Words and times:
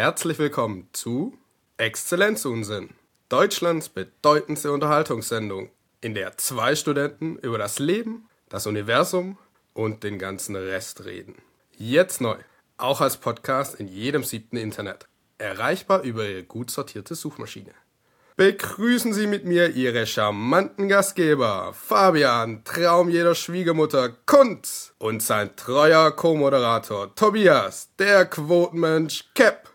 Herzlich 0.00 0.38
willkommen 0.38 0.88
zu 0.92 1.36
Exzellenzunsinn, 1.76 2.90
Deutschlands 3.28 3.88
bedeutendste 3.88 4.70
Unterhaltungssendung, 4.70 5.70
in 6.00 6.14
der 6.14 6.36
zwei 6.36 6.76
Studenten 6.76 7.36
über 7.38 7.58
das 7.58 7.80
Leben, 7.80 8.28
das 8.48 8.68
Universum 8.68 9.38
und 9.74 10.04
den 10.04 10.20
ganzen 10.20 10.54
Rest 10.54 11.04
reden. 11.04 11.34
Jetzt 11.76 12.20
neu, 12.20 12.36
auch 12.76 13.00
als 13.00 13.16
Podcast 13.16 13.74
in 13.80 13.88
jedem 13.88 14.22
siebten 14.22 14.56
Internet, 14.56 15.08
erreichbar 15.36 16.02
über 16.02 16.24
Ihre 16.24 16.44
gut 16.44 16.70
sortierte 16.70 17.16
Suchmaschine. 17.16 17.72
Begrüßen 18.36 19.12
Sie 19.12 19.26
mit 19.26 19.46
mir 19.46 19.70
Ihre 19.70 20.06
charmanten 20.06 20.88
Gastgeber 20.88 21.72
Fabian, 21.74 22.62
Traum 22.62 23.08
jeder 23.08 23.34
Schwiegermutter 23.34 24.10
Kunz 24.26 24.94
und 24.98 25.24
sein 25.24 25.56
treuer 25.56 26.12
Co-Moderator 26.12 27.16
Tobias, 27.16 27.88
der 27.98 28.26
Quotenmensch 28.26 29.24
Cap. 29.34 29.67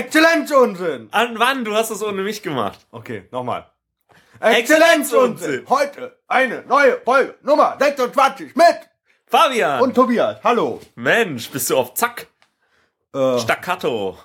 Exzellenzunsinn! 0.00 1.08
An 1.10 1.38
wann? 1.38 1.62
Du 1.62 1.74
hast 1.74 1.90
es 1.90 2.02
ohne 2.02 2.22
mich 2.22 2.42
gemacht. 2.42 2.78
Okay, 2.90 3.24
nochmal. 3.30 3.66
Exzellenzunsinn! 4.40 5.64
Heute 5.68 6.16
eine 6.26 6.62
neue 6.66 6.98
Folge 7.04 7.34
Nummer 7.42 7.76
26 7.78 8.56
mit 8.56 8.64
Fabian! 9.26 9.82
und 9.82 9.94
Tobias. 9.94 10.38
Hallo. 10.42 10.80
Mensch, 10.94 11.50
bist 11.50 11.68
du 11.68 11.76
auf 11.76 11.92
Zack? 11.92 12.28
Äh, 13.14 13.38
Staccato. 13.40 14.16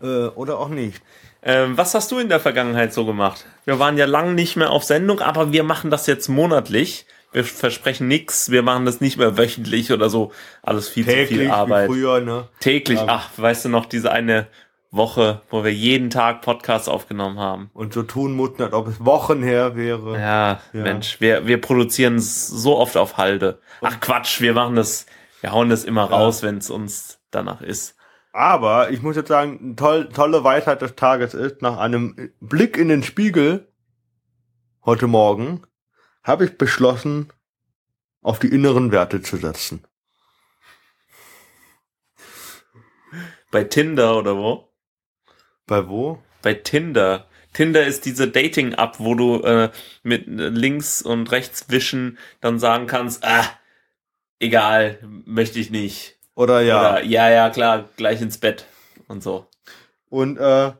äh, 0.00 0.26
oder 0.28 0.60
auch 0.60 0.68
nicht. 0.68 1.02
Ähm, 1.42 1.76
was 1.76 1.94
hast 1.96 2.12
du 2.12 2.18
in 2.18 2.28
der 2.28 2.38
Vergangenheit 2.38 2.92
so 2.94 3.04
gemacht? 3.04 3.44
Wir 3.64 3.80
waren 3.80 3.98
ja 3.98 4.06
lang 4.06 4.36
nicht 4.36 4.54
mehr 4.54 4.70
auf 4.70 4.84
Sendung, 4.84 5.20
aber 5.20 5.50
wir 5.52 5.64
machen 5.64 5.90
das 5.90 6.06
jetzt 6.06 6.28
monatlich. 6.28 7.06
Wir 7.32 7.44
versprechen 7.44 8.06
nix, 8.06 8.50
wir 8.52 8.62
machen 8.62 8.86
das 8.86 9.00
nicht 9.00 9.18
mehr 9.18 9.36
wöchentlich 9.36 9.90
oder 9.92 10.08
so. 10.10 10.30
Alles 10.62 10.88
viel 10.88 11.04
zu 11.04 11.26
viel 11.26 11.40
wie 11.40 11.48
Arbeit. 11.48 11.88
früher, 11.88 12.20
ne? 12.20 12.48
Täglich, 12.60 13.00
ach, 13.06 13.30
weißt 13.36 13.64
du 13.64 13.68
noch, 13.68 13.86
diese 13.86 14.12
eine 14.12 14.46
Woche, 14.90 15.42
wo 15.50 15.64
wir 15.64 15.72
jeden 15.72 16.10
Tag 16.10 16.42
Podcasts 16.42 16.88
aufgenommen 16.88 17.38
haben. 17.38 17.70
Und 17.74 17.92
so 17.92 18.02
tun 18.02 18.34
mussten, 18.34 18.62
als 18.62 18.72
ob 18.72 18.88
es 18.88 19.04
Wochen 19.04 19.42
her 19.42 19.76
wäre. 19.76 20.18
Ja, 20.18 20.60
Ja. 20.72 20.82
Mensch, 20.82 21.20
wir, 21.20 21.46
wir 21.46 21.60
produzieren 21.60 22.16
es 22.16 22.46
so 22.46 22.78
oft 22.78 22.96
auf 22.96 23.18
Halde. 23.18 23.60
Ach 23.82 24.00
Quatsch, 24.00 24.40
wir 24.40 24.54
machen 24.54 24.76
das, 24.76 25.06
wir 25.40 25.52
hauen 25.52 25.68
das 25.68 25.84
immer 25.84 26.04
raus, 26.04 26.42
wenn 26.42 26.58
es 26.58 26.70
uns 26.70 27.20
danach 27.30 27.60
ist. 27.60 27.96
Aber 28.32 28.90
ich 28.90 29.02
muss 29.02 29.16
jetzt 29.16 29.28
sagen, 29.28 29.58
eine 29.60 29.76
toll, 29.76 30.08
tolle 30.10 30.44
Weisheit 30.44 30.80
des 30.80 30.94
Tages 30.94 31.34
ist, 31.34 31.60
nach 31.60 31.78
einem 31.78 32.30
Blick 32.40 32.76
in 32.76 32.88
den 32.88 33.02
Spiegel 33.02 33.70
heute 34.84 35.06
Morgen 35.06 35.62
habe 36.22 36.44
ich 36.44 36.56
beschlossen, 36.56 37.32
auf 38.22 38.38
die 38.38 38.48
inneren 38.48 38.92
Werte 38.92 39.22
zu 39.22 39.36
setzen. 39.36 39.84
Bei 43.50 43.64
Tinder 43.64 44.18
oder 44.18 44.36
wo? 44.36 44.67
Bei 45.68 45.88
wo? 45.88 46.18
Bei 46.42 46.54
Tinder. 46.54 47.26
Tinder 47.52 47.86
ist 47.86 48.04
diese 48.04 48.26
Dating-App, 48.26 48.96
wo 48.98 49.14
du 49.14 49.42
äh, 49.42 49.70
mit 50.02 50.24
links 50.26 51.02
und 51.02 51.30
rechts 51.30 51.66
wischen 51.68 52.18
dann 52.40 52.58
sagen 52.58 52.86
kannst, 52.86 53.24
ah, 53.24 53.44
egal, 54.40 54.98
möchte 55.02 55.60
ich 55.60 55.70
nicht. 55.70 56.16
Oder 56.34 56.62
ja. 56.62 56.80
Oder 56.80 57.04
ja, 57.04 57.30
ja, 57.30 57.50
klar, 57.50 57.88
gleich 57.96 58.20
ins 58.20 58.38
Bett 58.38 58.66
und 59.08 59.22
so. 59.22 59.46
Und 60.08 60.38
äh, 60.38 60.72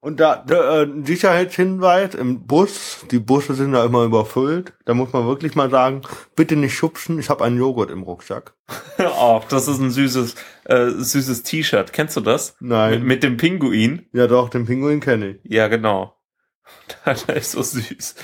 und 0.00 0.20
da, 0.20 0.44
da 0.46 0.82
äh, 0.82 0.88
Sicherheitshinweis 1.02 2.14
im 2.14 2.46
Bus, 2.46 3.04
die 3.10 3.18
Busse 3.18 3.54
sind 3.54 3.72
da 3.72 3.84
immer 3.84 4.04
überfüllt. 4.04 4.72
Da 4.84 4.94
muss 4.94 5.12
man 5.12 5.26
wirklich 5.26 5.56
mal 5.56 5.70
sagen, 5.70 6.02
bitte 6.36 6.54
nicht 6.54 6.74
schubsen, 6.74 7.18
ich 7.18 7.30
habe 7.30 7.44
einen 7.44 7.58
Joghurt 7.58 7.90
im 7.90 8.02
Rucksack. 8.02 8.54
oh, 9.20 9.40
das 9.48 9.66
ist 9.66 9.80
ein 9.80 9.90
süßes, 9.90 10.36
äh, 10.66 10.90
süßes 10.90 11.42
T-Shirt. 11.42 11.92
Kennst 11.92 12.16
du 12.16 12.20
das? 12.20 12.56
Nein. 12.60 13.00
Mit, 13.00 13.02
mit 13.04 13.22
dem 13.24 13.36
Pinguin? 13.36 14.06
ja 14.12 14.28
doch, 14.28 14.50
den 14.50 14.66
Pinguin 14.66 15.00
kenne 15.00 15.30
ich. 15.30 15.40
Ja, 15.44 15.68
genau. 15.68 16.14
Das 17.04 17.24
ist 17.24 17.52
so 17.52 17.62
süß. 17.62 18.14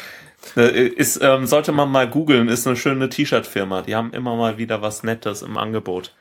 Äh, 0.57 0.89
Ist, 0.89 1.21
ähm, 1.23 1.47
sollte 1.47 1.73
man 1.73 1.91
mal 1.91 2.09
googeln, 2.09 2.49
ist 2.49 2.67
eine 2.67 2.77
schöne 2.77 3.09
T-Shirt-Firma. 3.09 3.83
Die 3.83 3.95
haben 3.97 4.13
immer 4.13 4.37
mal 4.37 4.59
wieder 4.59 4.83
was 4.83 5.03
Nettes 5.03 5.43
im 5.43 5.57
Angebot. 5.57 6.15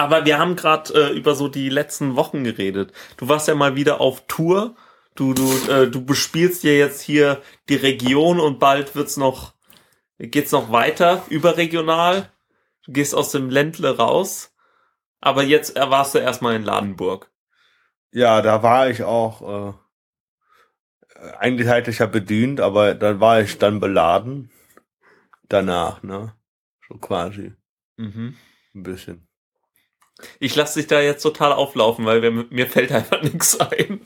Aber 0.00 0.24
wir 0.24 0.38
haben 0.38 0.56
gerade 0.56 0.94
äh, 0.94 1.12
über 1.12 1.34
so 1.34 1.48
die 1.48 1.68
letzten 1.68 2.16
Wochen 2.16 2.42
geredet. 2.42 2.94
Du 3.18 3.28
warst 3.28 3.48
ja 3.48 3.54
mal 3.54 3.76
wieder 3.76 4.00
auf 4.00 4.24
Tour. 4.26 4.74
Du, 5.14 5.34
du, 5.34 5.52
äh, 5.70 5.90
du 5.90 6.02
bespielst 6.02 6.64
ja 6.64 6.70
jetzt 6.70 7.02
hier 7.02 7.42
die 7.68 7.76
Region 7.76 8.40
und 8.40 8.58
bald 8.58 8.96
wird's 8.96 9.18
noch, 9.18 9.52
geht's 10.18 10.52
noch 10.52 10.72
weiter, 10.72 11.22
überregional. 11.28 12.30
Du 12.86 12.92
gehst 12.92 13.14
aus 13.14 13.30
dem 13.30 13.50
Ländle 13.50 13.98
raus. 13.98 14.56
Aber 15.20 15.42
jetzt 15.42 15.76
äh, 15.76 15.90
warst 15.90 16.14
du 16.14 16.18
erstmal 16.18 16.56
in 16.56 16.64
Ladenburg. 16.64 17.30
Ja, 18.10 18.40
da 18.40 18.62
war 18.62 18.88
ich 18.88 19.02
auch, 19.02 19.76
äh, 21.12 21.24
eigentlich 21.38 21.68
hatte 21.68 21.90
ich 21.90 21.98
ja 21.98 22.06
bedient, 22.06 22.62
aber 22.62 22.94
dann 22.94 23.20
war 23.20 23.42
ich 23.42 23.58
dann 23.58 23.80
beladen. 23.80 24.50
Danach, 25.50 26.02
ne? 26.02 26.34
So 26.88 26.96
quasi. 26.96 27.52
Mhm. 27.98 28.38
Ein 28.74 28.82
bisschen. 28.82 29.29
Ich 30.38 30.54
lasse 30.56 30.78
dich 30.78 30.88
da 30.88 31.00
jetzt 31.00 31.22
total 31.22 31.52
auflaufen, 31.52 32.06
weil 32.06 32.20
mir, 32.20 32.46
mir 32.50 32.66
fällt 32.66 32.92
einfach 32.92 33.22
nichts 33.22 33.58
ein. 33.60 34.00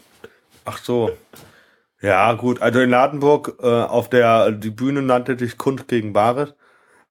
Ach 0.64 0.78
so. 0.78 1.10
Ja, 2.00 2.32
gut. 2.34 2.60
Also 2.60 2.80
in 2.80 2.90
Ladenburg, 2.90 3.58
äh, 3.62 3.66
auf 3.66 4.10
der, 4.10 4.52
die 4.52 4.70
Bühne 4.70 5.02
nannte 5.02 5.38
sich 5.38 5.56
Kunst 5.56 5.88
gegen 5.88 6.12
Bares. 6.12 6.54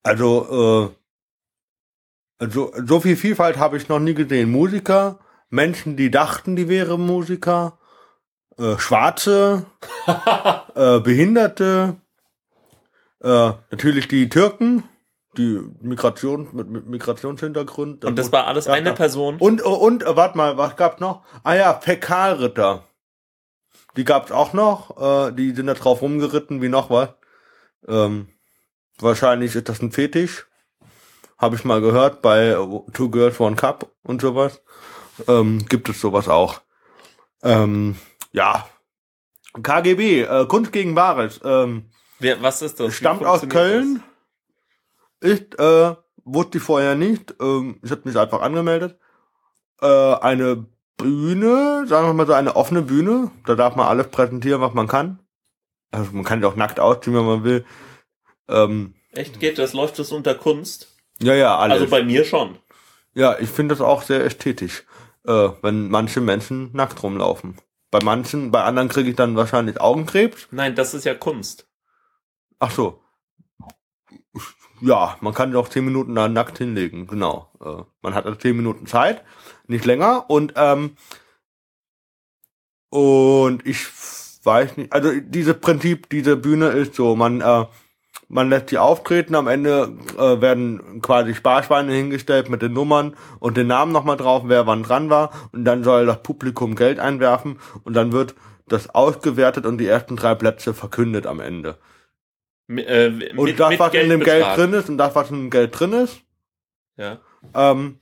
Also, 0.04 0.92
äh, 0.92 2.44
also, 2.44 2.74
so 2.86 3.00
viel 3.00 3.16
Vielfalt 3.16 3.58
habe 3.58 3.78
ich 3.78 3.90
noch 3.90 4.00
nie 4.00 4.14
gesehen. 4.14 4.52
Musiker, 4.52 5.20
Menschen, 5.50 5.96
die 5.96 6.12
dachten, 6.12 6.56
die 6.56 6.68
wären 6.68 7.06
Musiker, 7.06 7.80
äh, 8.58 8.78
Schwarze, 8.78 9.66
äh, 10.76 11.00
Behinderte, 11.00 11.96
äh, 13.24 13.52
natürlich 13.72 14.08
die 14.08 14.30
Türken, 14.30 14.84
die 15.38 15.60
Migration, 15.82 16.50
mit, 16.54 16.70
mit 16.70 16.88
Migrationshintergrund. 16.88 18.06
Und 18.06 18.18
das 18.18 18.32
war 18.32 18.48
alles 18.48 18.66
Ja, 18.66 18.74
eine 18.74 18.90
ja. 18.90 18.96
Person. 18.96 19.38
Und, 19.38 19.62
und, 19.62 20.04
äh, 20.04 20.16
warte 20.16 20.38
mal, 20.38 20.58
was 20.58 20.76
gab's 20.76 21.00
noch? 21.00 21.24
Ah 21.44 21.56
ja, 21.56 21.74
Fäkalritter. 21.74 22.84
Die 23.98 24.04
gab's 24.06 24.32
auch 24.32 24.54
noch. 24.54 25.28
Äh, 25.30 25.32
die 25.34 25.52
sind 25.52 25.68
da 25.68 25.74
drauf 25.74 26.02
rumgeritten 26.02 26.62
wie 26.62 26.70
noch 26.70 26.90
was. 26.90 27.10
Ähm, 27.88 28.28
wahrscheinlich 29.00 29.56
ist 29.56 29.70
das 29.70 29.82
ein 29.82 29.92
Fetisch. 29.92 30.48
Habe 31.38 31.56
ich 31.56 31.66
mal 31.66 31.82
gehört 31.82 32.22
bei 32.22 32.50
äh, 32.50 32.56
Two 32.94 33.10
Girls 33.10 33.40
One 33.40 33.56
Cup 33.56 33.92
und 34.04 34.22
sowas. 34.22 34.62
Ähm, 35.28 35.66
gibt 35.68 35.90
es 35.90 36.00
sowas 36.00 36.28
auch. 36.28 36.62
Ähm, 37.44 37.96
ja. 38.32 38.68
KGB, 39.62 40.24
äh, 40.24 40.46
Kunst 40.48 40.72
gegen 40.72 40.96
Bares. 40.96 41.40
Ähm, 41.44 41.90
Wer, 42.20 42.42
was 42.42 42.62
ist 42.62 42.80
das? 42.80 42.94
Stammt 42.96 43.26
aus 43.26 43.48
Köln. 43.50 44.02
Ist, 45.24 45.58
äh, 45.58 45.96
wusste 46.26 46.58
ich 46.58 46.64
vorher 46.64 46.96
nicht. 46.96 47.34
Ähm, 47.40 47.80
ich 47.82 47.92
habe 47.92 48.02
mich 48.04 48.18
einfach 48.18 48.42
angemeldet. 48.42 49.00
Äh, 49.82 49.88
eine 49.88 50.66
Bühne, 50.98 51.86
sagen 51.88 52.08
wir 52.08 52.14
mal 52.14 52.28
so 52.28 52.34
eine 52.34 52.58
offene 52.58 52.82
Bühne. 52.82 53.32
Da 53.46 53.56
darf 53.56 53.78
man 53.78 53.88
alles 53.88 54.08
präsentieren, 54.08 54.60
was 54.60 54.74
man 54.74 54.90
kann. 54.90 55.20
Also 55.92 56.12
man 56.12 56.26
kann 56.26 56.42
ja 56.42 56.50
auch 56.50 56.58
nackt 56.58 56.82
ausziehen, 56.82 57.16
wenn 57.16 57.26
man 57.26 57.46
will. 57.46 57.66
Ähm? 58.50 58.96
Echt 59.14 59.40
geht 59.40 59.58
das? 59.60 59.72
Läuft 59.72 59.98
das 59.98 60.12
unter 60.12 60.36
Kunst? 60.36 60.90
ja, 61.22 61.34
ja, 61.36 61.58
alles. 61.58 61.80
Also 61.80 61.90
bei 61.90 62.04
mir 62.04 62.26
schon. 62.26 62.58
ja, 63.14 63.40
ich 63.40 63.50
finde 63.50 63.76
das 63.76 63.82
auch 63.82 64.02
sehr 64.02 64.26
ästhetisch, 64.26 64.84
äh, 65.26 65.50
wenn 65.62 65.88
manche 65.88 66.20
Menschen 66.20 66.72
nackt 66.74 67.02
rumlaufen. 67.02 67.56
Bei 67.92 68.00
manchen, 68.04 68.52
bei 68.52 68.64
anderen 68.64 68.90
kriege 68.90 69.12
ich 69.12 69.16
dann 69.16 69.38
wahrscheinlich 69.38 69.80
Augenkrebs. 69.80 70.50
Nein, 70.52 70.76
das 70.76 70.94
ist 70.94 71.06
ja 71.06 71.16
Kunst. 71.16 71.66
Ach 72.60 72.72
so. 72.72 73.03
Ja, 74.86 75.16
man 75.22 75.34
kann 75.34 75.54
doch 75.54 75.70
zehn 75.70 75.86
Minuten 75.86 76.14
da 76.14 76.28
nackt 76.28 76.58
hinlegen, 76.58 77.08
genau. 77.08 77.50
Äh, 77.64 77.84
man 78.02 78.14
hat 78.14 78.26
also 78.26 78.38
zehn 78.38 78.58
Minuten 78.58 78.86
Zeit, 78.86 79.24
nicht 79.66 79.86
länger. 79.86 80.30
Und 80.30 80.54
ähm, 80.58 80.98
und 82.90 83.66
ich 83.66 83.88
weiß 84.44 84.76
nicht, 84.76 84.92
also 84.92 85.10
dieses 85.22 85.58
Prinzip, 85.62 86.10
diese 86.10 86.36
Bühne 86.36 86.68
ist 86.68 86.96
so, 86.96 87.16
man 87.16 87.40
äh, 87.40 87.66
man 88.28 88.50
lässt 88.50 88.72
sie 88.72 88.78
auftreten, 88.78 89.36
am 89.36 89.48
Ende 89.48 89.96
äh, 90.18 90.42
werden 90.42 91.02
quasi 91.02 91.34
Sparschweine 91.34 91.94
hingestellt 91.94 92.50
mit 92.50 92.62
den 92.62 92.74
Nummern 92.74 93.16
und 93.40 93.56
den 93.56 93.68
Namen 93.68 93.94
nochmal 93.94 94.18
drauf, 94.18 94.44
wer 94.48 94.68
wann 94.68 94.84
dran 94.84 95.10
war 95.10 95.32
und 95.54 95.64
dann 95.64 95.86
soll 95.86 96.06
das 96.06 96.22
Publikum 96.24 96.76
Geld 96.76 97.00
einwerfen 97.00 97.58
und 97.86 97.94
dann 97.94 98.12
wird 98.12 98.36
das 98.68 98.90
ausgewertet 98.90 99.66
und 99.66 99.78
die 99.78 99.88
ersten 99.88 100.18
drei 100.18 100.36
Plätze 100.36 100.74
verkündet 100.74 101.26
am 101.26 101.40
Ende. 101.40 101.78
Äh, 102.70 103.10
mit, 103.10 103.38
Und 103.38 103.60
das, 103.60 103.78
was 103.80 103.94
in 103.94 104.10
dem 104.10 104.22
Geld 104.22 104.46
drin 104.56 104.74
ist 104.74 104.90
und 104.90 104.98
das, 104.98 105.16
was 105.16 105.30
in 105.30 105.38
dem 105.38 105.50
Geld 105.50 105.78
drin 105.78 105.94
ist, 105.94 106.22
Ja. 106.98 107.20
ähm, 107.54 108.00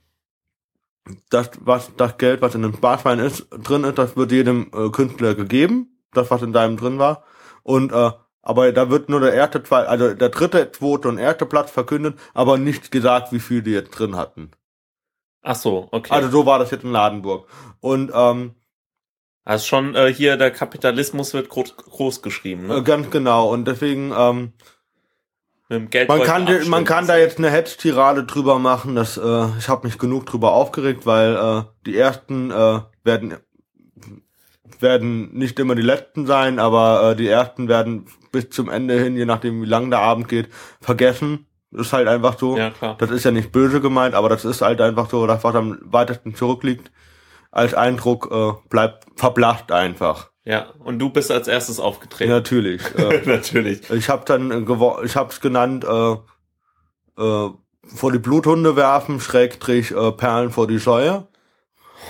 das, 1.30 1.50
was, 1.60 1.90
das 1.96 2.16
Geld, 2.16 2.42
was 2.42 2.54
in 2.54 2.62
dem 2.62 2.74
Sparschwein 2.74 3.18
ist, 3.18 3.46
drin 3.50 3.84
ist, 3.84 3.98
das 3.98 4.16
wird 4.16 4.30
jedem 4.30 4.70
äh, 4.72 4.88
Künstler 4.90 5.34
gegeben, 5.34 5.98
das, 6.12 6.30
was 6.30 6.42
in 6.42 6.52
deinem 6.52 6.76
drin 6.76 6.98
war. 6.98 7.24
Und, 7.64 7.92
äh, 7.92 8.10
aber 8.42 8.72
da 8.72 8.90
wird 8.90 9.08
nur 9.08 9.20
der 9.20 9.34
erste, 9.34 9.62
zwei, 9.62 9.84
also 9.84 10.14
der 10.14 10.28
dritte, 10.28 10.70
zweite 10.72 11.08
und 11.08 11.18
erste 11.18 11.46
Platz 11.46 11.70
verkündet, 11.70 12.18
aber 12.34 12.56
nicht 12.58 12.90
gesagt, 12.90 13.32
wie 13.32 13.40
viel 13.40 13.62
die 13.62 13.72
jetzt 13.72 13.90
drin 13.90 14.16
hatten. 14.16 14.52
Ach 15.42 15.56
so, 15.56 15.88
okay. 15.90 16.12
Also 16.12 16.30
so 16.30 16.46
war 16.46 16.60
das 16.60 16.70
jetzt 16.70 16.84
in 16.84 16.92
Ladenburg. 16.92 17.48
Und, 17.80 18.12
ähm, 18.14 18.54
Also 19.44 19.66
schon 19.66 19.94
äh, 19.94 20.12
hier 20.12 20.36
der 20.36 20.50
Kapitalismus 20.50 21.34
wird 21.34 21.48
groß, 21.48 21.76
groß 21.76 22.22
geschrieben, 22.22 22.70
äh, 22.70 22.74
ne? 22.74 22.82
ganz 22.82 23.10
genau. 23.10 23.50
Und 23.50 23.66
deswegen, 23.66 24.12
ähm, 24.16 24.52
Man 26.08 26.22
kann, 26.22 26.68
man 26.68 26.84
kann 26.84 27.06
da 27.06 27.16
jetzt 27.16 27.38
eine 27.38 27.50
Hetztirade 27.50 28.24
drüber 28.24 28.58
machen. 28.58 28.94
Das, 28.94 29.16
äh, 29.16 29.46
ich 29.58 29.68
habe 29.68 29.86
mich 29.86 29.98
genug 29.98 30.26
drüber 30.26 30.52
aufgeregt, 30.52 31.06
weil 31.06 31.34
äh, 31.34 31.62
die 31.86 31.96
ersten 31.96 32.50
äh, 32.50 32.80
werden 33.04 33.36
werden 34.82 35.32
nicht 35.32 35.58
immer 35.60 35.76
die 35.76 35.82
letzten 35.82 36.26
sein, 36.26 36.58
aber 36.58 37.12
äh, 37.12 37.16
die 37.16 37.28
ersten 37.28 37.68
werden 37.68 38.06
bis 38.32 38.50
zum 38.50 38.68
Ende 38.68 39.00
hin, 39.00 39.16
je 39.16 39.24
nachdem 39.24 39.62
wie 39.62 39.66
lang 39.66 39.90
der 39.90 40.00
Abend 40.00 40.28
geht, 40.28 40.48
vergessen. 40.80 41.46
Ist 41.70 41.92
halt 41.92 42.08
einfach 42.08 42.38
so. 42.38 42.58
Ja, 42.58 42.70
klar. 42.70 42.96
Das 42.98 43.10
ist 43.10 43.24
ja 43.24 43.30
nicht 43.30 43.52
böse 43.52 43.80
gemeint, 43.80 44.14
aber 44.14 44.28
das 44.28 44.44
ist 44.44 44.60
halt 44.60 44.80
einfach 44.80 45.08
so, 45.08 45.26
das 45.26 45.42
was 45.42 45.54
am 45.54 45.78
weitesten 45.84 46.34
zurückliegt 46.34 46.90
als 47.52 47.74
Eindruck 47.74 48.28
äh, 48.32 48.52
bleibt 48.68 49.06
verblasst 49.14 49.70
einfach. 49.70 50.30
Ja, 50.44 50.70
und 50.80 50.98
du 50.98 51.10
bist 51.10 51.30
als 51.30 51.46
erstes 51.46 51.78
aufgetreten. 51.78 52.30
Natürlich. 52.32 52.82
äh, 52.98 53.22
Natürlich. 53.26 53.88
ich 53.90 54.08
habe 54.08 54.24
dann 54.26 54.50
äh, 54.50 55.04
ich 55.04 55.14
hab's 55.14 55.40
genannt 55.40 55.84
äh, 55.84 56.12
äh, 57.22 57.50
vor 57.94 58.12
die 58.12 58.18
Bluthunde 58.18 58.74
werfen, 58.74 59.20
Schrägstrich 59.20 59.92
äh, 59.92 60.10
Perlen 60.12 60.50
vor 60.50 60.66
die 60.66 60.78
Säue. 60.78 61.28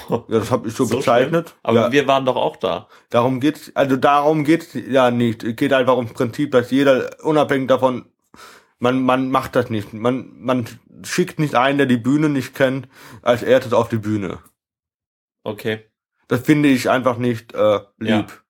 Ja, 0.09 0.25
das 0.29 0.51
habe 0.51 0.69
ich 0.69 0.75
so, 0.75 0.87
So 0.87 0.97
bezeichnet. 0.97 1.49
schlimm? 1.49 1.59
Aber 1.63 1.81
ja, 1.81 1.93
wir 1.93 2.07
waren 2.07 2.25
doch 2.25 2.37
auch 2.37 2.57
da. 2.57 2.89
darum 3.11 3.41
geht's, 3.41 3.71
also 3.75 3.97
darum 3.97 4.45
geht's 4.45 4.69
ja 4.73 5.11
nicht. 5.11 5.45
Es 5.45 5.57
geht 5.57 5.73
einfach 5.75 5.97
ums 5.97 6.15
Prinzip, 6.15 6.53
dass 6.53 6.71
jeder 6.71 7.11
unabhängig 7.23 7.69
davon 7.69 8.07
man 8.79 9.03
man 9.03 9.31
macht 9.31 9.55
das 9.55 9.69
nicht. 9.71 9.93
Man 9.93 10.33
man 10.39 10.67
schickt 11.05 11.39
nicht 11.39 11.55
einen, 11.55 11.79
der 11.79 11.87
die 11.87 11.99
Bühne 11.99 12.29
nicht 12.31 12.55
kennt, 12.55 12.89
als 13.21 13.43
erstes 13.43 13.75
auf 13.75 13.89
die 13.91 13.99
Bühne. 13.99 14.39
Okay. 15.45 15.85
Das 16.29 16.41
finde 16.41 16.69
ich 16.69 16.89
einfach 16.89 17.17
nicht 17.19 17.55
äh, 17.55 17.81
lieb. 17.99 18.29
Ja. 18.31 18.43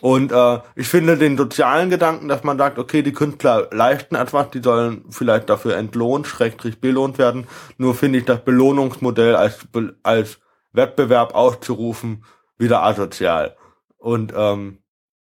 Und 0.00 0.32
äh, 0.32 0.60
ich 0.74 0.88
finde 0.88 1.16
den 1.16 1.36
sozialen 1.36 1.90
Gedanken, 1.90 2.28
dass 2.28 2.44
man 2.44 2.58
sagt, 2.58 2.78
okay, 2.78 3.02
die 3.02 3.12
Künstler 3.12 3.68
leisten 3.72 4.14
etwas, 4.14 4.50
die 4.50 4.62
sollen 4.62 5.04
vielleicht 5.10 5.48
dafür 5.48 5.76
entlohnt, 5.76 6.26
schrägstrich 6.26 6.80
belohnt 6.80 7.18
werden. 7.18 7.46
Nur 7.78 7.94
finde 7.94 8.18
ich 8.18 8.24
das 8.24 8.44
Belohnungsmodell 8.44 9.36
als, 9.36 9.66
als 10.02 10.38
Wettbewerb 10.72 11.34
auszurufen 11.34 12.24
wieder 12.58 12.82
asozial. 12.82 13.56
Und 13.98 14.32
ähm, 14.36 14.78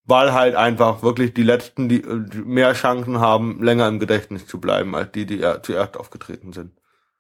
weil 0.06 0.34
halt 0.34 0.56
einfach 0.56 1.04
wirklich 1.04 1.34
die 1.34 1.44
Letzten, 1.44 1.90
die, 1.90 2.02
äh, 2.02 2.26
die 2.26 2.40
mehr 2.40 2.74
Chancen 2.74 3.20
haben, 3.20 3.62
länger 3.64 3.88
im 3.88 4.00
Gedächtnis 4.00 4.48
zu 4.48 4.60
bleiben, 4.60 4.96
als 4.96 5.12
die, 5.12 5.26
die 5.26 5.38
ja 5.38 5.62
zuerst 5.62 5.98
aufgetreten 5.98 6.54
sind. 6.54 6.79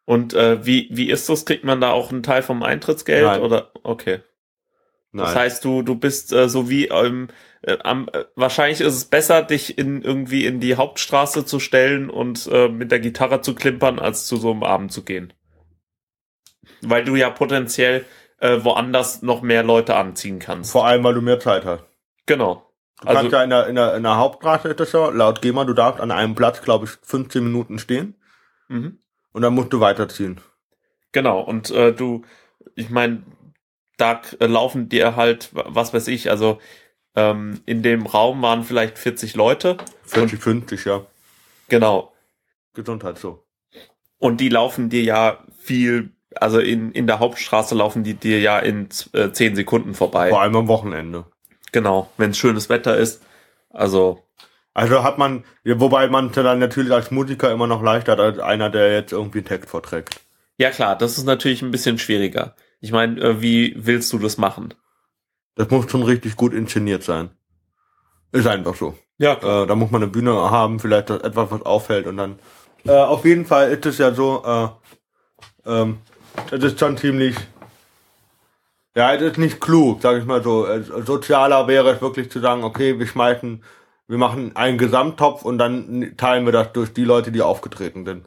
Und 0.09 0.33
äh, 0.33 0.65
wie, 0.65 0.87
wie 0.91 1.11
ist 1.11 1.29
das? 1.29 1.45
Kriegt 1.45 1.63
man 1.63 1.79
da 1.81 1.91
auch 1.91 2.11
einen 2.11 2.23
Teil 2.23 2.41
vom 2.41 2.63
Eintrittsgeld? 2.63 3.25
Nein. 3.27 3.41
Oder 3.41 3.69
okay. 3.83 4.21
Nein. 5.11 5.23
Das 5.25 5.35
heißt, 5.35 5.63
du, 5.63 5.83
du 5.83 5.93
bist 5.93 6.33
äh, 6.33 6.49
so 6.49 6.67
wie 6.67 6.87
ähm, 6.87 7.27
äh, 7.61 7.77
am, 7.83 8.09
äh, 8.11 8.25
wahrscheinlich 8.33 8.81
ist 8.81 8.95
es 8.95 9.05
besser, 9.05 9.43
dich 9.43 9.77
in 9.77 10.01
irgendwie 10.01 10.47
in 10.47 10.59
die 10.59 10.77
Hauptstraße 10.77 11.45
zu 11.45 11.59
stellen 11.59 12.09
und 12.09 12.49
äh, 12.51 12.69
mit 12.69 12.91
der 12.91 12.99
Gitarre 13.01 13.41
zu 13.41 13.53
klimpern, 13.53 13.99
als 13.99 14.25
zu 14.25 14.37
so 14.37 14.49
einem 14.49 14.63
Abend 14.63 14.91
zu 14.91 15.03
gehen. 15.03 15.31
Weil 16.81 17.03
du 17.05 17.15
ja 17.15 17.29
potenziell 17.29 18.03
äh, 18.39 18.57
woanders 18.63 19.21
noch 19.21 19.43
mehr 19.43 19.61
Leute 19.61 19.95
anziehen 19.95 20.39
kannst. 20.39 20.71
Vor 20.71 20.87
allem, 20.87 21.03
weil 21.03 21.13
du 21.13 21.21
mehr 21.21 21.39
Zeit 21.39 21.65
hast. 21.65 21.83
Genau. 22.25 22.67
Du 23.01 23.07
Also- 23.09 23.19
kannst 23.19 23.33
ja 23.33 23.43
in 23.43 23.49
der, 23.51 23.67
in 23.67 23.75
der, 23.75 23.95
in 23.95 24.01
der 24.01 24.17
Hauptstraße 24.17 24.69
ist 24.69 24.79
das 24.79 24.91
ja, 24.91 25.09
laut 25.09 25.43
GEMA, 25.43 25.65
du 25.65 25.73
darfst 25.73 26.01
an 26.01 26.09
einem 26.09 26.33
Platz, 26.33 26.63
glaube 26.63 26.85
ich, 26.85 26.91
15 27.03 27.43
Minuten 27.43 27.77
stehen 27.77 28.15
Mhm. 28.69 28.97
Und 29.31 29.41
dann 29.41 29.53
musst 29.53 29.73
du 29.73 29.79
weiterziehen. 29.79 30.41
Genau, 31.11 31.41
und 31.41 31.71
äh, 31.71 31.93
du, 31.93 32.23
ich 32.75 32.89
meine, 32.89 33.23
da 33.97 34.21
äh, 34.39 34.45
laufen 34.45 34.89
dir 34.89 35.15
halt, 35.15 35.49
was 35.51 35.93
weiß 35.93 36.07
ich, 36.07 36.29
also 36.29 36.59
ähm, 37.15 37.61
in 37.65 37.83
dem 37.83 38.05
Raum 38.05 38.41
waren 38.41 38.63
vielleicht 38.63 38.97
40 38.97 39.35
Leute. 39.35 39.77
40, 40.03 40.39
50, 40.39 40.85
ja. 40.85 41.05
Genau. 41.67 42.13
Gesundheit 42.73 43.17
so. 43.17 43.45
Und 44.17 44.39
die 44.41 44.49
laufen 44.49 44.89
dir 44.89 45.03
ja 45.03 45.43
viel, 45.57 46.11
also 46.35 46.59
in, 46.59 46.91
in 46.91 47.07
der 47.07 47.19
Hauptstraße 47.19 47.75
laufen 47.75 48.03
die 48.03 48.13
dir 48.13 48.39
ja 48.39 48.59
in 48.59 48.89
äh, 49.13 49.31
10 49.31 49.55
Sekunden 49.55 49.93
vorbei. 49.93 50.29
Vor 50.29 50.41
allem 50.41 50.55
am 50.55 50.67
Wochenende. 50.67 51.25
Genau, 51.71 52.09
wenn 52.17 52.31
es 52.31 52.37
schönes 52.37 52.69
Wetter 52.69 52.97
ist. 52.97 53.23
Also, 53.69 54.23
Also 54.73 55.03
hat 55.03 55.17
man, 55.17 55.43
wobei 55.65 56.07
man 56.07 56.31
dann 56.31 56.59
natürlich 56.59 56.93
als 56.93 57.11
Musiker 57.11 57.51
immer 57.51 57.67
noch 57.67 57.81
leichter 57.81 58.13
hat 58.13 58.19
als 58.19 58.39
einer, 58.39 58.69
der 58.69 58.93
jetzt 58.93 59.11
irgendwie 59.11 59.39
einen 59.39 59.47
Text 59.47 59.69
vorträgt. 59.69 60.21
ja 60.57 60.69
klar, 60.71 60.95
das 60.97 61.17
ist 61.17 61.25
natürlich 61.25 61.61
ein 61.61 61.71
bisschen 61.71 61.97
schwieriger. 61.97 62.55
Ich 62.79 62.91
meine, 62.91 63.19
äh, 63.19 63.41
wie 63.41 63.73
willst 63.77 64.11
du 64.13 64.19
das 64.19 64.37
machen? 64.37 64.73
Das 65.55 65.69
muss 65.69 65.89
schon 65.91 66.03
richtig 66.03 66.35
gut 66.37 66.53
inszeniert 66.53 67.03
sein. 67.03 67.31
Ist 68.31 68.47
einfach 68.47 68.75
so. 68.75 68.97
Ja, 69.17 69.33
Äh, 69.33 69.67
da 69.67 69.75
muss 69.75 69.91
man 69.91 70.01
eine 70.03 70.11
Bühne 70.11 70.31
haben, 70.33 70.79
vielleicht 70.79 71.09
etwas, 71.09 71.51
was 71.51 71.61
auffällt 71.63 72.07
und 72.07 72.15
dann. 72.17 72.39
Äh, 72.85 72.91
auf 72.91 73.25
jeden 73.25 73.45
Fall 73.45 73.71
ist 73.71 73.85
es 73.85 73.97
ja 73.97 74.13
so, 74.13 74.43
äh, 74.45 74.69
ähm, 75.69 75.97
das 76.49 76.63
ist 76.63 76.79
schon 76.79 76.95
ziemlich. 76.95 77.35
Ja, 78.95 79.13
es 79.13 79.21
ist 79.21 79.37
nicht 79.37 79.59
klug, 79.59 80.01
sag 80.01 80.17
ich 80.17 80.25
mal 80.25 80.41
so. 80.41 80.65
Äh, 80.65 80.83
Sozialer 81.05 81.67
wäre 81.67 81.89
es 81.91 82.01
wirklich 82.01 82.31
zu 82.31 82.39
sagen, 82.39 82.63
okay, 82.63 82.97
wir 82.97 83.07
schmeißen, 83.07 83.63
wir 84.09 84.17
machen 84.17 84.55
einen 84.55 84.79
Gesamttopf 84.79 85.45
und 85.45 85.59
dann 85.59 86.13
teilen 86.17 86.45
wir 86.45 86.51
das 86.51 86.73
durch 86.73 86.91
die 86.93 87.05
Leute, 87.05 87.31
die 87.31 87.43
aufgetreten 87.43 88.05
sind. 88.05 88.25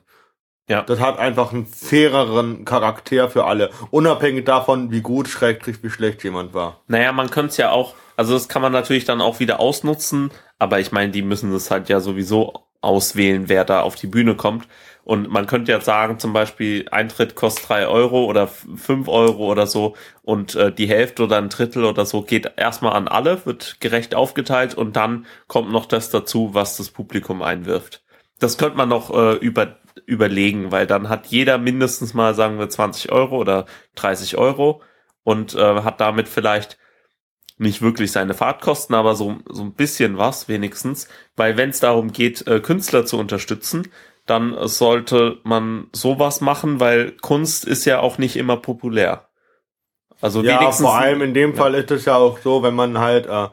Ja. 0.68 0.82
Das 0.82 1.00
hat 1.00 1.18
einfach 1.18 1.52
einen 1.52 1.66
faireren 1.66 2.64
Charakter 2.64 3.28
für 3.28 3.44
alle. 3.44 3.70
Unabhängig 3.90 4.44
davon, 4.44 4.92
wie 4.92 5.00
gut, 5.00 5.28
schrägstrich, 5.28 5.82
wie 5.82 5.90
schlecht 5.90 6.22
jemand 6.22 6.54
war. 6.54 6.80
Naja, 6.86 7.10
man 7.10 7.30
könnte 7.30 7.50
es 7.50 7.56
ja 7.56 7.72
auch, 7.72 7.94
also 8.16 8.32
das 8.32 8.48
kann 8.48 8.62
man 8.62 8.70
natürlich 8.70 9.04
dann 9.04 9.20
auch 9.20 9.40
wieder 9.40 9.58
ausnutzen, 9.58 10.30
aber 10.60 10.78
ich 10.78 10.92
meine, 10.92 11.10
die 11.10 11.22
müssen 11.22 11.52
das 11.52 11.72
halt 11.72 11.88
ja 11.88 11.98
sowieso 11.98 12.54
auswählen, 12.82 13.48
wer 13.48 13.64
da 13.64 13.80
auf 13.80 13.94
die 13.94 14.06
Bühne 14.06 14.34
kommt. 14.34 14.68
Und 15.04 15.30
man 15.30 15.46
könnte 15.46 15.72
ja 15.72 15.80
sagen, 15.80 16.18
zum 16.18 16.32
Beispiel, 16.32 16.86
Eintritt 16.90 17.34
kostet 17.34 17.68
drei 17.68 17.88
Euro 17.88 18.24
oder 18.24 18.46
fünf 18.46 19.08
Euro 19.08 19.50
oder 19.50 19.66
so 19.66 19.96
und 20.22 20.54
äh, 20.54 20.70
die 20.70 20.88
Hälfte 20.88 21.24
oder 21.24 21.38
ein 21.38 21.48
Drittel 21.48 21.84
oder 21.84 22.06
so 22.06 22.22
geht 22.22 22.52
erstmal 22.56 22.92
an 22.92 23.08
alle, 23.08 23.44
wird 23.44 23.78
gerecht 23.80 24.14
aufgeteilt 24.14 24.74
und 24.74 24.94
dann 24.94 25.26
kommt 25.48 25.72
noch 25.72 25.86
das 25.86 26.10
dazu, 26.10 26.50
was 26.52 26.76
das 26.76 26.90
Publikum 26.90 27.42
einwirft. 27.42 28.04
Das 28.38 28.58
könnte 28.58 28.76
man 28.76 28.88
noch 28.88 29.10
äh, 29.12 29.34
über, 29.36 29.78
überlegen, 30.06 30.70
weil 30.70 30.86
dann 30.86 31.08
hat 31.08 31.26
jeder 31.26 31.58
mindestens 31.58 32.14
mal, 32.14 32.34
sagen 32.34 32.58
wir, 32.60 32.68
20 32.68 33.10
Euro 33.10 33.38
oder 33.38 33.66
30 33.96 34.38
Euro 34.38 34.82
und 35.24 35.54
äh, 35.54 35.82
hat 35.82 36.00
damit 36.00 36.28
vielleicht 36.28 36.78
nicht 37.58 37.82
wirklich 37.82 38.12
seine 38.12 38.34
Fahrtkosten, 38.34 38.94
aber 38.94 39.14
so, 39.14 39.38
so 39.48 39.62
ein 39.62 39.74
bisschen 39.74 40.18
was 40.18 40.48
wenigstens. 40.48 41.08
Weil 41.36 41.56
wenn 41.56 41.70
es 41.70 41.80
darum 41.80 42.12
geht, 42.12 42.46
äh, 42.46 42.60
Künstler 42.60 43.06
zu 43.06 43.18
unterstützen, 43.18 43.88
dann 44.26 44.54
äh, 44.54 44.68
sollte 44.68 45.38
man 45.44 45.88
sowas 45.92 46.40
machen, 46.40 46.80
weil 46.80 47.12
Kunst 47.12 47.64
ist 47.64 47.84
ja 47.84 48.00
auch 48.00 48.18
nicht 48.18 48.36
immer 48.36 48.56
populär. 48.56 49.28
Also 50.20 50.42
Ja, 50.42 50.60
wenigstens. 50.60 50.86
vor 50.86 50.96
allem 50.96 51.22
in 51.22 51.34
dem 51.34 51.54
ja. 51.56 51.56
Fall 51.56 51.74
ist 51.74 51.90
es 51.90 52.04
ja 52.04 52.16
auch 52.16 52.38
so, 52.38 52.62
wenn 52.62 52.74
man 52.74 52.98
halt, 52.98 53.26
äh, 53.26 53.48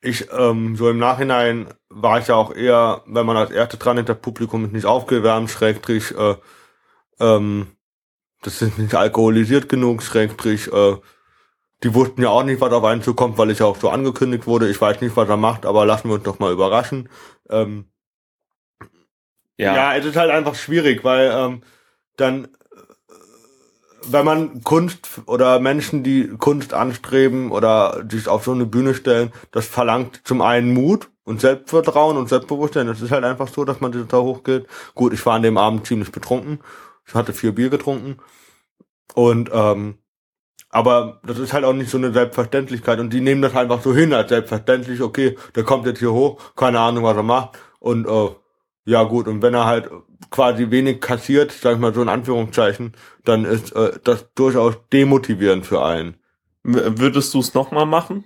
ich, 0.00 0.28
ähm, 0.32 0.76
so 0.76 0.88
im 0.90 0.98
Nachhinein 0.98 1.68
war 1.88 2.18
ich 2.18 2.28
ja 2.28 2.34
auch 2.36 2.54
eher, 2.54 3.02
wenn 3.06 3.26
man 3.26 3.36
als 3.36 3.50
Erste 3.50 3.76
dran 3.78 4.04
das 4.04 4.18
Publikum 4.20 4.64
ist 4.66 4.72
nicht 4.72 4.86
aufgewärmt, 4.86 5.50
schrägstrich, 5.50 6.12
äh, 6.16 6.36
ähm, 7.20 7.68
das 8.42 8.62
ist 8.62 8.78
nicht 8.78 8.94
alkoholisiert 8.94 9.68
genug, 9.68 10.02
schrägstrich, 10.02 10.72
äh, 10.72 10.96
die 11.82 11.94
wussten 11.94 12.22
ja 12.22 12.30
auch 12.30 12.44
nicht, 12.44 12.60
was 12.60 12.72
auf 12.72 12.84
einen 12.84 13.02
zukommt, 13.02 13.36
weil 13.36 13.50
ich 13.50 13.58
ja 13.58 13.66
auch 13.66 13.76
so 13.76 13.90
angekündigt 13.90 14.46
wurde. 14.46 14.68
Ich 14.70 14.80
weiß 14.80 15.00
nicht, 15.00 15.16
was 15.16 15.28
er 15.28 15.36
macht, 15.36 15.66
aber 15.66 15.84
lassen 15.84 16.08
wir 16.08 16.14
uns 16.14 16.24
doch 16.24 16.38
mal 16.38 16.52
überraschen. 16.52 17.08
Ähm, 17.50 17.86
ja, 19.56 19.74
ja, 19.74 19.96
es 19.96 20.04
ist 20.04 20.16
halt 20.16 20.30
einfach 20.30 20.54
schwierig, 20.54 21.04
weil 21.04 21.30
ähm, 21.32 21.62
dann, 22.16 22.46
äh, 22.46 22.48
wenn 24.06 24.24
man 24.24 24.62
Kunst 24.64 25.20
oder 25.26 25.60
Menschen, 25.60 26.02
die 26.02 26.28
Kunst 26.28 26.74
anstreben 26.74 27.50
oder 27.50 28.04
sich 28.10 28.28
auf 28.28 28.44
so 28.44 28.52
eine 28.52 28.66
Bühne 28.66 28.94
stellen, 28.94 29.32
das 29.52 29.66
verlangt 29.66 30.22
zum 30.24 30.42
einen 30.42 30.72
Mut 30.72 31.10
und 31.24 31.40
Selbstvertrauen 31.40 32.16
und 32.16 32.28
Selbstbewusstsein. 32.28 32.88
Es 32.88 33.00
ist 33.00 33.10
halt 33.10 33.24
einfach 33.24 33.48
so, 33.48 33.64
dass 33.64 33.80
man 33.80 33.92
das 33.92 34.06
da 34.08 34.18
hochgeht. 34.18 34.66
Gut, 34.94 35.12
ich 35.12 35.24
war 35.24 35.34
an 35.34 35.42
dem 35.42 35.56
Abend 35.56 35.86
ziemlich 35.86 36.12
betrunken. 36.12 36.60
Ich 37.06 37.14
hatte 37.14 37.32
vier 37.32 37.54
Bier 37.54 37.70
getrunken. 37.70 38.18
Und 39.14 39.50
ähm, 39.52 39.98
aber 40.74 41.20
das 41.24 41.38
ist 41.38 41.52
halt 41.52 41.64
auch 41.64 41.72
nicht 41.72 41.90
so 41.90 41.98
eine 41.98 42.12
Selbstverständlichkeit 42.12 42.98
und 42.98 43.10
die 43.12 43.20
nehmen 43.20 43.42
das 43.42 43.54
einfach 43.54 43.80
so 43.80 43.94
hin 43.94 44.12
als 44.12 44.28
selbstverständlich, 44.28 45.00
okay, 45.00 45.36
der 45.54 45.64
kommt 45.64 45.86
jetzt 45.86 46.00
hier 46.00 46.12
hoch, 46.12 46.40
keine 46.56 46.80
Ahnung, 46.80 47.04
was 47.04 47.16
er 47.16 47.22
macht 47.22 47.58
und 47.80 48.06
äh, 48.06 48.30
Ja, 48.86 49.04
gut, 49.04 49.28
und 49.28 49.40
wenn 49.40 49.54
er 49.54 49.64
halt 49.64 49.90
quasi 50.30 50.70
wenig 50.70 51.00
kassiert, 51.00 51.52
sag 51.52 51.74
ich 51.74 51.78
mal 51.80 51.94
so 51.94 52.02
in 52.02 52.08
Anführungszeichen, 52.10 52.92
dann 53.24 53.44
ist 53.46 53.74
äh, 53.74 53.98
das 54.04 54.26
durchaus 54.34 54.74
demotivierend 54.92 55.64
für 55.64 55.82
einen. 55.84 56.16
W- 56.64 56.98
Würdest 56.98 57.32
du 57.32 57.40
es 57.40 57.54
nochmal 57.54 57.86
machen? 57.86 58.24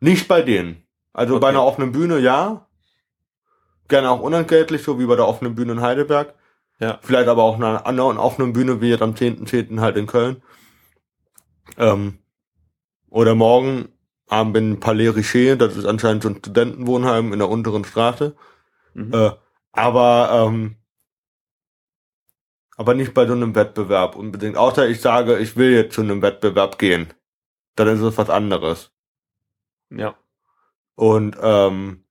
Nicht 0.00 0.26
bei 0.26 0.42
denen. 0.42 0.82
Also 1.12 1.34
bei 1.38 1.48
Okay. 1.48 1.56
einer 1.56 1.64
offenen 1.64 1.92
Bühne 1.92 2.18
ja. 2.18 2.66
Gerne 3.88 4.10
auch 4.10 4.20
unentgeltlich, 4.20 4.82
so 4.82 4.98
wie 4.98 5.06
bei 5.06 5.16
der 5.16 5.28
offenen 5.28 5.54
Bühne 5.54 5.72
in 5.72 5.80
Heidelberg. 5.82 6.34
Ja. 6.80 6.98
Vielleicht 7.02 7.28
aber 7.28 7.42
auch 7.42 7.56
einer 7.56 7.86
anderen 7.86 8.16
offenen 8.18 8.52
Bühne, 8.52 8.80
wie 8.80 8.88
jetzt 8.90 9.02
am 9.02 9.14
10.10. 9.14 9.80
halt 9.80 9.96
in 9.96 10.06
Köln. 10.06 10.42
Ähm, 11.78 12.18
oder 13.08 13.34
morgen 13.34 13.88
Abend 14.28 14.56
in 14.56 14.80
Palais 14.80 15.10
Richer, 15.10 15.56
das 15.56 15.76
ist 15.76 15.84
anscheinend 15.84 16.22
so 16.22 16.30
ein 16.30 16.36
Studentenwohnheim 16.36 17.32
in 17.32 17.38
der 17.38 17.48
unteren 17.48 17.84
Straße. 17.84 18.34
Mhm. 18.94 19.12
Äh, 19.12 19.30
aber 19.72 20.46
ähm, 20.48 20.76
aber 22.76 22.94
nicht 22.94 23.14
bei 23.14 23.26
so 23.26 23.32
einem 23.34 23.54
Wettbewerb 23.54 24.16
unbedingt. 24.16 24.56
Außer 24.56 24.88
ich 24.88 25.00
sage, 25.00 25.38
ich 25.38 25.56
will 25.56 25.72
jetzt 25.72 25.94
zu 25.94 26.00
einem 26.00 26.22
Wettbewerb 26.22 26.78
gehen. 26.78 27.12
Dann 27.76 27.88
ist 27.88 28.00
es 28.00 28.18
was 28.18 28.30
anderes. 28.30 28.90
Ja. 29.90 30.14
Und 30.94 31.36
ähm, 31.40 32.04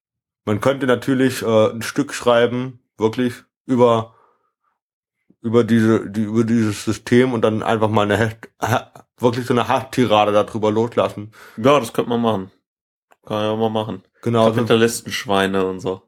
man 0.45 0.61
könnte 0.61 0.87
natürlich 0.87 1.41
äh, 1.41 1.71
ein 1.71 1.81
Stück 1.81 2.13
schreiben, 2.13 2.79
wirklich 2.97 3.43
über 3.65 4.15
über 5.41 5.63
diese 5.63 6.09
die 6.09 6.23
über 6.23 6.43
dieses 6.43 6.85
System 6.85 7.33
und 7.33 7.41
dann 7.41 7.63
einfach 7.63 7.89
mal 7.89 8.03
eine 8.03 8.17
Hecht, 8.17 8.49
ha, 8.61 8.91
wirklich 9.21 9.45
so 9.45 9.53
eine 9.53 9.67
Hasstirade 9.67 10.31
darüber 10.31 10.71
loslassen. 10.71 11.31
Ja, 11.57 11.79
das 11.79 11.93
könnte 11.93 12.09
man 12.09 12.21
machen. 12.21 12.51
Kann 13.25 13.43
ja 13.43 13.55
mal 13.55 13.69
machen. 13.69 14.03
Genau. 14.21 14.47
so- 14.49 14.55
Kapitalistenschweine 14.55 15.65
und 15.65 15.79
so. 15.79 16.01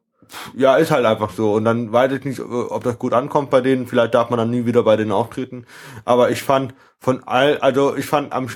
Ja, 0.56 0.78
ist 0.78 0.90
halt 0.90 1.06
einfach 1.06 1.30
so. 1.32 1.54
Und 1.54 1.66
dann 1.66 1.92
weiß 1.92 2.12
ich 2.14 2.24
nicht, 2.26 2.40
äh, 2.40 2.42
ob 2.42 2.84
das 2.84 2.98
gut 2.98 3.14
ankommt 3.14 3.50
bei 3.52 3.62
denen. 3.62 3.86
Vielleicht 3.88 4.16
darf 4.16 4.30
man 4.32 4.40
dann 4.40 4.50
nie 4.50 4.66
wieder 4.66 4.82
bei 4.84 4.96
denen 4.96 5.12
auftreten. 5.12 5.66
Aber 6.06 6.32
ich 6.32 6.42
fand 6.42 6.74
von 7.00 7.22
all, 7.28 7.60
also 7.60 7.96
ich 7.96 8.06
fand 8.08 8.34
am, 8.34 8.48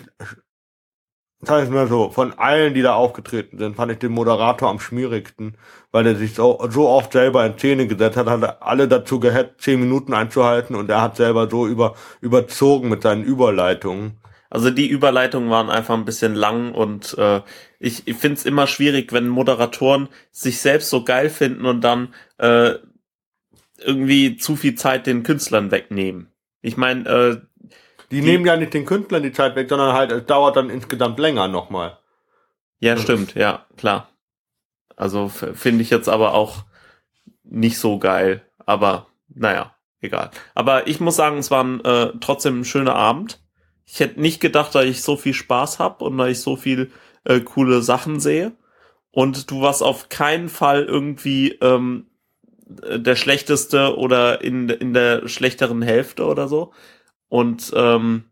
sag 1.41 1.63
ich 1.63 1.69
mal 1.69 1.87
so, 1.87 2.09
von 2.09 2.33
allen, 2.33 2.73
die 2.73 2.81
da 2.81 2.95
aufgetreten 2.95 3.59
sind, 3.59 3.75
fand 3.75 3.91
ich 3.91 3.99
den 3.99 4.11
Moderator 4.11 4.69
am 4.69 4.79
schmierigsten, 4.79 5.55
weil 5.91 6.07
er 6.07 6.15
sich 6.15 6.33
so, 6.33 6.57
so 6.69 6.87
oft 6.89 7.11
selber 7.13 7.45
in 7.45 7.57
Szene 7.59 7.85
gesetzt 7.85 8.17
hat, 8.17 8.25
hat 8.27 8.41
er 8.41 8.63
alle 8.65 8.87
dazu 8.87 9.19
gehetzt, 9.19 9.61
zehn 9.61 9.79
Minuten 9.79 10.13
einzuhalten 10.15 10.75
und 10.75 10.89
er 10.89 11.01
hat 11.01 11.15
selber 11.17 11.47
so 11.47 11.67
über, 11.67 11.93
überzogen 12.21 12.89
mit 12.89 13.03
seinen 13.03 13.23
Überleitungen. 13.23 14.19
Also 14.49 14.69
die 14.71 14.87
Überleitungen 14.89 15.49
waren 15.49 15.69
einfach 15.69 15.93
ein 15.95 16.05
bisschen 16.05 16.33
lang 16.35 16.73
und 16.73 17.17
äh, 17.17 17.41
ich, 17.79 18.07
ich 18.07 18.15
finde 18.15 18.35
es 18.37 18.45
immer 18.45 18.65
schwierig, 18.67 19.11
wenn 19.11 19.27
Moderatoren 19.27 20.07
sich 20.31 20.61
selbst 20.61 20.89
so 20.89 21.03
geil 21.03 21.29
finden 21.29 21.65
und 21.65 21.81
dann 21.81 22.13
äh, 22.37 22.75
irgendwie 23.79 24.37
zu 24.37 24.55
viel 24.55 24.75
Zeit 24.75 25.05
den 25.07 25.23
Künstlern 25.23 25.71
wegnehmen. 25.71 26.31
Ich 26.61 26.77
meine, 26.77 27.07
äh, 27.09 27.41
Die, 28.09 28.21
Die- 28.21 28.21
nehmen 28.21 28.45
ja 28.45 28.55
nicht 28.57 28.73
den 28.73 28.85
Künstlern 28.85 29.23
die 29.23 29.31
Zeit 29.33 29.55
weg, 29.55 29.69
sondern 29.69 29.93
halt, 29.93 30.11
es 30.11 30.25
dauert 30.25 30.55
dann 30.55 30.69
insgesamt 30.69 31.19
länger 31.19 31.47
nochmal. 31.47 31.97
ja 32.79 32.97
stimmt, 32.97 33.35
ja, 33.35 33.65
klar. 33.75 34.09
Also 34.95 35.27
finde 35.29 35.83
ich 35.83 35.89
jetzt 35.91 36.09
aber 36.09 36.33
auch 36.33 36.63
nicht 37.43 37.77
so 37.79 37.99
geil. 37.99 38.41
Aber 38.65 39.07
naja, 39.29 39.75
egal. 40.01 40.31
Aber 40.55 40.87
ich 40.87 40.99
muss 40.99 41.15
sagen, 41.17 41.37
es 41.37 41.51
war 41.51 41.63
ein, 41.63 41.83
äh, 41.85 42.13
trotzdem 42.19 42.61
ein 42.61 42.65
schöner 42.65 42.95
Abend. 42.95 43.39
Ich 43.89 43.99
hätte 44.01 44.19
nicht 44.19 44.39
gedacht, 44.41 44.75
dass 44.75 44.83
ich 44.85 45.01
so 45.01 45.15
viel 45.15 45.33
Spaß 45.33 45.79
hab 45.79 46.01
und 46.01 46.17
dass 46.17 46.29
ich 46.29 46.41
so 46.41 46.55
viel 46.57 46.91
äh, 47.23 47.39
coole 47.39 47.81
Sachen 47.81 48.19
sehe. 48.19 48.51
Und 49.11 49.49
du 49.49 49.61
warst 49.61 49.81
auf 49.81 50.09
keinen 50.09 50.49
Fall 50.49 50.83
irgendwie 50.83 51.53
ähm, 51.61 52.05
äh, 52.83 52.99
der 52.99 53.15
schlechteste 53.15 53.97
oder 53.97 54.41
in, 54.43 54.69
in 54.69 54.93
der 54.93 55.27
schlechteren 55.27 55.81
Hälfte 55.81 56.25
oder 56.25 56.47
so. 56.47 56.73
Und 57.29 57.71
ähm, 57.75 58.25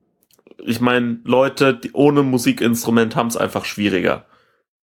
ich 0.64 0.82
meine, 0.82 1.20
Leute 1.24 1.74
die 1.74 1.92
ohne 1.94 2.22
Musikinstrument 2.24 3.16
haben 3.16 3.28
es 3.28 3.38
einfach 3.38 3.66
schwieriger. 3.66 4.26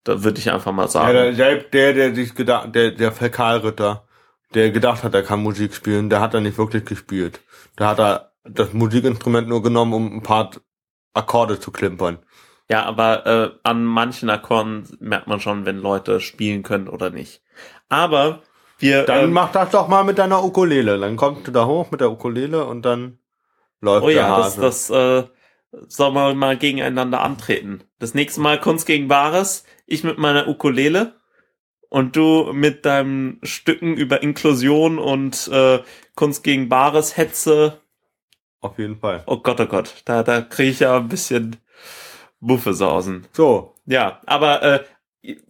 Da 0.04 0.24
würde 0.24 0.40
ich 0.40 0.52
einfach 0.52 0.72
mal 0.72 0.84
Ja, 0.84 0.88
sagen. 0.88 1.14
der, 1.14 1.36
selbst 1.36 1.74
der, 1.74 1.94
der 1.94 2.16
sich 2.16 2.34
gedacht, 2.34 2.74
der, 2.74 2.92
der 2.92 3.12
Fäkalritter, 3.12 4.06
der 4.54 4.72
gedacht 4.72 5.04
hat, 5.04 5.14
er 5.14 5.24
kann 5.24 5.44
Musik 5.44 5.74
spielen, 5.76 6.10
der 6.10 6.22
hat 6.22 6.34
er 6.34 6.42
nicht 6.42 6.58
wirklich 6.58 6.86
gespielt. 6.86 7.42
Da 7.76 7.90
hat 7.90 8.00
er 8.00 8.31
das 8.44 8.74
Musikinstrument 8.74 9.48
nur 9.48 9.62
genommen, 9.62 9.94
um 9.94 10.18
ein 10.18 10.24
paar 10.24 10.52
Akkorde 11.14 11.60
zu 11.60 11.72
klimpern. 11.72 12.20
Ja, 12.70 12.86
aber 12.86 13.26
äh, 13.26 13.52
an 13.64 13.84
manchen 13.84 14.30
Akkorden 14.30 14.88
merkt 15.00 15.28
man 15.28 15.40
schon, 15.42 15.66
wenn 15.66 15.80
Leute 15.80 16.22
spielen 16.22 16.64
können 16.64 16.88
oder 16.88 17.10
nicht. 17.10 17.42
Aber 17.90 18.42
wir. 18.78 19.04
Dann 19.04 19.26
ähm, 19.26 19.34
mach 19.34 19.52
das 19.52 19.72
doch 19.72 19.88
mal 19.88 20.04
mit 20.04 20.18
deiner 20.18 20.44
Ukulele. 20.44 20.98
Dann 20.98 21.18
kommst 21.18 21.48
du 21.48 21.52
da 21.52 21.66
hoch 21.66 21.92
mit 21.92 22.02
der 22.02 22.12
Ukulele 22.12 22.66
und 22.66 22.84
dann 22.84 23.20
läuft 23.82 24.06
oh 24.06 24.08
der 24.08 24.16
ja, 24.16 24.38
das, 24.38 24.58
Hase. 24.58 24.62
das 24.62 24.90
äh, 24.90 25.24
sollen 25.88 26.14
wir 26.14 26.34
mal 26.34 26.58
gegeneinander 26.58 27.22
antreten. 27.22 27.84
Das 28.00 28.14
nächste 28.14 28.42
Mal 28.42 28.60
Kunst 28.60 28.86
gegen 28.86 29.10
Wahres, 29.10 29.66
ich 29.86 30.04
mit 30.04 30.18
meiner 30.18 30.48
Ukulele 30.48 31.16
und 31.90 32.16
du 32.16 32.54
mit 32.54 32.86
deinen 32.86 33.40
Stücken 33.44 33.96
über 33.96 34.24
Inklusion 34.24 34.98
und 34.98 35.50
äh, 35.50 35.80
Kunst 36.16 36.44
gegen 36.44 36.70
Bares 36.70 37.18
Hetze. 37.18 37.82
Auf 38.62 38.78
jeden 38.78 38.98
Fall. 38.98 39.24
Oh 39.26 39.38
Gott, 39.38 39.60
oh 39.60 39.66
Gott, 39.66 40.02
da, 40.06 40.24
da 40.24 40.42
kriege 40.42 40.70
ich 40.70 40.80
ja 40.80 40.98
ein 40.98 41.08
bisschen 41.08 41.58
Muffesausen. 42.40 43.28
So, 43.34 43.76
Ja, 43.86 44.22
aber 44.26 44.62
äh, 44.64 44.84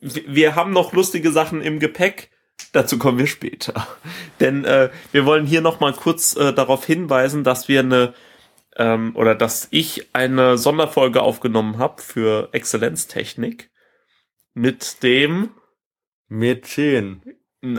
wir 0.02 0.56
haben 0.56 0.72
noch 0.72 0.94
lustige 0.94 1.32
Sachen 1.32 1.62
im 1.62 1.80
Gepäck. 1.80 2.30
Dazu 2.74 2.98
kommen 2.98 3.18
wir 3.18 3.28
später. 3.28 3.88
Denn 4.40 4.66
äh, 4.66 4.90
wir 5.12 5.26
wollen 5.26 5.46
hier 5.46 5.62
noch 5.62 5.80
mal 5.80 5.94
kurz 5.94 6.36
äh, 6.36 6.54
darauf 6.54 6.86
hinweisen, 6.86 7.44
dass 7.44 7.68
wir 7.68 7.82
eine 7.82 8.14
ähm, 8.78 9.16
oder 9.16 9.36
dass 9.36 9.68
ich 9.72 10.08
eine 10.14 10.58
Sonderfolge 10.58 11.22
aufgenommen 11.22 11.78
habe 11.78 12.02
für 12.02 12.50
Exzellenztechnik 12.54 13.70
mit 14.54 15.04
dem 15.04 15.50
Mäzen. 16.28 17.24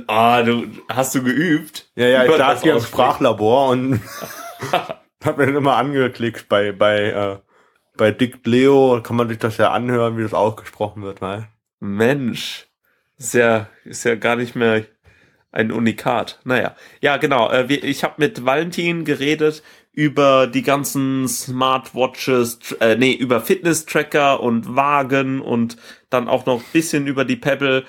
Ah, 0.07 0.43
du 0.43 0.67
hast 0.89 1.15
du 1.15 1.23
geübt? 1.23 1.91
Ja, 1.97 2.07
ja, 2.07 2.25
ich 2.25 2.31
saß 2.31 2.39
das 2.39 2.63
hier 2.63 2.75
im. 2.75 2.81
Sprachlabor 2.81 3.71
und 3.71 4.01
hab 5.25 5.39
mir 5.39 5.45
immer 5.45 5.77
angeklickt 5.77 6.49
bei, 6.49 6.73
bei, 6.73 7.11
äh, 7.11 7.39
bei 7.97 8.11
Dick 8.11 8.47
Leo, 8.47 9.01
kann 9.03 9.17
man 9.17 9.29
sich 9.29 9.39
das 9.39 9.57
ja 9.57 9.71
anhören, 9.71 10.17
wie 10.17 10.23
das 10.23 10.35
ausgesprochen 10.35 11.03
wird, 11.03 11.21
weil. 11.21 11.49
Mensch, 11.81 12.69
ist 13.19 13.35
ja, 13.35 13.69
ist 13.85 14.05
ja 14.05 14.15
gar 14.15 14.37
nicht 14.37 14.55
mehr 14.55 14.85
ein 15.53 15.71
Unikat. 15.71 16.41
Naja, 16.45 16.75
ja, 17.01 17.19
genau. 17.19 17.51
Äh, 17.51 17.69
wir, 17.69 17.85
ich 17.85 18.05
habe 18.05 18.15
mit 18.19 18.45
Valentin 18.45 19.05
geredet 19.05 19.63
über 19.93 20.47
die 20.47 20.63
ganzen 20.63 21.29
Smartwatches, 21.29 22.73
äh, 22.81 22.97
nee, 22.97 23.13
über 23.13 23.43
Fitness-Tracker 23.43 24.41
und 24.41 24.75
Wagen 24.75 25.41
und 25.43 25.77
dann 26.09 26.29
auch 26.29 26.47
noch 26.47 26.61
ein 26.61 26.73
bisschen 26.73 27.07
über 27.07 27.27
die 27.27 27.37
Pebble 27.37 27.85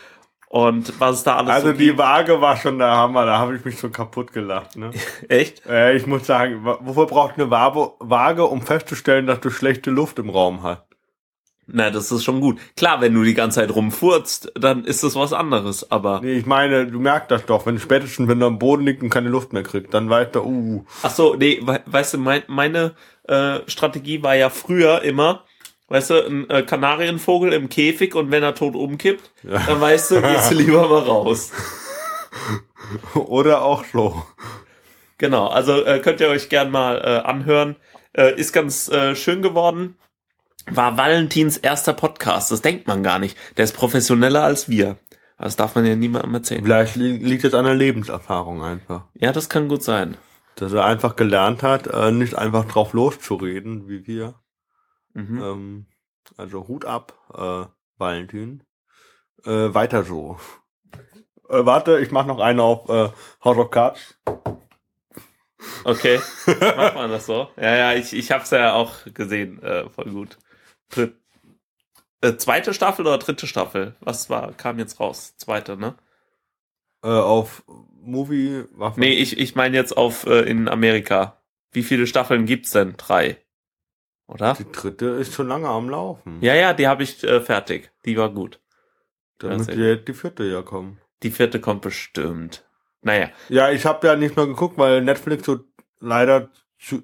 und 0.54 1.00
was 1.00 1.16
es 1.18 1.24
da 1.24 1.38
alles 1.38 1.50
Also 1.52 1.68
so 1.70 1.74
die 1.74 1.86
gibt. 1.88 1.98
Waage 1.98 2.40
war 2.40 2.56
schon 2.58 2.78
der 2.78 2.92
Hammer, 2.92 3.26
da 3.26 3.40
habe 3.40 3.56
ich 3.56 3.66
mich 3.66 3.80
schon 3.80 3.92
kaputt 3.92 4.34
gelacht. 4.34 4.76
Ne? 4.76 4.92
Echt? 5.28 5.66
äh, 5.66 5.96
ich 5.96 6.06
muss 6.06 6.28
sagen, 6.28 6.64
wofür 6.64 7.08
braucht 7.08 7.40
eine 7.40 7.50
Waage, 7.50 7.94
Waage, 7.98 8.46
um 8.46 8.62
festzustellen, 8.62 9.26
dass 9.26 9.40
du 9.40 9.50
schlechte 9.50 9.90
Luft 9.90 10.20
im 10.20 10.30
Raum 10.30 10.62
hast? 10.62 10.84
Na, 11.66 11.90
das 11.90 12.12
ist 12.12 12.24
schon 12.24 12.40
gut. 12.40 12.60
Klar, 12.78 13.02
wenn 13.02 13.16
du 13.16 13.24
die 13.24 13.34
ganze 13.34 13.62
Zeit 13.62 13.74
rumfurzt, 13.74 14.52
dann 14.54 14.84
ist 14.86 15.02
das 15.04 15.16
was 15.16 15.34
anderes, 15.34 15.90
aber 15.90 16.20
Nee, 16.22 16.34
ich 16.34 16.46
meine, 16.46 16.86
du 16.86 17.00
merkst 17.00 17.32
das 17.32 17.48
doch, 17.48 17.66
wenn 17.66 17.80
spätestens, 17.80 18.28
wenn 18.28 18.40
du 18.40 18.46
am 18.46 18.60
Boden 18.60 18.84
liegt 18.86 19.02
und 19.02 19.10
keine 19.10 19.30
Luft 19.30 19.54
mehr 19.54 19.64
kriegt, 19.64 19.92
dann 19.96 20.08
weißt 20.08 20.36
du, 20.36 20.42
uh, 20.44 20.86
Ach 21.02 21.10
so, 21.10 21.34
nee, 21.34 21.62
we 21.64 21.82
weißt 21.88 22.14
du, 22.14 22.18
mein, 22.20 22.44
meine 22.48 22.94
äh, 23.28 23.62
Strategie 23.66 24.22
war 24.22 24.36
ja 24.36 24.52
früher 24.52 25.02
immer, 25.02 25.46
weißt 25.94 26.10
du, 26.10 26.26
ein 26.26 26.50
äh, 26.50 26.64
Kanarienvogel 26.64 27.54
im 27.54 27.70
Käfig 27.70 28.16
und 28.16 28.32
wenn 28.32 28.42
er 28.42 28.56
tot 28.56 28.74
umkippt, 28.76 29.30
Ja. 29.44 29.60
dann 29.60 29.80
weißt 29.80 30.10
du, 30.10 30.22
gehst 30.24 30.50
du 30.50 30.56
lieber 30.56 30.90
mal 30.90 31.04
raus. 31.04 31.52
oder 33.14 33.62
auch 33.62 33.86
so. 33.94 34.26
Genau, 35.20 35.48
also 35.48 35.86
äh, 35.86 36.00
könnt 36.00 36.20
ihr 36.20 36.30
euch 36.30 36.50
gern 36.50 36.72
mal 36.72 36.98
äh, 36.98 37.28
anhören. 37.28 37.76
Äh, 38.14 38.40
ist 38.40 38.54
ganz 38.54 38.90
äh, 38.90 39.16
schön 39.16 39.44
geworden. 39.44 39.96
War 40.66 40.98
Valentins 40.98 41.58
erster 41.58 41.94
Podcast, 41.94 42.52
das 42.52 42.62
denkt 42.64 42.88
man 42.88 43.04
gar 43.04 43.20
nicht. 43.20 43.38
Der 43.58 43.66
ist 43.66 43.76
professioneller 43.76 44.44
als 44.44 44.68
wir. 44.70 44.98
Das 45.38 45.58
darf 45.58 45.76
man 45.76 45.86
ja 45.86 45.96
niemandem 45.96 46.34
erzählen. 46.34 46.64
Vielleicht 46.64 46.96
li 46.96 47.18
liegt 47.18 47.44
es 47.44 47.54
an 47.54 47.66
der 47.66 47.76
Lebenserfahrung 47.76 48.64
einfach. 48.64 49.04
Ja, 49.14 49.32
das 49.32 49.48
kann 49.48 49.68
gut 49.68 49.84
sein. 49.84 50.18
Dass 50.56 50.74
er 50.74 50.86
einfach 50.86 51.16
gelernt 51.16 51.62
hat, 51.62 51.86
äh, 51.86 52.12
nicht 52.12 52.36
einfach 52.36 52.66
drauf 52.66 52.94
loszureden, 52.94 53.88
wie 53.88 54.08
wir. 54.08 54.36
Mhm. 55.14 55.42
Ähm, 55.42 55.86
also 56.38 56.68
Hut 56.68 56.86
ab, 56.86 57.14
äh, 57.34 57.66
Valentin. 57.98 58.64
Äh, 59.46 59.74
weiter 59.74 60.04
so. 60.04 60.38
Äh, 61.50 61.66
warte, 61.66 62.00
ich 62.00 62.12
mach 62.12 62.26
noch 62.26 62.40
eine 62.40 62.64
auf 62.64 62.90
äh, 62.90 63.10
House 63.44 63.58
of 63.58 63.72
Cards. 63.72 64.18
Okay, 65.84 66.20
macht 66.48 66.96
man 66.96 67.10
das 67.10 67.26
so? 67.26 67.50
Ja, 67.58 67.76
ja, 67.76 67.94
ich, 67.94 68.14
ich 68.14 68.32
hab's 68.32 68.52
ja 68.52 68.74
auch 68.74 68.94
gesehen, 69.14 69.62
äh, 69.62 69.90
voll 69.90 70.12
gut. 70.12 70.38
Dritt, 70.90 71.16
äh, 72.22 72.38
zweite 72.38 72.74
Staffel 72.74 73.06
oder 73.06 73.18
dritte 73.18 73.48
Staffel? 73.48 73.96
Was 74.00 74.30
war, 74.30 74.54
kam 74.54 74.80
jetzt 74.80 75.00
raus? 75.00 75.36
Zweite, 75.38 75.78
ne? 75.78 75.96
Äh, 77.04 77.10
auf 77.10 77.64
Movie 78.02 78.64
Waffe. 78.72 79.00
Nee, 79.00 79.14
ich, 79.14 79.38
ich 79.38 79.56
meine 79.56 79.76
jetzt 79.76 79.96
auf 79.96 80.26
äh, 80.26 80.42
in 80.42 80.70
Amerika. 80.70 81.42
Wie 81.72 81.84
viele 81.84 82.08
Staffeln 82.08 82.46
gibt's 82.46 82.72
denn? 82.72 82.96
Drei. 82.98 83.43
Oder? 84.28 84.54
Die 84.54 84.72
dritte 84.72 85.08
ist 85.08 85.34
schon 85.34 85.48
lange 85.48 85.68
am 85.68 85.90
Laufen. 85.90 86.40
Ja, 86.42 86.56
ja, 86.56 86.74
die 86.74 86.88
habe 86.88 87.04
ich 87.04 87.24
äh, 87.24 87.42
fertig. 87.42 87.92
Die 88.06 88.18
war 88.18 88.30
gut. 88.30 88.60
Dann 89.40 89.58
müsste 89.58 89.76
die, 89.98 90.06
die 90.06 90.14
vierte 90.14 90.44
ja 90.44 90.62
kommen. 90.62 91.00
Die 91.24 91.32
vierte 91.32 91.60
kommt 91.60 91.82
bestimmt. 91.82 92.66
Naja, 93.02 93.30
Ja, 93.50 93.70
ich 93.72 93.86
habe 93.86 94.08
ja 94.08 94.16
nicht 94.16 94.36
mehr 94.38 94.48
geguckt, 94.48 94.78
weil 94.78 95.02
Netflix 95.02 95.46
so 95.46 95.60
leider 96.00 96.50
zu, 96.80 97.04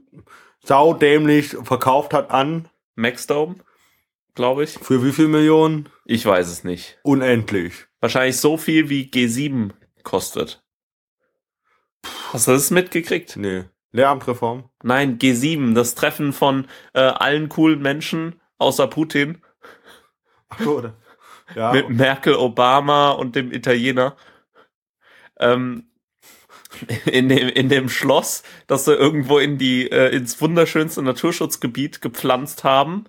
saudämlich 0.64 1.50
verkauft 1.64 2.14
hat 2.14 2.32
an. 2.32 2.70
Maxdome, 2.96 3.56
glaube 4.36 4.64
ich. 4.64 4.72
Für 4.72 5.04
wie 5.04 5.12
viel 5.12 5.28
Millionen? 5.28 5.90
Ich 6.06 6.26
weiß 6.26 6.48
es 6.48 6.64
nicht. 6.64 7.00
Unendlich. 7.04 7.88
Wahrscheinlich 8.00 8.38
so 8.38 8.58
viel 8.58 8.90
wie 8.90 9.10
G7 9.10 9.72
kostet. 10.04 10.64
Hast 12.32 12.48
du 12.48 12.52
das 12.52 12.72
mitgekriegt? 12.72 13.36
Nee. 13.36 13.66
Lehramtreform? 13.92 14.70
Nein, 14.84 15.18
G7, 15.18 15.74
das 15.74 15.96
Treffen 15.96 16.34
von 16.34 16.68
äh, 16.94 17.00
allen 17.00 17.50
coolen 17.50 17.82
Menschen 17.82 18.40
außer 18.58 18.88
Putin 18.88 19.42
Ach 20.50 20.66
oder? 20.66 20.94
Ja. 21.56 21.72
mit 21.72 21.90
Merkel, 21.90 22.36
Obama 22.36 23.12
und 23.12 23.36
dem 23.36 23.52
Italiener. 23.52 24.16
Ähm, 25.40 25.90
in 27.06 27.30
dem, 27.30 27.50
in 27.50 27.70
dem 27.70 27.90
Schloss, 27.90 28.44
das 28.68 28.86
sie 28.86 28.94
irgendwo 28.94 29.40
in 29.40 29.58
die, 29.58 29.90
äh, 29.90 30.16
ins 30.16 30.40
wunderschönste 30.42 31.02
Naturschutzgebiet 31.02 32.02
gepflanzt 32.02 32.64
haben. 32.64 33.06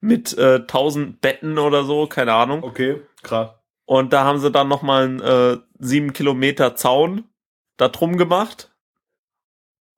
Mit 0.00 0.36
äh, 0.36 0.66
tausend 0.66 1.22
Betten 1.22 1.58
oder 1.58 1.84
so, 1.84 2.06
keine 2.06 2.34
Ahnung. 2.34 2.62
okay, 2.62 3.00
krass. 3.22 3.52
Und 3.86 4.12
da 4.12 4.24
haben 4.24 4.38
sie 4.38 4.50
dann 4.50 4.68
nochmal 4.68 5.04
einen 5.04 5.20
äh, 5.20 5.58
sieben 5.78 6.12
Kilometer 6.12 6.74
Zaun 6.76 7.24
da 7.76 7.88
drum 7.88 8.16
gemacht. 8.16 8.73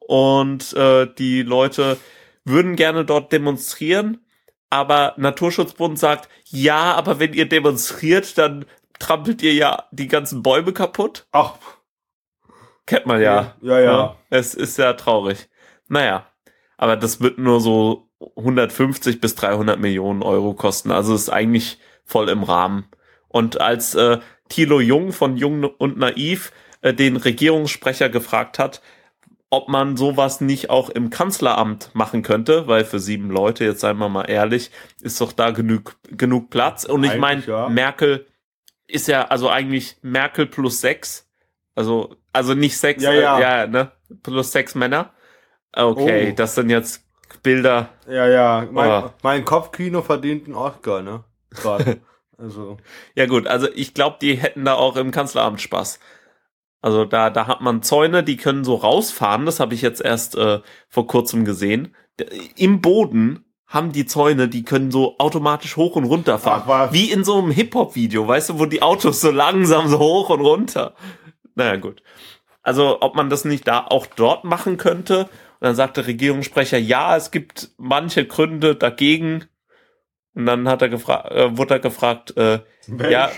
Und 0.06 0.72
äh, 0.75 1.06
die 1.18 1.42
Leute 1.42 1.96
würden 2.44 2.76
gerne 2.76 3.04
dort 3.04 3.32
demonstrieren, 3.32 4.25
aber 4.70 5.14
Naturschutzbund 5.16 5.98
sagt, 5.98 6.28
ja, 6.44 6.94
aber 6.94 7.18
wenn 7.18 7.32
ihr 7.32 7.48
demonstriert, 7.48 8.38
dann 8.38 8.66
trampelt 8.98 9.42
ihr 9.42 9.54
ja 9.54 9.84
die 9.90 10.08
ganzen 10.08 10.42
Bäume 10.42 10.72
kaputt. 10.72 11.26
Ach, 11.32 11.54
Kennt 12.86 13.06
man 13.06 13.20
ja. 13.20 13.56
Ja, 13.60 13.80
ja. 13.80 14.16
Es 14.30 14.54
ist 14.54 14.78
ja 14.78 14.92
traurig. 14.92 15.48
Naja, 15.88 16.26
aber 16.76 16.96
das 16.96 17.20
wird 17.20 17.38
nur 17.38 17.60
so 17.60 18.08
150 18.36 19.20
bis 19.20 19.34
300 19.34 19.78
Millionen 19.78 20.22
Euro 20.22 20.54
kosten. 20.54 20.92
Also 20.92 21.14
ist 21.14 21.28
eigentlich 21.28 21.78
voll 22.04 22.28
im 22.28 22.44
Rahmen. 22.44 22.86
Und 23.28 23.60
als 23.60 23.96
äh, 23.96 24.18
Thilo 24.48 24.80
Jung 24.80 25.12
von 25.12 25.36
Jung 25.36 25.64
und 25.64 25.98
Naiv 25.98 26.52
äh, 26.80 26.94
den 26.94 27.16
Regierungssprecher 27.16 28.08
gefragt 28.08 28.60
hat, 28.60 28.80
ob 29.50 29.68
man 29.68 29.96
sowas 29.96 30.40
nicht 30.40 30.70
auch 30.70 30.90
im 30.90 31.10
Kanzleramt 31.10 31.90
machen 31.94 32.22
könnte, 32.22 32.66
weil 32.66 32.84
für 32.84 32.98
sieben 32.98 33.30
Leute, 33.30 33.64
jetzt 33.64 33.80
seien 33.80 33.98
wir 33.98 34.08
mal 34.08 34.24
ehrlich, 34.24 34.70
ist 35.00 35.20
doch 35.20 35.32
da 35.32 35.50
genug, 35.50 35.96
genug 36.10 36.50
Platz. 36.50 36.84
Und 36.84 37.04
ich 37.04 37.16
meine, 37.16 37.42
ja. 37.46 37.68
Merkel 37.68 38.26
ist 38.88 39.08
ja 39.08 39.26
also 39.26 39.48
eigentlich 39.48 39.96
Merkel 40.02 40.46
plus 40.46 40.80
sechs. 40.80 41.28
Also, 41.74 42.16
also 42.32 42.54
nicht 42.54 42.76
sechs, 42.78 43.02
Ja, 43.02 43.12
äh, 43.12 43.20
ja. 43.20 43.40
ja 43.40 43.66
ne? 43.66 43.92
Plus 44.22 44.50
sechs 44.52 44.74
Männer. 44.74 45.12
Okay, 45.72 46.30
Oh. 46.30 46.34
das 46.34 46.54
sind 46.54 46.70
jetzt 46.70 47.04
Bilder. 47.42 47.90
Ja, 48.08 48.26
ja. 48.26 48.66
Mein, 48.70 49.04
Oh. 49.04 49.10
mein 49.22 49.44
Kopfkino 49.44 50.02
verdient 50.02 50.46
einen 50.46 50.54
Oscar, 50.54 51.02
ne? 51.02 51.24
Gerade. 51.50 52.00
also. 52.38 52.78
Ja 53.14 53.26
gut, 53.26 53.46
also 53.46 53.68
ich 53.74 53.94
glaube, 53.94 54.16
die 54.20 54.36
hätten 54.36 54.64
da 54.64 54.74
auch 54.74 54.96
im 54.96 55.10
Kanzleramt 55.10 55.60
Spaß. 55.60 56.00
Also 56.87 57.05
da, 57.05 57.31
da 57.31 57.49
hat 57.49 57.62
man 57.62 57.83
Zäune, 57.83 58.23
die 58.23 58.37
können 58.37 58.62
so 58.62 58.76
rausfahren. 58.76 59.45
Das 59.45 59.59
habe 59.59 59.75
ich 59.75 59.83
jetzt 59.83 60.00
erst 60.00 60.37
äh, 60.37 60.61
vor 60.88 61.09
kurzem 61.09 61.45
gesehen. 61.45 61.97
Im 62.55 62.81
Boden 62.81 63.45
haben 63.66 63.90
die 63.90 64.07
Zäune, 64.07 64.47
die 64.47 64.62
können 64.62 64.93
so 64.93 65.19
automatisch 65.19 65.76
hoch 65.76 65.97
und 65.97 66.05
runter 66.05 66.38
fahren. 66.38 66.62
Wie 66.93 67.11
in 67.11 67.25
so 67.25 67.38
einem 67.38 67.50
Hip-Hop-Video, 67.50 68.29
weißt 68.29 68.51
du, 68.51 68.61
wo 68.61 68.66
die 68.66 68.83
Autos 68.83 69.20
so 69.20 69.33
langsam 69.33 69.88
so 69.88 69.99
hoch 69.99 70.31
und 70.31 70.40
runter. 70.42 70.94
Naja, 71.57 71.75
gut. 71.75 72.05
Also, 72.62 72.99
ob 73.01 73.16
man 73.16 73.31
das 73.31 73.44
nicht 73.44 73.66
da 73.66 73.85
auch 73.85 74.07
dort 74.07 74.44
machen 74.44 74.77
könnte. 74.77 75.22
Und 75.22 75.62
dann 75.62 75.75
sagt 75.75 75.96
der 75.96 76.07
Regierungssprecher, 76.07 76.79
ja, 76.79 77.16
es 77.16 77.33
gibt 77.33 77.70
manche 77.79 78.27
Gründe 78.27 78.77
dagegen. 78.77 79.46
Und 80.35 80.46
dann 80.46 80.68
hat 80.68 80.83
er 80.83 80.88
gefragt, 80.88 81.33
äh, 81.33 81.59
wurde 81.59 81.75
er 81.75 81.81
gefragt, 81.81 82.37
äh, 82.37 82.61
Ja. 83.11 83.31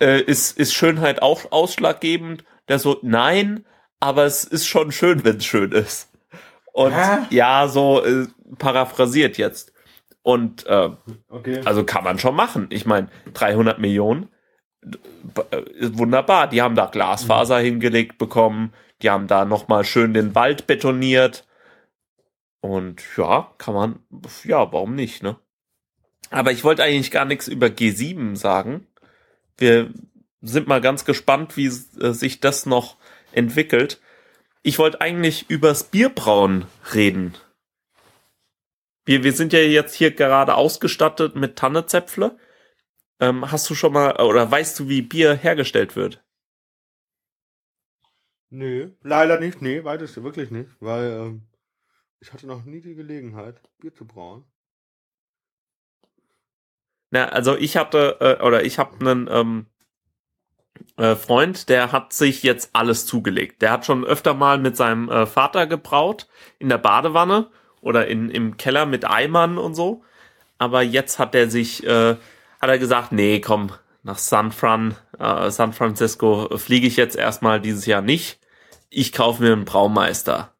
Äh, 0.00 0.20
ist, 0.22 0.58
ist 0.58 0.74
Schönheit 0.74 1.22
auch 1.22 1.52
ausschlaggebend? 1.52 2.44
Der 2.68 2.78
so, 2.78 2.98
nein, 3.02 3.64
aber 4.00 4.24
es 4.24 4.44
ist 4.44 4.66
schon 4.66 4.92
schön, 4.92 5.24
wenn 5.24 5.36
es 5.38 5.46
schön 5.46 5.72
ist. 5.72 6.10
Und 6.72 6.92
Hä? 6.92 7.18
ja, 7.30 7.68
so 7.68 8.04
äh, 8.04 8.26
paraphrasiert 8.58 9.38
jetzt. 9.38 9.72
Und 10.22 10.66
äh, 10.66 10.90
Okay. 11.28 11.60
also 11.64 11.84
kann 11.84 12.04
man 12.04 12.18
schon 12.18 12.34
machen. 12.34 12.66
Ich 12.70 12.84
meine, 12.84 13.08
300 13.34 13.78
Millionen, 13.78 14.28
äh, 15.50 15.62
wunderbar. 15.92 16.48
Die 16.48 16.60
haben 16.62 16.74
da 16.74 16.86
Glasfaser 16.86 17.58
hingelegt 17.58 18.18
bekommen. 18.18 18.72
Die 19.02 19.10
haben 19.10 19.26
da 19.26 19.44
nochmal 19.44 19.84
schön 19.84 20.14
den 20.14 20.34
Wald 20.34 20.66
betoniert. 20.66 21.46
Und 22.60 23.02
ja, 23.16 23.52
kann 23.58 23.74
man, 23.74 24.00
ja, 24.44 24.72
warum 24.72 24.94
nicht, 24.94 25.22
ne? 25.22 25.36
Aber 26.30 26.50
ich 26.50 26.64
wollte 26.64 26.82
eigentlich 26.82 27.12
gar 27.12 27.24
nichts 27.24 27.46
über 27.46 27.68
G7 27.68 28.36
sagen. 28.36 28.86
Wir 29.58 29.92
sind 30.42 30.68
mal 30.68 30.80
ganz 30.80 31.04
gespannt, 31.04 31.56
wie 31.56 31.66
äh, 31.66 32.12
sich 32.12 32.40
das 32.40 32.66
noch 32.66 32.96
entwickelt. 33.32 34.00
Ich 34.62 34.78
wollte 34.78 35.00
eigentlich 35.00 35.48
übers 35.48 35.84
Bierbrauen 35.84 36.66
reden. 36.94 37.34
Wir, 39.04 39.22
wir 39.22 39.32
sind 39.32 39.52
ja 39.52 39.60
jetzt 39.60 39.94
hier 39.94 40.10
gerade 40.10 40.56
ausgestattet 40.56 41.36
mit 41.36 41.56
Tannezäpfle. 41.56 42.36
Ähm, 43.20 43.50
hast 43.50 43.70
du 43.70 43.74
schon 43.74 43.92
mal, 43.92 44.20
oder 44.20 44.50
weißt 44.50 44.78
du, 44.80 44.88
wie 44.88 45.02
Bier 45.02 45.34
hergestellt 45.34 45.96
wird? 45.96 46.22
Nö, 48.50 48.90
leider 49.02 49.38
nicht. 49.40 49.62
Nee, 49.62 49.84
weitest 49.84 50.16
du 50.16 50.24
wirklich 50.24 50.50
nicht. 50.50 50.70
Weil 50.80 51.10
ähm, 51.12 51.48
ich 52.20 52.32
hatte 52.32 52.46
noch 52.46 52.64
nie 52.64 52.80
die 52.80 52.94
Gelegenheit, 52.94 53.60
Bier 53.78 53.94
zu 53.94 54.06
brauen. 54.06 54.44
Na, 57.10 57.26
also 57.28 57.56
ich 57.56 57.76
hatte, 57.76 58.16
äh, 58.20 58.42
oder 58.44 58.64
ich 58.64 58.78
habe 58.78 58.98
einen 59.00 59.28
ähm, 59.30 59.66
äh, 60.96 61.14
Freund, 61.14 61.68
der 61.68 61.92
hat 61.92 62.12
sich 62.12 62.42
jetzt 62.42 62.70
alles 62.72 63.06
zugelegt. 63.06 63.62
Der 63.62 63.70
hat 63.70 63.86
schon 63.86 64.04
öfter 64.04 64.34
mal 64.34 64.58
mit 64.58 64.76
seinem 64.76 65.08
äh, 65.08 65.26
Vater 65.26 65.66
gebraut, 65.66 66.26
in 66.58 66.68
der 66.68 66.78
Badewanne 66.78 67.48
oder 67.80 68.06
in, 68.08 68.30
im 68.30 68.56
Keller 68.56 68.86
mit 68.86 69.04
Eimern 69.04 69.58
und 69.58 69.74
so. 69.74 70.02
Aber 70.58 70.82
jetzt 70.82 71.18
hat 71.18 71.34
er 71.34 71.50
sich, 71.50 71.84
äh, 71.84 72.16
hat 72.60 72.70
er 72.70 72.78
gesagt, 72.78 73.12
nee, 73.12 73.40
komm, 73.40 73.72
nach 74.02 74.18
San 74.18 74.52
Fran, 74.52 74.96
äh, 75.18 75.50
San 75.50 75.72
Francisco 75.72 76.48
fliege 76.56 76.86
ich 76.86 76.96
jetzt 76.96 77.16
erstmal 77.16 77.60
dieses 77.60 77.86
Jahr 77.86 78.02
nicht. 78.02 78.40
Ich 78.88 79.12
kaufe 79.12 79.42
mir 79.42 79.52
einen 79.52 79.64
Braumeister. 79.64 80.55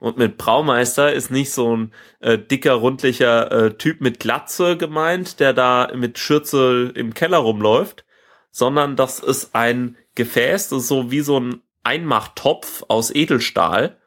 Und 0.00 0.16
mit 0.16 0.38
Braumeister 0.38 1.12
ist 1.12 1.30
nicht 1.30 1.52
so 1.52 1.76
ein 1.76 1.92
äh, 2.20 2.38
dicker, 2.38 2.72
rundlicher 2.72 3.52
äh, 3.52 3.74
Typ 3.74 4.00
mit 4.00 4.18
Glatze 4.18 4.76
gemeint, 4.76 5.38
der 5.38 5.52
da 5.52 5.92
mit 5.94 6.18
Schürze 6.18 6.90
im 6.94 7.14
Keller 7.14 7.38
rumläuft, 7.38 8.04
sondern 8.50 8.96
das 8.96 9.20
ist 9.20 9.54
ein 9.54 9.96
Gefäß, 10.14 10.70
das 10.70 10.82
ist 10.82 10.88
so 10.88 11.10
wie 11.10 11.20
so 11.20 11.38
ein 11.38 11.60
Einmachtopf 11.84 12.82
aus 12.88 13.14
Edelstahl. 13.14 13.98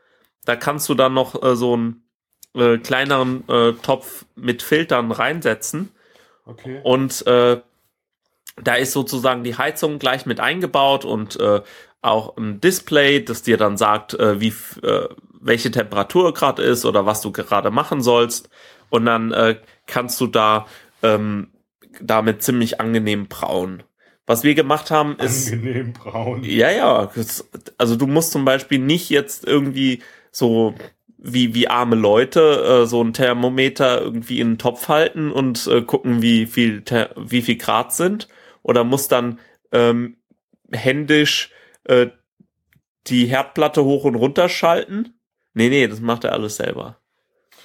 Da 0.45 0.55
kannst 0.55 0.89
du 0.89 0.95
dann 0.95 1.13
noch 1.13 1.41
äh, 1.41 1.55
so 1.55 1.73
einen 1.73 2.03
äh, 2.55 2.79
kleineren 2.79 3.47
äh, 3.47 3.73
Topf 3.73 4.25
mit 4.35 4.61
Filtern 4.61 5.11
reinsetzen 5.11 5.91
Okay. 6.45 6.81
und 6.83 7.25
äh, 7.25 7.61
da 8.61 8.75
ist 8.75 8.91
sozusagen 8.91 9.43
die 9.43 9.57
Heizung 9.57 9.97
gleich 9.97 10.25
mit 10.25 10.39
eingebaut 10.39 11.05
und 11.05 11.39
äh, 11.39 11.61
auch 12.01 12.35
ein 12.37 12.59
Display, 12.59 13.23
das 13.23 13.43
dir 13.43 13.57
dann 13.57 13.77
sagt, 13.77 14.13
äh, 14.13 14.39
wie 14.41 14.53
äh, 14.85 15.07
welche 15.43 15.71
Temperatur 15.71 16.33
gerade 16.33 16.63
ist 16.63 16.85
oder 16.85 17.05
was 17.05 17.21
du 17.21 17.31
gerade 17.31 17.71
machen 17.71 18.01
sollst. 18.01 18.49
Und 18.89 19.05
dann 19.05 19.31
äh, 19.31 19.57
kannst 19.85 20.19
du 20.21 20.27
da 20.27 20.67
ähm, 21.01 21.49
damit 22.01 22.43
ziemlich 22.43 22.79
angenehm 22.79 23.27
brauen. 23.27 23.83
Was 24.25 24.43
wir 24.43 24.55
gemacht 24.55 24.89
haben, 24.89 25.17
ist 25.17 25.51
Angenehm 25.51 25.93
braun. 25.93 26.43
ja, 26.43 26.71
ja. 26.71 27.11
Also 27.77 27.95
du 27.95 28.07
musst 28.07 28.31
zum 28.31 28.45
Beispiel 28.45 28.79
nicht 28.79 29.09
jetzt 29.09 29.45
irgendwie 29.45 30.01
so 30.31 30.75
wie, 31.17 31.53
wie 31.53 31.67
arme 31.67 31.95
Leute 31.95 32.83
äh, 32.83 32.85
so 32.85 33.01
ein 33.03 33.13
Thermometer 33.13 34.01
irgendwie 34.01 34.39
in 34.39 34.51
den 34.51 34.57
Topf 34.57 34.89
halten 34.89 35.31
und 35.31 35.67
äh, 35.67 35.81
gucken, 35.81 36.21
wie 36.21 36.45
viel, 36.45 36.83
wie 37.17 37.41
viel 37.41 37.57
Grad 37.57 37.93
sind. 37.93 38.27
Oder 38.61 38.83
musst 38.83 39.11
dann 39.11 39.39
ähm, 39.71 40.17
händisch 40.71 41.51
äh, 41.85 42.07
die 43.07 43.25
Herdplatte 43.25 43.83
hoch 43.83 44.05
und 44.05 44.15
runter 44.15 44.49
schalten. 44.49 45.13
Nee, 45.53 45.69
nee, 45.69 45.87
das 45.87 46.01
macht 46.01 46.23
er 46.23 46.33
alles 46.33 46.57
selber. 46.57 46.97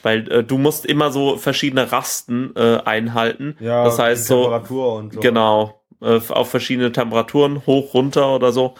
Weil 0.02 0.30
äh, 0.30 0.44
du 0.44 0.58
musst 0.58 0.86
immer 0.86 1.10
so 1.10 1.36
verschiedene 1.36 1.90
Rasten 1.90 2.54
äh, 2.56 2.80
einhalten. 2.84 3.56
Ja, 3.60 3.84
das 3.84 3.98
heißt 3.98 4.26
so, 4.26 4.44
Temperatur 4.44 4.94
und 4.94 5.14
so. 5.14 5.20
Genau, 5.20 5.82
äh, 6.00 6.20
auf 6.28 6.50
verschiedene 6.50 6.92
Temperaturen, 6.92 7.66
hoch, 7.66 7.94
runter 7.94 8.34
oder 8.34 8.52
so. 8.52 8.74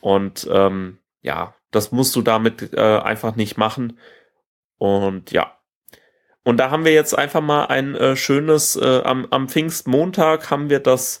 Und 0.00 0.48
ähm, 0.52 0.98
ja, 1.22 1.54
das 1.70 1.92
musst 1.92 2.14
du 2.14 2.22
damit 2.22 2.72
äh, 2.74 2.98
einfach 2.98 3.36
nicht 3.36 3.56
machen. 3.56 3.98
Und 4.78 5.32
ja. 5.32 5.52
Und 6.44 6.58
da 6.58 6.70
haben 6.70 6.84
wir 6.84 6.92
jetzt 6.92 7.16
einfach 7.16 7.40
mal 7.40 7.66
ein 7.66 7.94
äh, 7.94 8.16
schönes, 8.16 8.76
äh, 8.76 9.02
am, 9.04 9.26
am 9.30 9.48
Pfingstmontag 9.48 10.50
haben 10.50 10.70
wir 10.70 10.80
das 10.80 11.20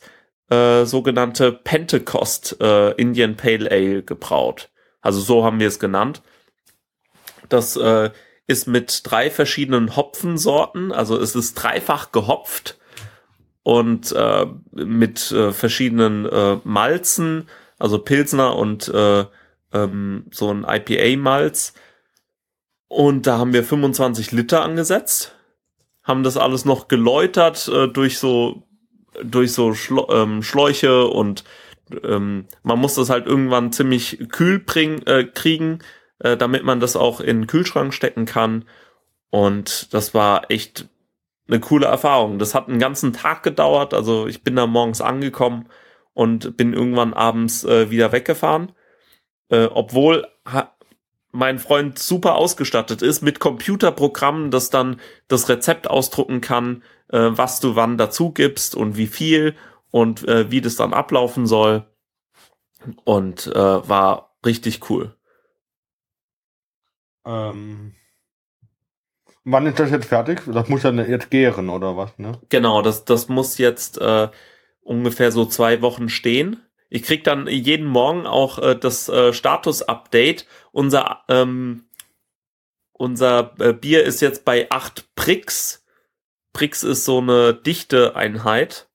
äh, 0.50 0.84
sogenannte 0.84 1.52
Pentecost 1.52 2.56
äh, 2.60 2.90
Indian 2.92 3.36
Pale 3.36 3.70
Ale 3.70 4.02
gebraut. 4.02 4.70
Also 5.00 5.20
so 5.20 5.44
haben 5.44 5.60
wir 5.60 5.68
es 5.68 5.78
genannt. 5.78 6.22
Das 7.52 7.76
äh, 7.76 8.10
ist 8.46 8.66
mit 8.66 9.02
drei 9.04 9.30
verschiedenen 9.30 9.96
Hopfensorten, 9.96 10.92
also 10.92 11.18
es 11.18 11.34
ist 11.34 11.54
dreifach 11.54 12.12
gehopft 12.12 12.78
und 13.62 14.12
äh, 14.12 14.46
mit 14.72 15.30
äh, 15.30 15.52
verschiedenen 15.52 16.26
äh, 16.26 16.58
Malzen, 16.64 17.48
also 17.78 17.98
Pilsner 17.98 18.56
und 18.56 18.88
äh, 18.88 19.24
ähm, 19.72 20.26
so 20.30 20.52
ein 20.52 20.66
IPA-Malz. 20.68 21.74
Und 22.88 23.26
da 23.26 23.38
haben 23.38 23.52
wir 23.52 23.64
25 23.64 24.32
Liter 24.32 24.62
angesetzt, 24.62 25.34
haben 26.02 26.24
das 26.24 26.36
alles 26.36 26.64
noch 26.64 26.88
geläutert 26.88 27.68
äh, 27.68 27.88
durch 27.88 28.18
so 28.18 28.64
durch 29.22 29.52
so 29.52 29.74
Schlo 29.74 30.08
ähm, 30.10 30.42
Schläuche 30.42 31.06
und 31.06 31.44
ähm, 32.02 32.46
man 32.62 32.78
muss 32.78 32.94
das 32.94 33.10
halt 33.10 33.26
irgendwann 33.26 33.72
ziemlich 33.72 34.18
kühl 34.30 34.58
bringen, 34.58 35.06
äh, 35.06 35.24
kriegen, 35.24 35.80
äh, 36.22 36.36
damit 36.36 36.64
man 36.64 36.80
das 36.80 36.96
auch 36.96 37.20
in 37.20 37.42
den 37.42 37.46
Kühlschrank 37.46 37.92
stecken 37.92 38.24
kann. 38.24 38.64
Und 39.30 39.92
das 39.92 40.14
war 40.14 40.50
echt 40.50 40.88
eine 41.48 41.60
coole 41.60 41.86
Erfahrung. 41.86 42.38
Das 42.38 42.54
hat 42.54 42.68
einen 42.68 42.78
ganzen 42.78 43.12
Tag 43.12 43.42
gedauert. 43.42 43.94
Also 43.94 44.26
ich 44.26 44.42
bin 44.42 44.56
da 44.56 44.66
morgens 44.66 45.00
angekommen 45.00 45.68
und 46.14 46.56
bin 46.56 46.72
irgendwann 46.72 47.14
abends 47.14 47.64
äh, 47.64 47.90
wieder 47.90 48.12
weggefahren. 48.12 48.72
Äh, 49.48 49.66
obwohl 49.66 50.26
mein 51.32 51.58
Freund 51.58 51.98
super 51.98 52.36
ausgestattet 52.36 53.02
ist 53.02 53.22
mit 53.22 53.40
Computerprogrammen, 53.40 54.50
das 54.50 54.70
dann 54.70 55.00
das 55.28 55.48
Rezept 55.48 55.88
ausdrucken 55.88 56.40
kann, 56.40 56.82
äh, 57.08 57.30
was 57.32 57.58
du 57.60 57.74
wann 57.74 57.98
dazu 57.98 58.30
gibst 58.30 58.74
und 58.74 58.96
wie 58.96 59.06
viel 59.06 59.56
und 59.90 60.26
äh, 60.28 60.50
wie 60.50 60.60
das 60.60 60.76
dann 60.76 60.92
ablaufen 60.92 61.46
soll. 61.46 61.86
Und 63.04 63.46
äh, 63.46 63.54
war 63.88 64.36
richtig 64.44 64.90
cool. 64.90 65.14
Ähm, 67.24 67.94
wann 69.44 69.66
ist 69.66 69.78
das 69.78 69.90
jetzt 69.90 70.06
fertig? 70.06 70.42
Das 70.46 70.68
muss 70.68 70.82
ja 70.82 70.90
jetzt 70.90 71.30
gären 71.30 71.68
oder 71.70 71.96
was, 71.96 72.18
ne? 72.18 72.38
Genau, 72.48 72.82
das, 72.82 73.04
das 73.04 73.28
muss 73.28 73.58
jetzt 73.58 73.98
äh, 73.98 74.28
ungefähr 74.82 75.32
so 75.32 75.44
zwei 75.46 75.82
Wochen 75.82 76.08
stehen. 76.08 76.62
Ich 76.90 77.04
krieg 77.04 77.24
dann 77.24 77.46
jeden 77.46 77.86
Morgen 77.86 78.26
auch 78.26 78.58
äh, 78.58 78.76
das 78.76 79.08
äh, 79.08 79.32
Status-Update. 79.32 80.46
Unser, 80.72 81.24
ähm, 81.28 81.84
unser 82.92 83.54
äh, 83.58 83.72
Bier 83.72 84.04
ist 84.04 84.20
jetzt 84.20 84.44
bei 84.44 84.66
acht 84.70 85.14
Pricks. 85.14 85.86
Pricks 86.52 86.82
ist 86.82 87.06
so 87.06 87.18
eine 87.18 87.54
dichte 87.54 88.14
Einheit. 88.14 88.90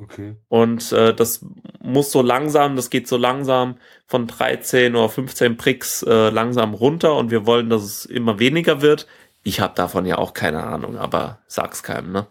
Okay. 0.00 0.36
Und 0.48 0.92
äh, 0.92 1.14
das 1.14 1.44
muss 1.80 2.12
so 2.12 2.22
langsam, 2.22 2.76
das 2.76 2.90
geht 2.90 3.08
so 3.08 3.16
langsam 3.16 3.78
von 4.06 4.26
13 4.26 4.94
oder 4.94 5.08
15 5.08 5.56
Pricks 5.56 6.02
äh, 6.02 6.30
langsam 6.30 6.74
runter 6.74 7.16
und 7.16 7.30
wir 7.30 7.46
wollen, 7.46 7.70
dass 7.70 7.82
es 7.82 8.06
immer 8.06 8.38
weniger 8.38 8.80
wird. 8.80 9.06
Ich 9.42 9.60
habe 9.60 9.74
davon 9.74 10.06
ja 10.06 10.18
auch 10.18 10.34
keine 10.34 10.62
Ahnung, 10.62 10.96
aber 10.96 11.38
sag's 11.46 11.82
keinem, 11.82 12.12
ne? 12.12 12.26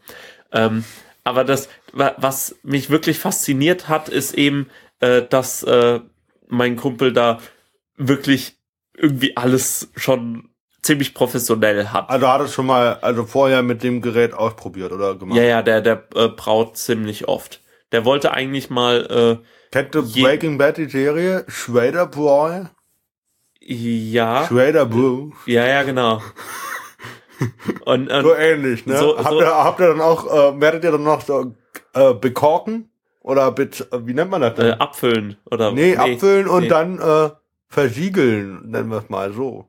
Ähm, 0.51 0.83
aber 1.23 1.43
das, 1.43 1.67
was 1.91 2.55
mich 2.63 2.89
wirklich 2.89 3.19
fasziniert 3.19 3.89
hat, 3.89 4.07
ist 4.07 4.33
eben, 4.33 4.69
äh, 5.01 5.23
dass 5.23 5.61
äh, 5.63 5.99
mein 6.47 6.77
Kumpel 6.77 7.11
da 7.11 7.39
wirklich 7.97 8.57
irgendwie 8.93 9.35
alles 9.35 9.91
schon 9.95 10.49
ziemlich 10.87 11.13
professionell 11.13 11.89
hat. 11.89 12.09
Also 12.09 12.27
hat 12.27 12.41
es 12.41 12.53
schon 12.53 12.65
mal, 12.65 12.97
also 13.01 13.25
vorher 13.25 13.61
mit 13.61 13.83
dem 13.83 14.01
Gerät 14.01 14.33
ausprobiert 14.33 14.91
oder 14.91 15.15
gemacht? 15.15 15.37
Ja, 15.37 15.43
ja, 15.43 15.61
der, 15.61 15.81
der 15.81 16.03
äh, 16.15 16.29
braut 16.29 16.77
ziemlich 16.77 17.27
oft. 17.27 17.61
Der 17.91 18.05
wollte 18.05 18.31
eigentlich 18.31 18.69
mal. 18.69 19.39
Äh, 19.41 19.45
Kennt 19.71 19.93
du 19.93 20.01
Breaking 20.11 20.57
Bad 20.57 20.77
die 20.77 20.89
Serie? 20.89 21.45
Schrader 21.47 22.07
Boy? 22.07 22.67
Ja. 23.59 24.47
Schrader 24.47 24.85
Brew. 24.85 25.31
Ja, 25.45 25.65
ja, 25.65 25.83
genau. 25.83 26.21
Und, 27.85 28.09
und 28.09 28.23
so 28.23 28.33
ähnlich, 28.33 28.85
ne? 28.85 28.97
So, 28.97 29.17
habt, 29.17 29.29
so, 29.29 29.41
ihr, 29.41 29.47
habt 29.47 29.79
ihr 29.79 29.87
dann 29.89 30.01
auch, 30.01 30.25
äh, 30.25 30.59
werdet 30.59 30.83
ihr 30.83 30.91
dann 30.91 31.03
noch 31.03 31.21
so 31.21 31.53
äh, 31.93 32.13
bekorken? 32.13 32.89
Oder 33.21 33.53
mit, 33.55 33.85
wie 33.91 34.13
nennt 34.13 34.31
man 34.31 34.41
das 34.41 34.55
denn? 34.55 34.67
Äh, 34.67 34.77
abfüllen, 34.79 35.37
oder? 35.51 35.71
Nee, 35.71 35.91
nee 35.91 35.97
abfüllen 35.97 36.47
und 36.47 36.63
nee. 36.63 36.67
dann 36.69 36.97
äh, 36.97 37.29
versiegeln, 37.67 38.69
nennen 38.69 38.89
wir 38.89 38.99
es 38.99 39.09
mal 39.09 39.33
so. 39.33 39.67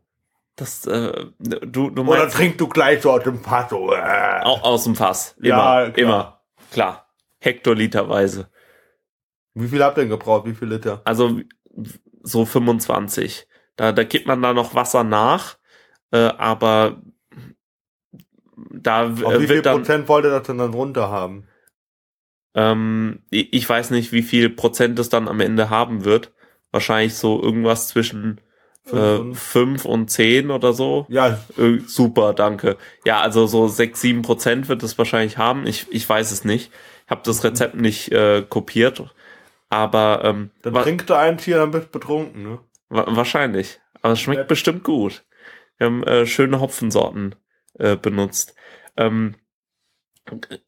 Das, 0.58 0.84
äh, 0.86 1.26
du, 1.38 1.90
du 1.90 2.02
meinst, 2.02 2.20
Oder 2.20 2.30
trinkst 2.30 2.60
du 2.60 2.66
gleich 2.66 3.00
so 3.00 3.12
aus 3.12 3.22
dem 3.22 3.38
Fass 3.38 3.70
so. 3.70 3.92
Äh. 3.92 4.40
Aus 4.42 4.82
dem 4.82 4.96
Fass. 4.96 5.36
Immer, 5.38 5.46
ja, 5.48 5.90
klar. 5.90 5.98
immer. 5.98 6.40
Klar. 6.72 7.14
Hektoliterweise. 7.38 8.48
Wie 9.54 9.68
viel 9.68 9.84
habt 9.84 9.98
ihr 9.98 10.02
denn 10.02 10.10
gebraucht? 10.10 10.46
Wie 10.46 10.54
viel 10.54 10.66
Liter? 10.66 11.00
Also 11.04 11.40
so 12.22 12.44
25. 12.44 13.46
Da, 13.76 13.92
da 13.92 14.02
gibt 14.02 14.26
man 14.26 14.42
da 14.42 14.52
noch 14.52 14.74
Wasser 14.74 15.04
nach, 15.04 15.58
äh, 16.10 16.18
aber 16.18 17.02
da 18.56 19.04
Auf 19.04 19.40
wie 19.40 19.46
viel 19.46 19.62
dann, 19.62 19.76
Prozent 19.76 20.08
wollt 20.08 20.24
ihr 20.24 20.32
das 20.32 20.42
denn 20.42 20.58
dann 20.58 20.74
runter 20.74 21.08
haben? 21.08 21.46
Ähm, 22.54 23.22
ich 23.30 23.68
weiß 23.68 23.90
nicht, 23.90 24.10
wie 24.10 24.22
viel 24.22 24.50
Prozent 24.50 24.98
es 24.98 25.08
dann 25.08 25.28
am 25.28 25.38
Ende 25.38 25.70
haben 25.70 26.04
wird. 26.04 26.32
Wahrscheinlich 26.72 27.14
so 27.14 27.40
irgendwas 27.40 27.86
zwischen 27.86 28.40
äh, 28.92 29.34
fünf 29.34 29.84
und 29.84 30.10
zehn 30.10 30.50
oder 30.50 30.72
so. 30.72 31.06
Ja. 31.08 31.38
Äh, 31.56 31.78
super, 31.86 32.32
danke. 32.32 32.76
Ja, 33.04 33.20
also 33.20 33.46
so 33.46 33.68
sechs, 33.68 34.00
sieben 34.00 34.22
Prozent 34.22 34.68
wird 34.68 34.82
es 34.82 34.98
wahrscheinlich 34.98 35.38
haben. 35.38 35.66
Ich, 35.66 35.86
ich 35.90 36.08
weiß 36.08 36.30
es 36.32 36.44
nicht. 36.44 36.70
Ich 37.04 37.10
habe 37.10 37.22
das 37.24 37.44
Rezept 37.44 37.74
nicht 37.74 38.12
äh, 38.12 38.42
kopiert. 38.48 39.02
Aber 39.70 40.22
ähm, 40.24 40.50
dann 40.62 40.74
trinkt 40.74 41.10
du 41.10 41.14
ein 41.14 41.38
Tier, 41.38 41.58
dann 41.58 41.70
bist 41.70 41.92
betrunken, 41.92 42.42
ne? 42.42 42.58
Wa 42.88 43.04
wahrscheinlich. 43.08 43.80
Aber 44.00 44.14
es 44.14 44.20
schmeckt 44.20 44.40
ja. 44.40 44.46
bestimmt 44.46 44.82
gut. 44.84 45.24
Wir 45.76 45.86
haben 45.86 46.02
äh, 46.04 46.26
schöne 46.26 46.60
Hopfensorten 46.60 47.34
äh, 47.78 47.96
benutzt. 47.96 48.54
Ähm, 48.96 49.36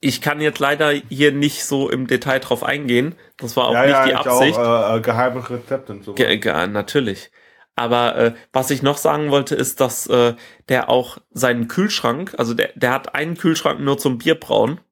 ich 0.00 0.20
kann 0.20 0.40
jetzt 0.40 0.58
leider 0.58 0.90
hier 0.90 1.32
nicht 1.32 1.64
so 1.64 1.90
im 1.90 2.06
Detail 2.06 2.38
drauf 2.38 2.62
eingehen. 2.62 3.14
Das 3.36 3.56
war 3.56 3.68
auch 3.68 3.74
ja, 3.74 3.82
nicht 3.82 3.92
ja, 3.92 4.06
die 4.06 4.14
Absicht. 4.14 4.58
Auch, 4.58 4.96
äh, 4.96 5.00
geheime 5.00 5.48
Rezepte 5.48 5.92
und 5.92 6.04
so. 6.04 6.14
Ge 6.14 6.38
natürlich. 6.68 7.30
Aber 7.80 8.14
äh, 8.14 8.34
was 8.52 8.70
ich 8.70 8.82
noch 8.82 8.98
sagen 8.98 9.30
wollte, 9.30 9.54
ist, 9.54 9.80
dass 9.80 10.06
äh, 10.06 10.34
der 10.68 10.90
auch 10.90 11.16
seinen 11.30 11.66
Kühlschrank, 11.66 12.34
also 12.36 12.52
der, 12.52 12.72
der 12.74 12.92
hat 12.92 13.14
einen 13.14 13.38
Kühlschrank 13.38 13.80
nur 13.80 13.96
zum 13.96 14.18
Bierbrauen. 14.18 14.82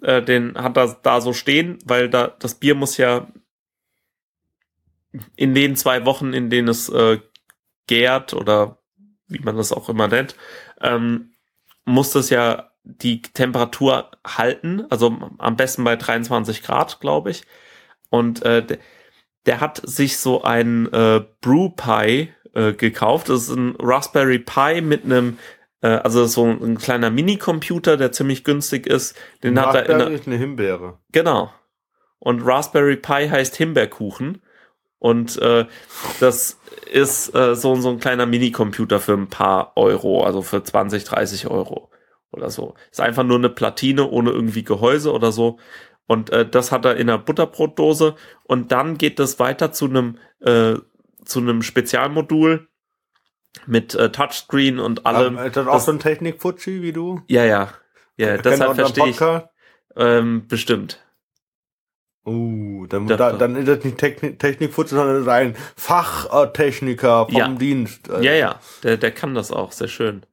Äh, 0.00 0.22
den 0.22 0.56
hat 0.56 0.78
er 0.78 0.96
da 1.02 1.20
so 1.20 1.34
stehen, 1.34 1.76
weil 1.84 2.08
da 2.08 2.28
das 2.28 2.54
Bier 2.54 2.74
muss 2.74 2.96
ja 2.96 3.28
in 5.36 5.54
den 5.54 5.76
zwei 5.76 6.06
Wochen, 6.06 6.32
in 6.32 6.48
denen 6.48 6.68
es 6.68 6.88
äh, 6.88 7.18
gärt 7.86 8.32
oder 8.32 8.78
wie 9.28 9.40
man 9.40 9.58
das 9.58 9.70
auch 9.70 9.90
immer 9.90 10.08
nennt, 10.08 10.34
ähm, 10.80 11.32
muss 11.84 12.12
das 12.12 12.30
ja 12.30 12.70
die 12.84 13.20
Temperatur 13.20 14.12
halten, 14.26 14.86
also 14.88 15.14
am 15.36 15.56
besten 15.56 15.84
bei 15.84 15.96
23 15.96 16.62
Grad, 16.62 17.00
glaube 17.00 17.32
ich. 17.32 17.42
Und 18.08 18.42
äh, 18.46 18.78
der 19.46 19.60
hat 19.60 19.80
sich 19.84 20.18
so 20.18 20.42
ein 20.42 20.92
äh, 20.92 21.22
Brew 21.40 21.70
Pie 21.70 22.28
äh, 22.54 22.72
gekauft. 22.72 23.28
Das 23.28 23.42
ist 23.42 23.56
ein 23.56 23.76
Raspberry 23.78 24.38
Pi 24.38 24.80
mit 24.80 25.04
einem 25.04 25.38
äh, 25.82 25.88
also 25.88 26.26
so 26.26 26.44
ein 26.44 26.78
kleiner 26.78 27.10
Minicomputer, 27.10 27.96
der 27.96 28.12
ziemlich 28.12 28.44
günstig 28.44 28.86
ist. 28.86 29.16
Den 29.42 29.56
Raspberry 29.56 29.86
hat 29.86 30.00
er 30.00 30.06
in 30.06 30.14
ist 30.14 30.26
eine 30.26 30.36
Himbeere. 30.36 30.98
Genau. 31.12 31.52
Und 32.18 32.42
Raspberry 32.42 32.96
Pi 32.96 33.28
heißt 33.28 33.56
Himbeerkuchen. 33.56 34.42
Und 34.98 35.40
äh, 35.40 35.64
das 36.20 36.58
ist 36.92 37.34
äh, 37.34 37.54
so, 37.54 37.74
so 37.76 37.88
ein 37.88 38.00
kleiner 38.00 38.26
Minicomputer 38.26 39.00
für 39.00 39.14
ein 39.14 39.28
paar 39.28 39.72
Euro, 39.76 40.24
also 40.24 40.42
für 40.42 40.62
20, 40.62 41.04
30 41.04 41.46
Euro 41.46 41.90
oder 42.32 42.50
so. 42.50 42.74
Ist 42.90 43.00
einfach 43.00 43.24
nur 43.24 43.38
eine 43.38 43.48
Platine 43.48 44.08
ohne 44.08 44.30
irgendwie 44.30 44.62
Gehäuse 44.62 45.12
oder 45.12 45.32
so. 45.32 45.58
Und 46.10 46.30
äh, 46.30 46.44
das 46.44 46.72
hat 46.72 46.84
er 46.84 46.96
in 46.96 47.08
einer 47.08 47.18
Butterbrotdose. 47.18 48.16
Und 48.42 48.72
dann 48.72 48.98
geht 48.98 49.20
das 49.20 49.38
weiter 49.38 49.70
zu 49.70 49.84
einem 49.84 50.18
äh, 50.40 50.74
zu 51.24 51.38
einem 51.38 51.62
Spezialmodul 51.62 52.66
mit 53.64 53.94
äh, 53.94 54.10
Touchscreen 54.10 54.80
und 54.80 55.06
allem. 55.06 55.38
ist 55.38 55.56
das 55.56 55.68
auch 55.68 55.74
das, 55.74 55.84
so 55.84 55.92
ein 55.92 56.00
Technik-Futschi 56.00 56.82
wie 56.82 56.92
du? 56.92 57.22
Ja, 57.28 57.44
ja. 57.44 57.74
Ja, 58.16 58.38
deshalb 58.38 58.74
verstehe 58.74 59.06
ich. 59.06 59.20
Ähm, 59.96 60.48
bestimmt. 60.48 61.00
Uh, 62.26 62.86
dann, 62.88 63.06
da, 63.06 63.32
dann 63.34 63.54
ist 63.54 63.68
das 63.68 63.84
nicht 63.84 63.98
Technik, 63.98 64.40
Technikfutschi, 64.40 64.96
sondern 64.96 65.14
das 65.14 65.22
ist 65.22 65.28
ein 65.28 65.54
Fachtechniker 65.76 67.26
vom 67.26 67.36
ja. 67.36 67.48
Dienst. 67.50 68.10
Also. 68.10 68.24
Ja, 68.24 68.32
ja, 68.32 68.58
der, 68.82 68.96
der 68.96 69.12
kann 69.12 69.36
das 69.36 69.52
auch, 69.52 69.70
sehr 69.70 69.86
schön. 69.86 70.26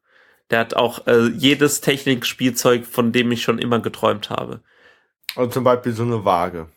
Der 0.49 0.57
hat 0.57 0.73
auch 0.73 1.05
äh, 1.05 1.27
jedes 1.27 1.81
Technikspielzeug, 1.81 2.87
von 2.87 3.11
dem 3.11 3.31
ich 3.31 3.43
schon 3.43 3.59
immer 3.59 3.79
geträumt 3.79 4.31
habe. 4.31 4.61
Und 5.35 5.53
zum 5.53 5.63
Beispiel 5.63 5.91
so 5.91 6.03
eine 6.03 6.23
Waage. 6.25 6.67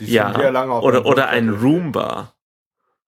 Die 0.00 0.06
ja, 0.06 0.34
oder, 0.34 1.06
oder 1.06 1.28
ein 1.28 1.50
Roomba. 1.50 2.34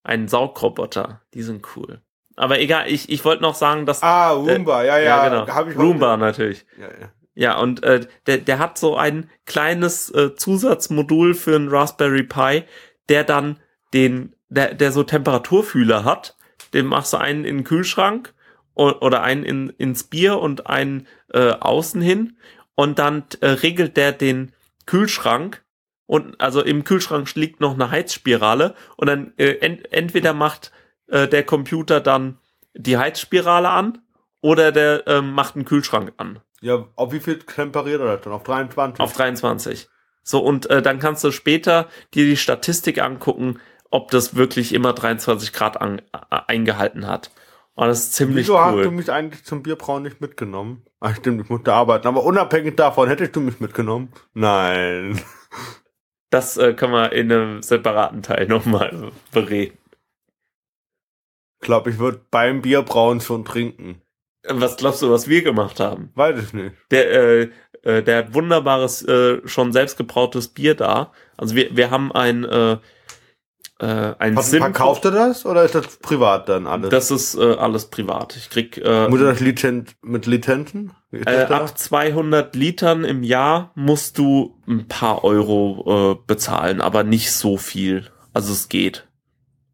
einen 0.04 0.28
Saugroboter. 0.28 1.22
Die 1.34 1.42
sind 1.42 1.66
cool. 1.74 2.00
Aber 2.36 2.60
egal, 2.60 2.88
ich, 2.88 3.08
ich 3.08 3.24
wollte 3.24 3.42
noch 3.42 3.54
sagen, 3.54 3.86
dass. 3.86 4.02
Ah, 4.02 4.30
Roomba, 4.30 4.84
ja, 4.84 4.98
ja. 4.98 5.28
genau. 5.28 5.48
Hab 5.48 5.68
ich 5.68 5.76
Roomba 5.76 6.16
natürlich. 6.16 6.66
Ja, 6.78 6.86
ja. 6.86 7.10
Ja, 7.38 7.58
und 7.58 7.82
äh, 7.82 8.06
der, 8.26 8.38
der 8.38 8.58
hat 8.58 8.78
so 8.78 8.96
ein 8.96 9.28
kleines 9.44 10.10
äh, 10.10 10.34
Zusatzmodul 10.34 11.34
für 11.34 11.54
einen 11.54 11.68
Raspberry 11.68 12.22
Pi, 12.22 12.64
der 13.10 13.24
dann 13.24 13.60
den, 13.92 14.34
der, 14.48 14.72
der 14.72 14.90
so 14.90 15.02
Temperaturfühler 15.02 16.04
hat. 16.04 16.34
Den 16.72 16.86
machst 16.86 17.12
du 17.12 17.18
einen 17.18 17.44
in 17.44 17.58
den 17.58 17.64
Kühlschrank 17.64 18.32
oder 18.74 19.22
einen 19.22 19.44
in, 19.44 19.68
ins 19.70 20.04
Bier 20.04 20.38
und 20.38 20.66
einen 20.66 21.06
äh, 21.32 21.50
außen 21.50 22.00
hin. 22.00 22.38
Und 22.74 22.98
dann 22.98 23.24
äh, 23.40 23.48
regelt 23.48 23.98
der 23.98 24.12
den 24.12 24.52
Kühlschrank. 24.86 25.64
Und 26.06 26.40
also 26.40 26.62
im 26.62 26.84
Kühlschrank 26.84 27.34
liegt 27.34 27.60
noch 27.60 27.74
eine 27.74 27.90
Heizspirale. 27.90 28.74
Und 28.96 29.08
dann 29.08 29.32
äh, 29.36 29.58
ent, 29.58 29.92
entweder 29.92 30.32
macht 30.32 30.72
äh, 31.08 31.28
der 31.28 31.44
Computer 31.44 32.00
dann 32.00 32.38
die 32.74 32.96
Heizspirale 32.96 33.68
an 33.68 33.98
oder 34.40 34.70
der 34.72 35.06
ähm, 35.06 35.32
macht 35.32 35.56
einen 35.56 35.64
Kühlschrank 35.64 36.12
an. 36.16 36.40
Ja, 36.60 36.86
auf 36.96 37.12
wie 37.12 37.20
viel 37.20 37.38
temperiert 37.38 38.00
er 38.00 38.16
das 38.16 38.22
dann? 38.22 38.32
Auf 38.32 38.44
23? 38.44 39.00
Auf 39.00 39.12
23. 39.12 39.88
So, 40.22 40.40
und 40.40 40.68
äh, 40.70 40.82
dann 40.82 40.98
kannst 40.98 41.22
du 41.24 41.30
später 41.30 41.88
dir 42.14 42.24
die 42.24 42.36
Statistik 42.36 43.00
angucken, 43.00 43.60
ob 43.90 44.10
das 44.10 44.34
wirklich 44.34 44.74
immer 44.74 44.92
23 44.92 45.52
Grad 45.52 45.80
an, 45.80 46.00
äh, 46.12 46.18
eingehalten 46.46 47.06
hat. 47.06 47.30
Und 47.74 47.88
das 47.88 48.00
ist 48.00 48.14
ziemlich 48.14 48.46
Wieso 48.46 48.58
hast 48.58 48.74
du 48.74 48.80
cool. 48.80 48.90
mich 48.90 49.10
eigentlich 49.12 49.44
zum 49.44 49.62
Bierbrauen 49.62 50.02
nicht 50.02 50.20
mitgenommen? 50.20 50.85
Ach 51.00 51.14
stimmt, 51.14 51.42
ich 51.42 51.48
musste 51.50 51.72
arbeiten. 51.72 52.06
Aber 52.06 52.24
unabhängig 52.24 52.76
davon, 52.76 53.08
hättest 53.08 53.36
du 53.36 53.40
mich 53.40 53.60
mitgenommen? 53.60 54.12
Nein. 54.34 55.20
Das 56.30 56.56
äh, 56.56 56.74
können 56.74 56.92
wir 56.92 57.12
in 57.12 57.30
einem 57.30 57.62
separaten 57.62 58.22
Teil 58.22 58.46
nochmal 58.48 59.12
bereden. 59.32 59.78
Ich 61.60 61.66
glaube, 61.66 61.90
ich 61.90 61.98
würde 61.98 62.20
beim 62.30 62.62
Bierbrauen 62.62 63.20
schon 63.20 63.44
trinken. 63.44 64.02
Was 64.48 64.76
glaubst 64.76 65.02
du, 65.02 65.10
was 65.10 65.28
wir 65.28 65.42
gemacht 65.42 65.80
haben? 65.80 66.10
Weiß 66.14 66.42
ich 66.42 66.52
nicht. 66.52 66.74
Der, 66.90 67.10
äh, 67.10 67.50
äh, 67.82 68.02
der 68.02 68.18
hat 68.18 68.34
wunderbares, 68.34 69.02
äh, 69.02 69.40
schon 69.46 69.72
selbstgebrautes 69.72 70.48
Bier 70.48 70.74
da. 70.74 71.12
Also 71.36 71.54
wir, 71.54 71.76
wir 71.76 71.90
haben 71.90 72.12
ein, 72.12 72.44
äh, 72.44 72.78
äh, 73.78 74.14
ein 74.18 74.36
Sim- 74.38 74.60
verkauft 74.62 75.04
er 75.04 75.10
das 75.10 75.44
oder 75.44 75.64
ist 75.64 75.74
das 75.74 75.96
privat 75.98 76.48
dann 76.48 76.66
alles? 76.66 76.88
Das 76.90 77.10
ist 77.10 77.34
äh, 77.34 77.54
alles 77.54 77.86
privat. 77.86 78.36
Ich 78.36 78.48
krieg 78.50 78.78
äh, 78.78 79.08
Muss 79.08 79.20
das 79.20 79.40
Lizenz 79.40 79.94
mit 80.02 80.26
Lizenzen? 80.26 80.92
Ist 81.10 81.26
Äh, 81.28 81.46
ab 81.50 81.76
200 81.78 82.54
Litern 82.56 83.04
im 83.04 83.22
Jahr 83.22 83.72
musst 83.74 84.18
du 84.18 84.58
ein 84.66 84.88
paar 84.88 85.24
Euro 85.24 86.12
äh, 86.12 86.24
bezahlen, 86.26 86.80
aber 86.80 87.04
nicht 87.04 87.32
so 87.32 87.56
viel. 87.58 88.06
Also 88.32 88.52
es 88.52 88.68
geht. 88.68 89.06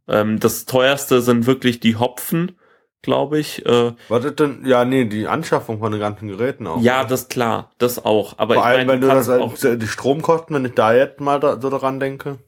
Ähm, 0.09 0.41
das 0.41 0.67
teuerste 0.67 1.23
sind 1.23 1.47
wirklich 1.47 1.79
die 1.81 1.97
Hopfen, 1.97 2.59
glaube 3.03 3.39
ich. 3.39 3.65
Äh, 3.67 3.93
Was 4.09 4.25
ist 4.25 4.41
denn? 4.41 4.65
Ja, 4.65 4.85
nee, 4.85 5.05
die 5.05 5.27
Anschaffung 5.29 5.79
von 5.79 5.93
den 5.93 6.01
ganzen 6.01 6.29
Geräten 6.29 6.67
auch. 6.67 6.81
ja, 6.83 7.05
das 7.05 7.29
klar, 7.29 7.71
das 7.79 8.05
auch. 8.05 8.35
Aber 8.39 8.55
Vor 8.55 8.63
ich 8.65 8.69
allem, 8.69 8.87
meine, 8.89 9.01
wenn 9.03 9.09
du 9.09 9.55
das 9.55 9.79
die 9.79 9.87
Stromkosten, 9.87 10.55
wenn 10.57 10.65
ich 10.65 10.75
da 10.75 10.93
jetzt 10.93 11.21
mal 11.21 11.39
da, 11.41 11.61
so 11.61 11.71
daran 11.71 12.01
denke. 12.01 12.39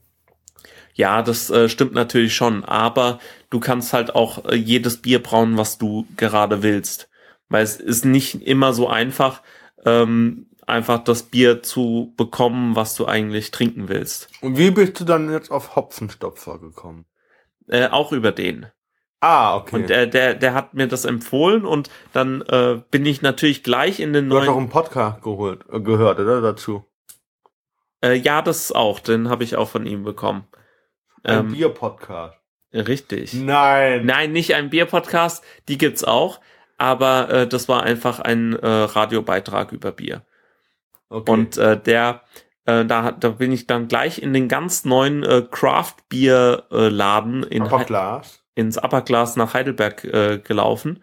Ja, 0.94 1.22
das 1.22 1.50
äh, 1.50 1.68
stimmt 1.68 1.92
natürlich 1.92 2.34
schon. 2.34 2.64
Aber 2.64 3.18
du 3.50 3.60
kannst 3.60 3.92
halt 3.92 4.14
auch 4.14 4.44
äh, 4.46 4.54
jedes 4.54 5.02
Bier 5.02 5.22
brauen, 5.22 5.58
was 5.58 5.76
du 5.76 6.06
gerade 6.16 6.62
willst, 6.62 7.10
weil 7.48 7.62
es 7.64 7.76
ist 7.76 8.04
nicht 8.04 8.46
immer 8.46 8.72
so 8.72 8.88
einfach. 8.88 9.42
Ähm, 9.84 10.46
einfach 10.66 11.04
das 11.04 11.24
Bier 11.24 11.62
zu 11.62 12.14
bekommen, 12.16 12.74
was 12.74 12.94
du 12.94 13.04
eigentlich 13.04 13.50
trinken 13.50 13.90
willst. 13.90 14.30
Und 14.40 14.56
wie 14.56 14.70
bist 14.70 14.98
du 14.98 15.04
dann 15.04 15.30
jetzt 15.30 15.50
auf 15.50 15.76
Hopfenstopfer 15.76 16.58
gekommen? 16.58 17.04
Äh, 17.68 17.88
auch 17.88 18.12
über 18.12 18.32
den. 18.32 18.66
Ah, 19.20 19.56
okay. 19.56 19.76
Und 19.76 19.90
äh, 19.90 20.08
der, 20.08 20.34
der 20.34 20.54
hat 20.54 20.74
mir 20.74 20.86
das 20.86 21.04
empfohlen 21.04 21.64
und 21.64 21.90
dann 22.12 22.42
äh, 22.42 22.82
bin 22.90 23.06
ich 23.06 23.22
natürlich 23.22 23.62
gleich 23.62 24.00
in 24.00 24.12
den 24.12 24.28
du 24.28 24.36
hast 24.36 24.42
auch 24.42 24.54
neuen. 24.54 24.58
einen 24.64 24.68
Podcast 24.68 25.22
geholt, 25.22 25.64
äh, 25.70 25.80
gehört, 25.80 26.20
oder? 26.20 26.42
Dazu. 26.42 26.84
Äh, 28.02 28.14
ja, 28.14 28.42
das 28.42 28.70
auch, 28.72 29.00
den 29.00 29.30
habe 29.30 29.44
ich 29.44 29.56
auch 29.56 29.68
von 29.68 29.86
ihm 29.86 30.02
bekommen. 30.02 30.46
Ein 31.24 31.38
Ähm, 31.46 31.52
Bier-Podcast. 31.52 32.38
richtig. 32.72 33.34
Nein. 33.34 34.06
Nein, 34.06 34.32
nicht 34.32 34.54
ein 34.54 34.70
Bier-Podcast, 34.70 35.42
die 35.68 35.78
gibt's 35.78 36.04
auch, 36.04 36.40
aber 36.78 37.30
äh, 37.30 37.46
das 37.48 37.68
war 37.68 37.82
einfach 37.82 38.20
ein 38.20 38.52
äh, 38.54 38.66
Radiobeitrag 38.66 39.72
über 39.72 39.90
Bier. 39.92 40.22
Okay. 41.08 41.30
Und 41.30 41.56
äh, 41.58 41.78
der, 41.80 42.22
äh, 42.66 42.84
da, 42.84 43.12
da 43.12 43.28
bin 43.30 43.52
ich 43.52 43.66
dann 43.66 43.88
gleich 43.88 44.20
in 44.20 44.32
den 44.32 44.48
ganz 44.48 44.84
neuen 44.84 45.22
äh, 45.22 45.42
Craft-Bier-Laden 45.50 47.42
in 47.44 47.62
Aber 47.62 47.78
Hei- 47.80 47.84
Glas. 47.84 48.42
ins 48.54 48.76
Upperglas 48.78 49.36
nach 49.36 49.54
Heidelberg 49.54 50.04
äh, 50.04 50.38
gelaufen 50.38 51.02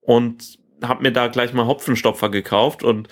und 0.00 0.58
habe 0.82 1.02
mir 1.02 1.12
da 1.12 1.28
gleich 1.28 1.52
mal 1.52 1.66
Hopfenstopfer 1.66 2.28
gekauft 2.28 2.82
und 2.82 3.08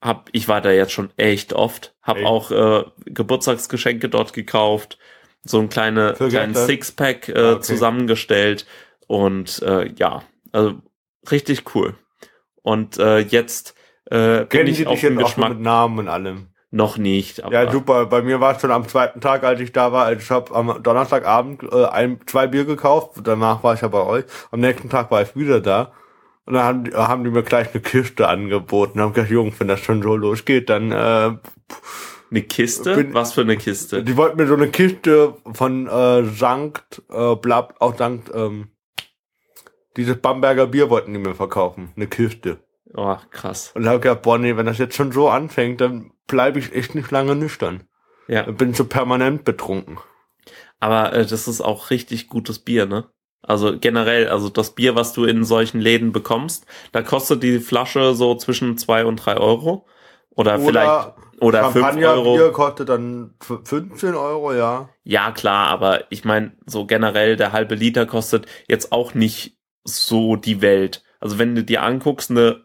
hab, 0.00 0.28
ich 0.32 0.46
war 0.48 0.60
da 0.60 0.70
jetzt 0.70 0.92
schon 0.92 1.10
echt 1.16 1.52
oft, 1.54 1.94
hab 2.02 2.18
Echt? 2.18 2.26
auch 2.26 2.50
äh, 2.50 2.84
Geburtstagsgeschenke 3.06 4.08
dort 4.08 4.32
gekauft, 4.32 4.98
so 5.44 5.58
ein 5.60 5.68
kleine, 5.68 6.14
kleinen? 6.14 6.54
Sixpack 6.54 7.28
äh, 7.28 7.32
Ah, 7.38 7.52
okay. 7.52 7.60
zusammengestellt 7.62 8.66
und 9.06 9.62
äh, 9.62 9.88
ja, 9.96 10.22
also 10.52 10.74
richtig 11.30 11.74
cool. 11.74 11.94
Und 12.62 12.98
äh, 12.98 13.18
jetzt 13.20 13.74
äh, 14.10 14.40
bin 14.40 14.48
Kennen 14.48 14.68
ich 14.68 14.76
die 14.78 14.86
auf 14.86 15.00
dich 15.00 15.02
den 15.02 15.14
jetzt 15.14 15.24
auch 15.24 15.28
Geschmack 15.28 15.50
mit 15.50 15.60
Namen 15.60 15.98
und 16.00 16.08
allem? 16.08 16.48
noch 16.70 16.98
nicht. 16.98 17.42
Aber 17.42 17.54
Ja, 17.54 17.72
super. 17.72 18.04
Bei 18.06 18.20
mir 18.20 18.40
war 18.40 18.54
es 18.54 18.60
schon 18.60 18.70
am 18.70 18.86
zweiten 18.86 19.22
Tag, 19.22 19.42
als 19.42 19.58
ich 19.60 19.72
da 19.72 19.90
war. 19.90 20.04
Also 20.04 20.20
ich 20.20 20.30
habe 20.30 20.54
am 20.54 20.82
Donnerstagabend 20.82 21.62
äh, 21.62 21.86
ein, 21.86 22.20
zwei 22.26 22.46
Bier 22.46 22.66
gekauft. 22.66 23.12
Danach 23.24 23.62
war 23.62 23.72
ich 23.72 23.80
ja 23.80 23.88
bei 23.88 24.02
euch. 24.04 24.24
Am 24.50 24.60
nächsten 24.60 24.90
Tag 24.90 25.10
war 25.10 25.22
ich 25.22 25.34
wieder 25.34 25.60
da. 25.62 25.92
Und 26.44 26.54
dann 26.54 26.64
haben 26.64 26.84
die, 26.84 26.92
haben 26.94 27.24
die 27.24 27.30
mir 27.30 27.42
gleich 27.42 27.72
eine 27.72 27.80
Kiste 27.80 28.28
angeboten. 28.28 29.00
Haben 29.00 29.14
gesagt, 29.14 29.30
Jungs, 29.30 29.58
wenn 29.60 29.68
das 29.68 29.80
schon 29.80 30.02
so 30.02 30.14
losgeht, 30.14 30.68
dann 30.68 30.92
äh, 30.92 31.30
eine 32.30 32.42
Kiste? 32.42 32.94
bin- 32.94 33.14
Was 33.14 33.32
für 33.32 33.40
eine 33.42 33.56
Kiste? 33.56 34.02
die 34.02 34.16
wollten 34.16 34.36
mir 34.36 34.46
so 34.46 34.54
eine 34.54 34.68
Kiste 34.68 35.34
von 35.52 35.86
äh, 35.86 36.24
Sankt 36.24 37.02
äh, 37.10 37.34
Blab, 37.36 37.76
auch 37.80 37.96
Sankt 37.96 38.30
ähm, 38.34 38.68
dieses 39.96 40.16
Bamberger 40.18 40.66
Bier 40.66 40.90
wollten 40.90 41.12
die 41.12 41.18
mir 41.18 41.34
verkaufen. 41.34 41.92
Eine 41.96 42.06
Kiste. 42.06 42.58
Oh, 42.94 43.16
krass. 43.30 43.72
Und 43.74 43.82
da 43.82 43.90
hab 43.90 43.96
ich 43.96 44.02
gedacht, 44.02 44.22
boah, 44.22 44.38
nee, 44.38 44.56
wenn 44.56 44.66
das 44.66 44.78
jetzt 44.78 44.94
schon 44.94 45.12
so 45.12 45.28
anfängt, 45.28 45.80
dann 45.80 46.12
bleibe 46.26 46.58
ich 46.58 46.72
echt 46.72 46.94
nicht 46.94 47.10
lange 47.10 47.34
nüchtern. 47.34 47.84
Ja. 48.28 48.44
Dann 48.44 48.56
bin 48.56 48.74
so 48.74 48.84
permanent 48.84 49.44
betrunken. 49.44 49.98
Aber 50.80 51.12
äh, 51.12 51.26
das 51.26 51.48
ist 51.48 51.60
auch 51.60 51.90
richtig 51.90 52.28
gutes 52.28 52.60
Bier, 52.60 52.86
ne? 52.86 53.08
Also 53.42 53.78
generell, 53.78 54.28
also 54.28 54.48
das 54.48 54.74
Bier, 54.74 54.94
was 54.94 55.12
du 55.12 55.24
in 55.24 55.44
solchen 55.44 55.80
Läden 55.80 56.12
bekommst, 56.12 56.66
da 56.92 57.02
kostet 57.02 57.42
die 57.42 57.58
Flasche 57.60 58.14
so 58.14 58.34
zwischen 58.34 58.76
zwei 58.78 59.04
und 59.04 59.16
drei 59.16 59.36
Euro. 59.36 59.86
Oder, 60.30 60.58
vielleicht, 60.60 61.12
oder 61.40 61.70
fünf 61.70 61.76
Euro. 61.96 62.34
Champagner-Bier 62.34 62.52
kostet 62.52 62.88
dann 62.88 63.34
f- 63.40 63.60
15 63.64 64.14
Euro, 64.14 64.52
ja. 64.52 64.88
Ja, 65.04 65.30
klar, 65.32 65.68
aber 65.68 66.04
ich 66.10 66.24
meine, 66.24 66.52
so 66.66 66.86
generell 66.86 67.36
der 67.36 67.52
halbe 67.52 67.74
Liter 67.74 68.06
kostet 68.06 68.46
jetzt 68.68 68.92
auch 68.92 69.14
nicht 69.14 69.56
so 69.84 70.36
die 70.36 70.60
Welt. 70.60 71.02
Also 71.20 71.38
wenn 71.38 71.54
du 71.54 71.64
dir 71.64 71.82
anguckst, 71.82 72.30
eine, 72.30 72.64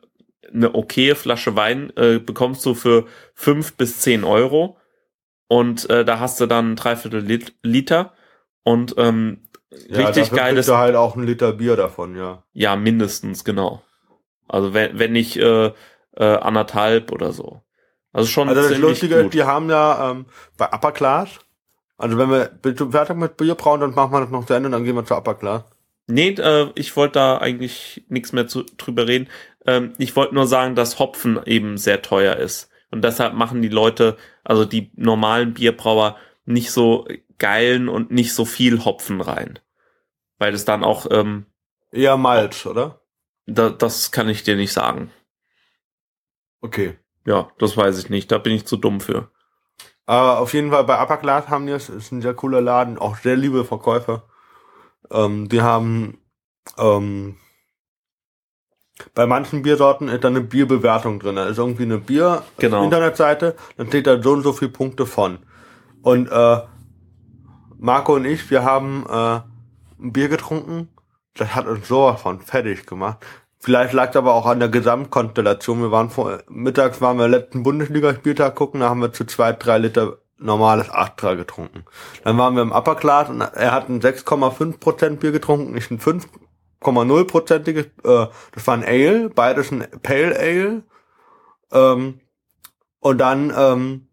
eine 0.54 0.76
okaye 0.76 1.16
Flasche 1.16 1.56
Wein 1.56 1.92
äh, 1.96 2.20
bekommst 2.20 2.66
du 2.66 2.74
für 2.74 3.06
fünf 3.34 3.76
bis 3.76 4.02
zehn 4.02 4.24
Euro 4.24 4.78
und 5.48 5.90
äh, 5.90 6.06
da 6.06 6.20
hast 6.20 6.40
du 6.40 6.46
dann 6.46 6.72
ein 6.74 6.76
Dreiviertel 6.76 7.22
Lit 7.22 7.54
Liter 7.64 8.14
und 8.64 8.96
ähm, 8.98 9.42
ja 9.90 10.00
richtig 10.06 10.32
geiles 10.32 10.66
du 10.68 10.78
halt 10.78 10.96
auch 10.96 11.16
ein 11.16 11.24
Liter 11.24 11.54
Bier 11.54 11.76
davon, 11.76 12.16
ja. 12.16 12.44
Ja, 12.54 12.76
mindestens, 12.76 13.44
genau. 13.44 13.82
Also 14.48 14.74
wenn, 14.74 15.00
wenn 15.00 15.12
nicht 15.14 15.38
äh, 15.38 15.72
äh, 16.16 16.24
anderthalb 16.24 17.12
oder 17.12 17.32
so. 17.32 17.62
Also 18.14 18.30
schon 18.30 18.48
Also 18.48 18.62
das 18.62 18.70
ziemlich 18.70 18.90
Lustige 18.90 19.24
gut. 19.24 19.34
die 19.34 19.44
haben 19.44 19.70
ja 19.70 20.12
ähm, 20.12 20.26
bei 20.58 20.72
Upper 20.72 20.92
Class, 20.92 21.40
also 21.98 22.18
wenn 22.18 22.30
wir 22.30 22.52
fertig 22.92 23.18
mit 23.18 23.38
Bier 23.38 23.56
brauen, 23.56 23.82
dann 23.82 23.94
machen 23.94 24.12
wir 24.12 24.22
das 24.22 24.30
noch 24.30 24.46
zu 24.46 24.54
Ende 24.54 24.68
und 24.68 24.72
dann 24.72 24.84
gehen 24.84 24.96
wir 24.96 25.06
zu 25.06 25.16
Upper 25.16 25.36
Class. 25.36 25.64
Nee, 26.08 26.30
äh, 26.32 26.70
ich 26.76 26.96
wollte 26.96 27.14
da 27.14 27.38
eigentlich 27.38 28.06
nichts 28.10 28.32
mehr 28.34 28.48
zu, 28.48 28.64
drüber 28.78 29.08
reden. 29.08 29.30
Ähm, 29.66 29.94
ich 29.98 30.16
wollte 30.16 30.36
nur 30.36 30.48
sagen, 30.48 30.76
dass 30.76 31.00
Hopfen 31.00 31.40
eben 31.46 31.78
sehr 31.78 32.02
teuer 32.02 32.36
ist. 32.36 32.70
Und 32.92 33.04
deshalb 33.04 33.34
machen 33.34 33.62
die 33.62 33.70
Leute, 33.70 34.18
also 34.44 34.66
die 34.66 34.92
normalen 34.96 35.54
Bierbrauer, 35.54 36.18
nicht 36.46 36.72
so 36.72 37.08
geilen 37.40 37.90
und 37.90 38.12
nicht 38.12 38.34
so 38.34 38.46
viel 38.46 38.84
Hopfen 38.86 39.22
rein. 39.22 39.60
Weil 40.38 40.54
es 40.54 40.66
dann 40.66 40.84
auch, 40.84 41.08
ähm, 41.10 41.46
Eher 41.92 42.18
Malz, 42.18 42.66
oder? 42.66 43.00
da, 43.46 43.70
das 43.70 44.12
kann 44.12 44.30
ich 44.30 44.44
dir 44.44 44.56
nicht 44.56 44.74
sagen. 44.74 45.12
Okay. 46.62 46.98
Ja, 47.26 47.50
das 47.58 47.78
weiß 47.78 47.98
ich 48.00 48.10
nicht. 48.10 48.32
Da 48.32 48.38
bin 48.38 48.54
ich 48.54 48.66
zu 48.66 48.78
dumm 48.78 49.00
für. 49.02 49.30
Aber 50.06 50.40
auf 50.40 50.54
jeden 50.54 50.72
Fall 50.72 50.84
bei 50.84 51.02
Upper 51.02 51.18
Class 51.18 51.48
haben 51.48 51.66
die 51.66 51.72
es, 51.72 51.90
ist 51.90 52.12
ein 52.12 52.22
sehr 52.22 52.34
cooler 52.34 52.62
Laden, 52.62 52.98
auch 52.98 53.16
sehr 53.18 53.38
liebe 53.38 53.64
Verkäufer. 53.64 54.24
Ähm, 55.10 55.48
die 55.48 55.62
haben 55.62 56.18
ähm, 56.78 57.38
bei 59.16 59.26
manchen 59.26 59.64
Biersorten 59.64 60.08
ist 60.08 60.24
da 60.24 60.28
eine 60.28 60.42
Bierbewertung 60.42 61.20
drin. 61.20 61.36
Da 61.36 61.46
ist 61.46 61.58
irgendwie 61.58 61.84
eine 61.84 61.98
Bier 61.98 62.44
Genau. 62.58 62.84
Internetseite, 62.84 63.56
dann 63.78 63.88
steht 63.88 64.08
da 64.08 64.22
so 64.22 64.34
und 64.34 64.44
so 64.44 64.54
viele 64.54 64.72
Punkte 64.72 65.06
von. 65.06 65.40
Und 66.02 66.30
äh, 66.30 66.62
Marco 67.78 68.16
und 68.16 68.26
ich, 68.26 68.50
wir 68.52 68.64
haben 68.64 69.06
äh, 69.10 69.40
ein 70.02 70.14
Bier 70.14 70.30
getrunken. 70.30 70.90
Das 71.36 71.56
hat 71.56 71.66
uns 71.66 71.88
sowas 71.88 72.22
von 72.22 72.42
fertig 72.42 72.86
gemacht. 72.86 73.26
Vielleicht 73.64 73.94
lag 73.94 74.10
es 74.10 74.18
aber 74.18 74.34
auch 74.34 74.46
an 74.46 74.60
der 74.60 74.68
Gesamtkonstellation. 74.68 75.80
Wir 75.80 75.90
waren 75.90 76.10
vor, 76.10 76.40
mittags 76.50 77.00
waren 77.00 77.18
wir 77.18 77.30
letzten 77.30 77.64
Bundesligaspieltag 77.64 78.56
gucken, 78.56 78.82
da 78.82 78.90
haben 78.90 79.00
wir 79.00 79.14
zu 79.14 79.24
zweit 79.24 79.66
drei 79.66 79.78
Liter 79.78 80.18
normales 80.38 80.90
Astra 80.90 81.36
getrunken. 81.36 81.86
Dann 82.26 82.38
waren 82.38 82.56
wir 82.56 82.62
im 82.62 82.74
Upper 82.74 82.96
Class 82.96 83.30
und 83.30 83.40
er 83.40 83.72
hat 83.72 83.88
ein 83.88 84.02
6,5% 84.02 85.16
Bier 85.16 85.32
getrunken, 85.32 85.78
ich 85.78 85.90
ein 85.90 86.02
5,0%iges, 86.02 87.86
äh, 87.86 88.28
das 88.52 88.68
war 88.68 88.74
ein 88.74 88.84
Ale, 88.84 89.30
beides 89.30 89.72
ein 89.72 89.88
Pale 90.02 90.38
Ale. 90.38 90.84
Ähm, 91.72 92.20
und 93.00 93.18
dann 93.18 93.54
ähm, 93.56 94.10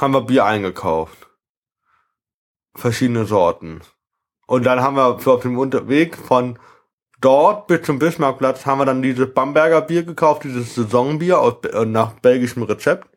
haben 0.00 0.12
wir 0.12 0.22
Bier 0.22 0.44
eingekauft. 0.44 1.28
Verschiedene 2.74 3.26
Sorten. 3.26 3.80
Und 4.48 4.66
dann 4.66 4.82
haben 4.82 4.96
wir 4.96 5.04
auf 5.04 5.42
dem 5.42 5.56
Unterweg 5.56 6.16
von 6.16 6.58
dort 7.20 7.66
bis 7.66 7.82
zum 7.82 7.98
Bismarckplatz 7.98 8.66
haben 8.66 8.78
wir 8.78 8.84
dann 8.86 9.02
dieses 9.02 9.32
Bamberger 9.32 9.80
Bier 9.82 10.02
gekauft, 10.04 10.44
dieses 10.44 10.74
Saisonbier 10.74 11.40
aus, 11.40 11.54
äh, 11.72 11.84
nach 11.84 12.14
belgischem 12.14 12.62
Rezept. 12.62 13.08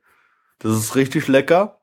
Das 0.59 0.71
ist 0.73 0.95
richtig 0.95 1.27
lecker. 1.27 1.79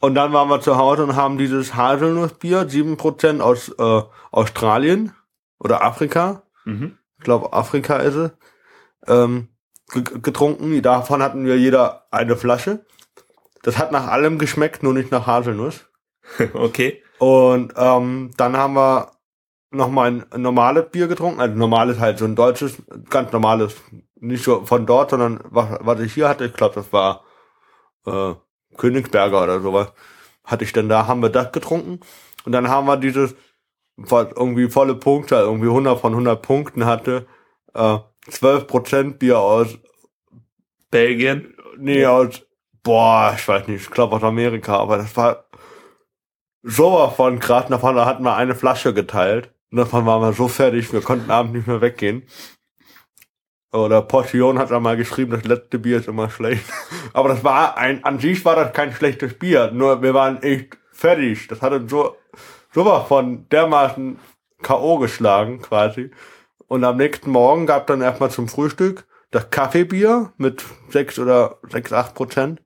Und 0.00 0.14
dann 0.14 0.32
waren 0.32 0.48
wir 0.48 0.60
zu 0.60 0.76
Hause 0.76 1.04
und 1.04 1.16
haben 1.16 1.38
dieses 1.38 1.74
Haselnussbier, 1.74 2.68
7% 2.68 3.40
aus 3.40 3.70
äh, 3.78 4.02
Australien 4.30 5.12
oder 5.58 5.82
Afrika. 5.84 6.42
Mhm. 6.64 6.98
Ich 7.18 7.24
glaube, 7.24 7.52
Afrika 7.52 7.96
ist 7.98 8.14
es. 8.14 8.30
Ähm, 9.06 9.48
ge- 9.92 10.20
getrunken. 10.20 10.82
Davon 10.82 11.22
hatten 11.22 11.46
wir 11.46 11.56
jeder 11.56 12.06
eine 12.10 12.36
Flasche. 12.36 12.84
Das 13.62 13.78
hat 13.78 13.90
nach 13.90 14.06
allem 14.08 14.38
geschmeckt, 14.38 14.82
nur 14.82 14.92
nicht 14.92 15.10
nach 15.10 15.26
Haselnuss. 15.26 15.86
Okay. 16.52 17.02
Und 17.18 17.72
ähm, 17.76 18.32
dann 18.36 18.56
haben 18.56 18.74
wir 18.74 19.12
nochmal 19.70 20.08
ein, 20.08 20.32
ein 20.32 20.42
normales 20.42 20.90
Bier 20.90 21.08
getrunken. 21.08 21.40
Also 21.40 21.56
normales 21.56 21.98
halt 21.98 22.18
so 22.18 22.24
ein 22.24 22.36
deutsches, 22.36 22.82
ganz 23.10 23.32
normales, 23.32 23.76
nicht 24.16 24.44
so 24.44 24.64
von 24.64 24.86
dort, 24.86 25.10
sondern 25.10 25.40
was, 25.50 25.78
was 25.80 26.00
ich 26.00 26.14
hier 26.14 26.28
hatte, 26.28 26.46
ich 26.46 26.54
glaube, 26.54 26.74
das 26.74 26.92
war 26.92 27.24
äh, 28.06 28.34
Königsberger 28.76 29.42
oder 29.42 29.60
sowas. 29.60 29.92
Hatte 30.44 30.64
ich 30.64 30.72
denn 30.72 30.88
da, 30.88 31.06
haben 31.06 31.22
wir 31.22 31.30
das 31.30 31.52
getrunken. 31.52 32.00
Und 32.44 32.52
dann 32.52 32.68
haben 32.68 32.86
wir 32.86 32.96
dieses, 32.96 33.34
was 33.96 34.28
irgendwie 34.36 34.68
volle 34.68 34.94
Punkte, 34.94 35.36
also 35.36 35.50
irgendwie 35.50 35.68
100 35.68 35.98
von 35.98 36.12
100 36.12 36.40
Punkten 36.42 36.86
hatte, 36.86 37.26
äh, 37.74 37.98
12% 38.28 39.18
Bier 39.18 39.38
aus, 39.38 39.78
Belgien. 40.90 41.54
nee, 41.78 42.06
aus, 42.06 42.46
boah, 42.82 43.34
ich 43.36 43.46
weiß 43.46 43.66
nicht, 43.68 43.82
ich 43.82 43.90
glaube 43.90 44.16
aus 44.16 44.22
Amerika, 44.22 44.78
aber 44.78 44.98
das 44.98 45.16
war 45.16 45.46
sowas 46.62 47.14
von 47.14 47.38
krass. 47.38 47.66
Davon 47.68 47.96
hatten 47.96 48.24
wir 48.24 48.36
eine 48.36 48.54
Flasche 48.54 48.94
geteilt. 48.94 49.52
Und 49.70 49.78
davon 49.78 50.06
waren 50.06 50.22
wir 50.22 50.32
so 50.32 50.48
fertig, 50.48 50.92
wir 50.92 51.00
konnten 51.00 51.30
abends 51.30 51.54
nicht 51.54 51.66
mehr 51.66 51.80
weggehen. 51.80 52.22
Oder 53.72 54.02
Portion 54.02 54.58
hat 54.58 54.70
da 54.70 54.80
mal 54.80 54.96
geschrieben, 54.96 55.32
das 55.32 55.44
letzte 55.44 55.78
Bier 55.78 55.98
ist 55.98 56.08
immer 56.08 56.30
schlecht. 56.30 56.64
Aber 57.12 57.28
das 57.28 57.44
war 57.44 57.76
ein, 57.76 58.04
an 58.04 58.18
sich 58.18 58.44
war 58.44 58.56
das 58.56 58.72
kein 58.72 58.92
schlechtes 58.92 59.34
Bier. 59.34 59.70
Nur 59.72 60.02
wir 60.02 60.14
waren 60.14 60.42
echt 60.42 60.78
fertig. 60.92 61.48
Das 61.48 61.62
hat 61.62 61.72
uns 61.72 61.90
so, 61.90 62.16
sowas 62.72 63.06
von 63.08 63.48
dermaßen 63.48 64.18
K.O. 64.62 64.98
geschlagen, 64.98 65.60
quasi. 65.60 66.10
Und 66.68 66.84
am 66.84 66.96
nächsten 66.96 67.30
Morgen 67.30 67.66
gab 67.66 67.86
dann 67.86 68.00
erstmal 68.00 68.30
zum 68.30 68.48
Frühstück 68.48 69.06
das 69.30 69.50
Kaffeebier 69.50 70.32
mit 70.36 70.64
sechs 70.88 71.18
oder 71.18 71.58
sechs 71.68 71.92
acht 71.92 72.14
Prozent. 72.14 72.62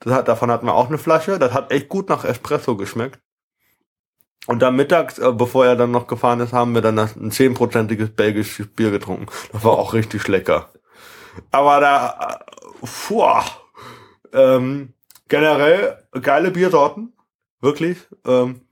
Das 0.00 0.12
hat, 0.12 0.28
davon 0.28 0.50
hatten 0.50 0.66
wir 0.66 0.74
auch 0.74 0.88
eine 0.88 0.98
Flasche. 0.98 1.38
Das 1.38 1.52
hat 1.52 1.72
echt 1.72 1.88
gut 1.88 2.08
nach 2.08 2.24
Espresso 2.24 2.76
geschmeckt. 2.76 3.20
Und 4.46 4.62
dann 4.62 4.76
mittags, 4.76 5.18
äh, 5.18 5.32
bevor 5.32 5.66
er 5.66 5.76
dann 5.76 5.90
noch 5.90 6.06
gefahren 6.06 6.40
ist, 6.40 6.52
haben 6.52 6.74
wir 6.74 6.80
dann 6.80 6.98
ein 6.98 7.30
zehnprozentiges 7.30 8.10
belgisches 8.10 8.68
Bier 8.68 8.90
getrunken. 8.90 9.26
Das 9.52 9.64
war 9.64 9.72
auch 9.72 9.92
richtig 9.92 10.26
lecker. 10.28 10.70
Aber 11.50 11.80
da, 11.80 12.40
äh, 12.40 12.86
puh, 12.86 13.24
ähm, 14.32 14.94
generell 15.28 16.02
geile 16.20 16.50
Biersorten. 16.50 17.12
Wirklich. 17.60 17.98
Ähm, 18.26 18.62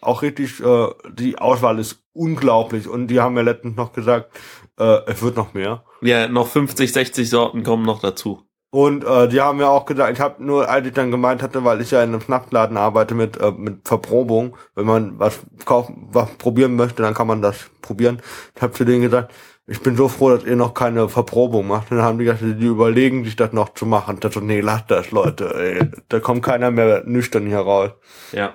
auch 0.00 0.22
richtig, 0.22 0.60
äh, 0.60 0.88
die 1.10 1.38
Auswahl 1.38 1.78
ist 1.78 2.02
unglaublich. 2.12 2.88
Und 2.88 3.08
die 3.08 3.20
haben 3.20 3.34
mir 3.34 3.42
letztens 3.42 3.76
noch 3.76 3.92
gesagt, 3.92 4.30
äh, 4.78 5.00
es 5.06 5.22
wird 5.22 5.36
noch 5.36 5.54
mehr. 5.54 5.84
Ja, 6.00 6.28
noch 6.28 6.48
50, 6.48 6.92
60 6.92 7.28
Sorten 7.28 7.62
kommen 7.62 7.84
noch 7.84 8.00
dazu. 8.00 8.42
Und 8.74 9.04
äh, 9.04 9.28
die 9.28 9.38
haben 9.42 9.58
mir 9.58 9.68
auch 9.68 9.84
gesagt, 9.84 10.14
ich 10.14 10.20
habe 10.20 10.42
nur, 10.42 10.66
als 10.66 10.86
ich 10.86 10.94
dann 10.94 11.10
gemeint 11.10 11.42
hatte, 11.42 11.62
weil 11.62 11.82
ich 11.82 11.90
ja 11.90 12.02
in 12.02 12.08
einem 12.08 12.22
Schnappladen 12.22 12.78
arbeite 12.78 13.14
mit 13.14 13.38
äh, 13.38 13.50
mit 13.50 13.86
Verprobung, 13.86 14.56
wenn 14.74 14.86
man 14.86 15.18
was 15.18 15.40
kaufen, 15.66 16.08
was 16.10 16.30
probieren 16.38 16.74
möchte, 16.74 17.02
dann 17.02 17.12
kann 17.12 17.26
man 17.26 17.42
das 17.42 17.68
probieren. 17.82 18.22
Ich 18.56 18.62
habe 18.62 18.72
zu 18.72 18.86
denen 18.86 19.02
gesagt, 19.02 19.30
ich 19.66 19.82
bin 19.82 19.94
so 19.94 20.08
froh, 20.08 20.30
dass 20.30 20.44
ihr 20.44 20.56
noch 20.56 20.72
keine 20.72 21.10
Verprobung 21.10 21.68
macht. 21.68 21.90
Und 21.90 21.98
dann 21.98 22.06
haben 22.06 22.18
die 22.18 22.24
gesagt, 22.24 22.40
die 22.42 22.64
überlegen 22.66 23.26
sich 23.26 23.36
das 23.36 23.52
noch 23.52 23.74
zu 23.74 23.84
machen. 23.84 24.20
Das 24.20 24.32
so, 24.32 24.40
nee, 24.40 24.62
lasst 24.62 24.90
das, 24.90 25.10
Leute. 25.10 25.54
Ey. 25.54 25.90
Da 26.08 26.20
kommt 26.20 26.42
keiner 26.42 26.70
mehr 26.70 27.02
nüchtern 27.04 27.46
hier 27.46 27.58
raus. 27.58 27.90
Ja. 28.32 28.54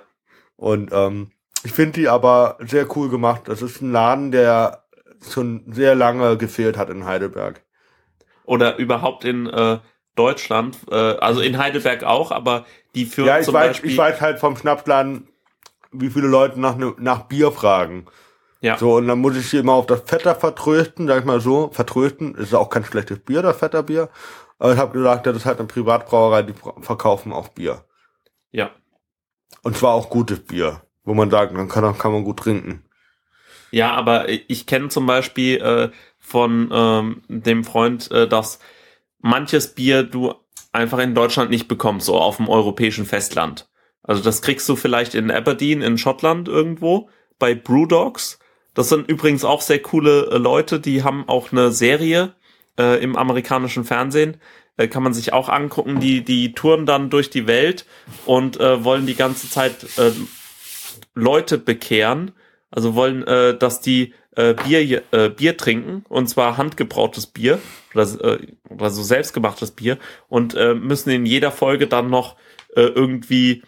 Und 0.56 0.90
ähm, 0.94 1.30
ich 1.64 1.74
finde 1.74 2.00
die 2.00 2.10
aber 2.10 2.58
sehr 2.62 2.88
cool 2.98 3.10
gemacht. 3.10 3.44
Das 3.46 3.62
ist 3.62 3.84
ein 3.84 3.92
Laden, 3.92 4.32
der 4.32 4.84
schon 5.32 5.64
sehr 5.68 5.94
lange 5.94 6.38
gefehlt 6.38 6.76
hat 6.76 6.90
in 6.90 7.06
Heidelberg. 7.06 7.62
Oder 8.46 8.78
überhaupt 8.78 9.26
in 9.26 9.46
äh, 9.46 9.78
Deutschland, 10.18 10.78
äh, 10.92 10.96
also 10.96 11.42
in 11.42 11.58
Heidelberg 11.58 12.04
auch, 12.04 12.32
aber 12.32 12.66
die 12.96 13.06
führen 13.06 13.28
Ja, 13.28 13.40
ich 13.40 13.46
zum 13.46 13.54
weiß, 13.54 13.68
Beispiel. 13.70 13.92
ich 13.92 13.98
weiß 13.98 14.22
halt 14.22 14.40
vom 14.40 14.58
Schnapsladen, 14.58 15.28
wie 15.92 16.10
viele 16.10 16.28
Leute 16.28 16.60
nach, 16.60 16.76
ne, 16.76 16.94
nach 16.98 17.24
Bier 17.24 17.52
fragen. 17.52 18.06
Ja. 18.62 18.78
So, 18.78 18.96
und 18.96 19.08
dann 19.08 19.20
muss 19.20 19.38
ich 19.38 19.50
sie 19.50 19.58
immer 19.58 19.74
auf 19.74 19.86
das 19.86 20.02
Vetter 20.02 20.36
vertrösten, 20.36 21.08
sag 21.08 21.20
ich 21.20 21.26
mal 21.26 21.40
so. 21.40 21.70
Vertrösten 21.72 22.36
ist 22.36 22.54
auch 22.56 22.70
kein 22.70 22.84
schlechtes 22.84 23.20
Bier, 23.20 23.42
das 23.42 23.58
Vetterbier. 23.58 24.10
Aber 24.60 24.74
ich 24.74 24.80
habe 24.80 24.94
gesagt, 24.94 25.28
das 25.28 25.38
ist 25.38 25.46
halt 25.46 25.60
eine 25.60 25.68
Privatbrauerei, 25.68 26.42
die 26.42 26.54
verkaufen 26.82 27.32
auch 27.32 27.50
Bier. 27.50 27.84
Ja. 28.52 28.72
Und 29.62 29.78
zwar 29.78 29.94
auch 29.94 30.10
gutes 30.10 30.40
Bier, 30.44 30.82
wo 31.04 31.14
man 31.14 31.30
sagt, 31.30 31.56
dann 31.56 31.70
kann, 31.70 31.98
kann 31.98 32.12
man 32.12 32.24
gut 32.24 32.40
trinken. 32.40 32.84
Ja, 33.70 33.94
aber 33.94 34.30
ich 34.30 34.66
kenne 34.66 34.90
zum 34.90 35.06
Beispiel 35.06 35.58
äh, 35.58 35.90
von 36.18 36.70
ähm, 36.74 37.22
dem 37.28 37.64
Freund, 37.64 38.10
äh, 38.12 38.28
dass 38.28 38.60
manches 39.28 39.74
Bier 39.74 40.04
du 40.04 40.34
einfach 40.72 41.00
in 41.00 41.16
Deutschland 41.16 41.50
nicht 41.50 41.68
bekommst, 41.68 42.06
so 42.06 42.16
auf 42.16 42.38
dem 42.38 42.50
europäischen 42.50 43.06
Festland. 43.06 43.68
Also 44.04 44.24
das 44.24 44.42
kriegst 44.42 44.68
du 44.70 44.76
vielleicht 44.76 45.16
in 45.16 45.30
Aberdeen 45.32 45.82
in 45.82 45.98
Schottland 45.98 46.48
irgendwo 46.48 47.10
bei 47.40 47.54
Brewdogs. 47.54 48.40
Das 48.74 48.90
sind 48.90 49.10
übrigens 49.10 49.44
auch 49.44 49.62
sehr 49.62 49.82
coole 49.82 50.30
äh, 50.32 50.38
Leute, 50.38 50.80
die 50.80 51.04
haben 51.04 51.28
auch 51.28 51.52
eine 51.52 51.72
Serie 51.72 52.36
äh, 52.80 53.02
im 53.04 53.16
amerikanischen 53.16 53.84
Fernsehen. 53.84 54.38
Äh, 54.78 54.88
kann 54.88 55.04
man 55.04 55.14
sich 55.14 55.34
auch 55.34 55.50
angucken. 55.50 56.00
Die, 56.00 56.24
die 56.24 56.54
touren 56.54 56.86
dann 56.86 57.10
durch 57.10 57.30
die 57.30 57.48
Welt 57.48 57.86
und 58.26 58.60
äh, 58.60 58.84
wollen 58.84 59.08
die 59.08 59.16
ganze 59.16 59.50
Zeit 59.50 59.98
äh, 59.98 60.12
Leute 61.16 61.58
bekehren. 61.58 62.32
Also 62.70 62.96
wollen, 62.96 63.26
äh, 63.26 63.58
dass 63.58 63.82
die 63.82 64.14
äh, 64.38 64.54
Bier, 64.54 65.04
äh, 65.12 65.30
Bier 65.30 65.58
trinken, 65.58 66.06
und 66.08 66.28
zwar 66.28 66.58
handgebrautes 66.58 67.28
Bier 67.28 67.60
oder, 67.94 68.04
äh, 68.24 68.48
oder 68.70 68.90
so 68.92 69.02
selbstgemachtes 69.02 69.72
Bier 69.72 69.98
und 70.30 70.56
äh, 70.56 70.76
müssen 70.76 71.10
in 71.10 71.26
jeder 71.26 71.52
Folge 71.52 71.88
dann 71.88 72.10
noch 72.10 72.36
äh, 72.76 72.82
irgendwie 72.82 73.64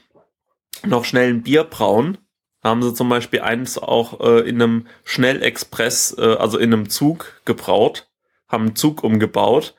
noch 0.85 1.05
schnell 1.05 1.29
ein 1.29 1.43
Bier 1.43 1.63
brauen. 1.63 2.19
Da 2.61 2.69
haben 2.69 2.83
sie 2.83 2.93
zum 2.93 3.09
Beispiel 3.09 3.41
eins 3.41 3.77
auch 3.77 4.19
äh, 4.19 4.47
in 4.47 4.61
einem 4.61 4.87
Schnellexpress, 5.05 6.15
äh, 6.17 6.35
also 6.35 6.57
in 6.57 6.71
einem 6.71 6.89
Zug 6.89 7.41
gebraut, 7.45 8.07
haben 8.47 8.67
einen 8.67 8.75
Zug 8.75 9.03
umgebaut 9.03 9.75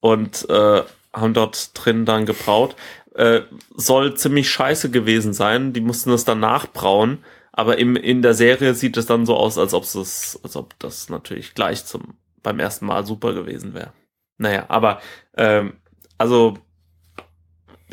und 0.00 0.48
äh, 0.48 0.82
haben 1.12 1.34
dort 1.34 1.72
drin 1.74 2.04
dann 2.04 2.24
gebraut. 2.24 2.76
Äh, 3.14 3.42
soll 3.76 4.16
ziemlich 4.16 4.48
scheiße 4.48 4.90
gewesen 4.90 5.34
sein. 5.34 5.72
Die 5.72 5.80
mussten 5.80 6.10
das 6.10 6.24
dann 6.24 6.40
nachbrauen. 6.40 7.24
Aber 7.52 7.78
im, 7.78 7.96
in 7.96 8.22
der 8.22 8.34
Serie 8.34 8.74
sieht 8.74 8.96
es 8.96 9.06
dann 9.06 9.26
so 9.26 9.36
aus, 9.36 9.58
als 9.58 9.74
ob 9.74 9.84
es, 9.84 10.38
als 10.42 10.56
ob 10.56 10.78
das 10.78 11.08
natürlich 11.08 11.54
gleich 11.54 11.84
zum, 11.84 12.14
beim 12.42 12.60
ersten 12.60 12.86
Mal 12.86 13.04
super 13.04 13.32
gewesen 13.32 13.74
wäre. 13.74 13.92
Naja, 14.38 14.66
aber, 14.68 15.00
ähm, 15.36 15.74
also, 16.16 16.58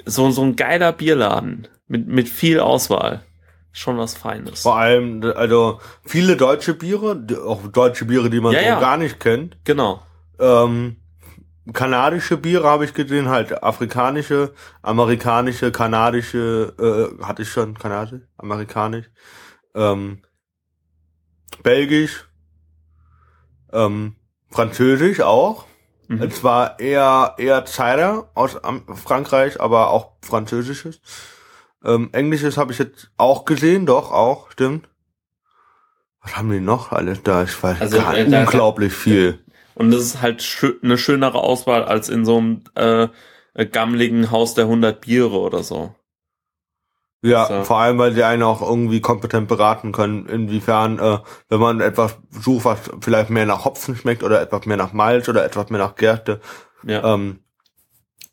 so, 0.06 0.30
so 0.32 0.44
ein 0.44 0.56
geiler 0.56 0.94
Bierladen 0.94 1.68
mit, 1.88 2.08
mit 2.08 2.30
viel 2.30 2.60
Auswahl. 2.60 3.24
Schon 3.72 3.98
was 3.98 4.16
Feines. 4.16 4.62
Vor 4.62 4.78
allem, 4.78 5.22
also 5.36 5.80
viele 6.04 6.36
deutsche 6.36 6.74
Biere, 6.74 7.24
auch 7.46 7.68
deutsche 7.68 8.06
Biere, 8.06 8.30
die 8.30 8.40
man 8.40 8.54
Ja, 8.54 8.60
so 8.60 8.66
ja. 8.66 8.80
gar 8.80 8.98
nicht 8.98 9.20
kennt. 9.20 9.58
Genau. 9.66 10.02
Ähm, 10.40 10.98
kanadische 11.74 12.38
Biere 12.38 12.68
habe 12.68 12.86
ich 12.86 12.94
gesehen, 12.94 13.30
halt 13.30 13.64
afrikanische, 13.64 14.54
amerikanische, 14.82 15.72
kanadische, 15.72 16.74
äh, 17.20 17.24
hatte 17.24 17.44
ich 17.44 17.50
schon, 17.50 17.78
kanadisch, 17.78 18.22
amerikanisch, 18.38 19.10
ähm, 19.78 20.22
belgisch, 21.64 22.28
ähm, 23.72 24.16
französisch 24.50 25.22
auch. 25.22 25.66
Mhm. 26.08 26.22
Es 26.24 26.44
war 26.44 26.80
eher, 26.80 27.36
eher 27.38 27.66
Cider 27.66 28.30
aus 28.34 28.58
Frankreich, 28.96 29.60
aber 29.60 29.92
auch 29.92 30.14
französisches. 30.22 31.02
Ähm, 31.84 32.10
Englisches 32.14 32.58
habe 32.58 32.72
ich 32.72 32.80
jetzt 32.80 33.12
auch 33.18 33.46
gesehen, 33.46 33.86
doch, 33.86 34.12
auch, 34.12 34.52
stimmt. 34.52 34.90
Was 36.22 36.36
haben 36.38 36.50
die 36.52 36.60
noch 36.60 36.92
alles 36.92 37.24
da? 37.24 37.44
Ich 37.44 37.62
weiß 37.62 37.80
Also, 37.82 37.98
gar 37.98 38.16
äh, 38.16 38.24
nicht. 38.24 38.34
da- 38.34 38.42
unglaublich 38.44 38.94
viel. 38.94 39.44
Und 39.76 39.92
das 39.92 40.02
ist 40.02 40.22
halt 40.22 40.42
schö 40.42 40.74
eine 40.82 40.98
schönere 40.98 41.40
Auswahl 41.40 41.84
als 41.84 42.10
in 42.10 42.26
so 42.26 42.38
einem 42.38 42.64
äh, 42.76 43.08
äh, 43.54 43.66
gammeligen 43.68 44.32
Haus 44.32 44.56
der 44.56 44.64
100 44.66 45.02
Biere 45.02 45.40
oder 45.40 45.62
so. 45.64 45.94
Ja, 47.24 47.46
So. 47.48 47.64
vor 47.64 47.78
allem, 47.80 47.98
weil 47.98 48.14
sie 48.14 48.24
einen 48.24 48.44
auch 48.44 48.62
irgendwie 48.62 49.02
kompetent 49.02 49.48
beraten 49.48 49.92
können, 49.92 50.28
inwiefern, 50.28 51.00
äh, 51.00 51.18
wenn 51.50 51.60
man 51.60 51.82
etwas 51.82 52.18
sucht, 52.30 52.66
was 52.66 52.80
vielleicht 53.02 53.30
mehr 53.32 53.46
nach 53.48 53.66
Hopfen 53.66 53.96
schmeckt 53.96 54.24
oder 54.24 54.40
etwas 54.42 54.66
mehr 54.66 54.78
nach 54.78 54.94
Malz 54.94 55.28
oder 55.28 55.44
etwas 55.44 55.70
mehr 55.72 55.80
nach 55.80 55.96
Gärte, 55.96 56.40
Ja. 56.84 57.14
ähm, 57.16 57.40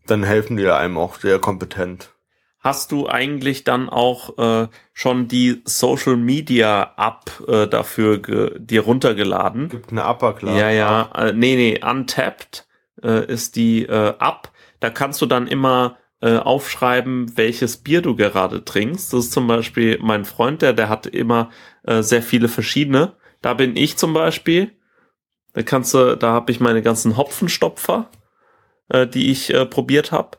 dann 0.06 0.22
helfen 0.22 0.58
die 0.58 0.66
einem 0.68 0.98
auch 0.98 1.14
sehr 1.16 1.38
kompetent. 1.38 2.10
Hast 2.60 2.92
du 2.92 3.08
eigentlich 3.08 3.64
dann 3.64 3.88
auch 3.90 4.38
äh, 4.38 4.68
schon 4.92 5.28
die 5.28 5.62
Social 5.66 6.16
Media 6.16 6.92
App 6.96 7.48
äh, 7.48 7.66
dafür 7.66 8.18
dir 8.58 8.82
runtergeladen? 8.82 9.68
Gibt 9.70 9.92
eine 9.92 10.06
Upper 10.06 10.32
Class. 10.34 10.58
Ja, 10.58 10.70
ja, 10.70 11.10
äh, 11.14 11.32
nee, 11.32 11.56
nee, 11.56 11.80
Untapped 11.84 12.66
äh, 13.02 13.24
ist 13.26 13.56
die 13.56 13.84
äh, 13.84 14.08
App. 14.18 14.50
Da 14.80 14.88
kannst 14.90 15.20
du 15.22 15.26
dann 15.26 15.46
immer 15.46 15.96
äh, 16.24 16.38
aufschreiben, 16.38 17.36
welches 17.36 17.76
Bier 17.76 18.00
du 18.00 18.16
gerade 18.16 18.64
trinkst. 18.64 19.12
Das 19.12 19.26
ist 19.26 19.32
zum 19.32 19.46
Beispiel 19.46 19.98
mein 20.00 20.24
Freund, 20.24 20.62
der, 20.62 20.72
der 20.72 20.88
hat 20.88 21.06
immer 21.06 21.50
äh, 21.82 22.02
sehr 22.02 22.22
viele 22.22 22.48
verschiedene. 22.48 23.12
Da 23.42 23.52
bin 23.52 23.76
ich 23.76 23.98
zum 23.98 24.14
Beispiel. 24.14 24.72
Da 25.52 25.62
kannst 25.62 25.92
du, 25.92 26.16
da 26.16 26.32
habe 26.32 26.50
ich 26.50 26.60
meine 26.60 26.80
ganzen 26.80 27.18
Hopfenstopfer, 27.18 28.08
äh, 28.88 29.06
die 29.06 29.30
ich 29.30 29.52
äh, 29.52 29.66
probiert 29.66 30.12
habe. 30.12 30.38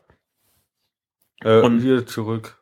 Äh, 1.42 1.60
Und- 1.60 1.80
hier 1.80 2.04
zurück. 2.04 2.58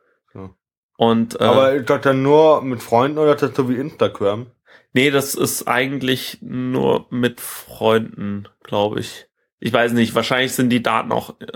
Und 0.97 1.41
äh, 1.41 1.45
Aber 1.45 1.73
ist 1.73 1.91
das 1.91 2.03
dann 2.03 2.23
nur 2.23 2.63
mit 2.63 2.81
Freunden 2.83 3.19
oder 3.19 3.35
ist 3.35 3.43
das 3.43 3.57
so 3.57 3.69
wie 3.69 3.75
Instagram? 3.75 4.47
Nee, 4.93 5.11
das 5.11 5.35
ist 5.35 5.67
eigentlich 5.67 6.39
nur 6.41 7.07
mit 7.11 7.41
Freunden, 7.41 8.47
glaube 8.63 9.01
ich. 9.01 9.27
Ich 9.59 9.73
weiß 9.73 9.93
nicht, 9.93 10.15
wahrscheinlich 10.15 10.53
sind 10.53 10.69
die 10.71 10.85
Daten 10.85 11.11
auch 11.11 11.41
äh, 11.41 11.47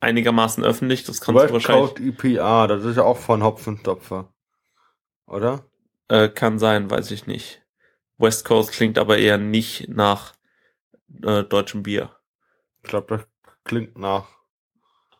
einigermaßen 0.00 0.64
öffentlich, 0.64 1.04
das 1.04 1.20
kannst 1.20 1.38
du 1.38 1.44
West 1.44 1.52
wahrscheinlich, 1.52 1.94
Coast 1.94 2.24
EPA, 2.24 2.66
das 2.66 2.84
ist 2.84 2.96
ja 2.96 3.04
auch 3.04 3.18
von 3.18 3.42
Hopfenstopfer. 3.42 4.32
Oder? 5.26 5.64
äh, 6.08 6.28
kann 6.28 6.58
sein, 6.58 6.90
weiß 6.90 7.10
ich 7.10 7.26
nicht. 7.26 7.62
West 8.16 8.44
Coast 8.44 8.72
klingt 8.72 8.98
aber 8.98 9.18
eher 9.18 9.38
nicht 9.38 9.88
nach 9.88 10.32
äh, 11.22 11.44
deutschem 11.44 11.82
Bier, 11.82 12.10
Ich 12.82 12.90
glaube, 12.90 13.16
das 13.16 13.26
klingt 13.64 13.96
nach 13.96 14.26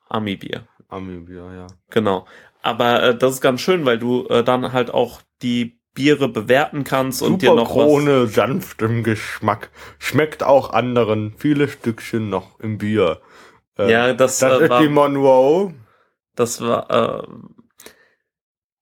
Ami-Bier, 0.09 0.67
Ami-Bier, 0.89 1.53
ja. 1.55 1.67
genau. 1.91 2.27
Aber 2.63 3.03
äh, 3.03 3.17
das 3.17 3.35
ist 3.35 3.41
ganz 3.41 3.61
schön, 3.61 3.85
weil 3.85 3.99
du 3.99 4.27
äh, 4.29 4.43
dann 4.43 4.73
halt 4.73 4.91
auch 4.91 5.23
die 5.43 5.79
Biere 5.95 6.29
bewerten 6.29 6.85
kannst 6.85 7.23
und 7.23 7.43
dir 7.43 7.51
Super 7.51 7.63
noch 7.63 7.71
was... 7.71 7.85
Krone, 7.85 8.27
sanft 8.27 8.83
im 8.83 9.05
Geschmack. 9.05 9.71
Schmeckt 9.99 10.43
auch 10.43 10.71
anderen. 10.71 11.35
Viele 11.37 11.69
Stückchen 11.69 12.29
noch 12.29 12.59
im 12.61 12.79
Bier. 12.79 13.21
Äh, 13.79 13.91
Ja, 13.91 14.13
das, 14.13 14.39
das 14.39 14.61
äh, 14.61 14.65
ist 14.65 14.71
war, 14.71 14.83
die 14.83 14.89
Monroe. 14.89 15.75
Das 16.35 16.61
war, 16.61 16.91
äh, 16.91 17.27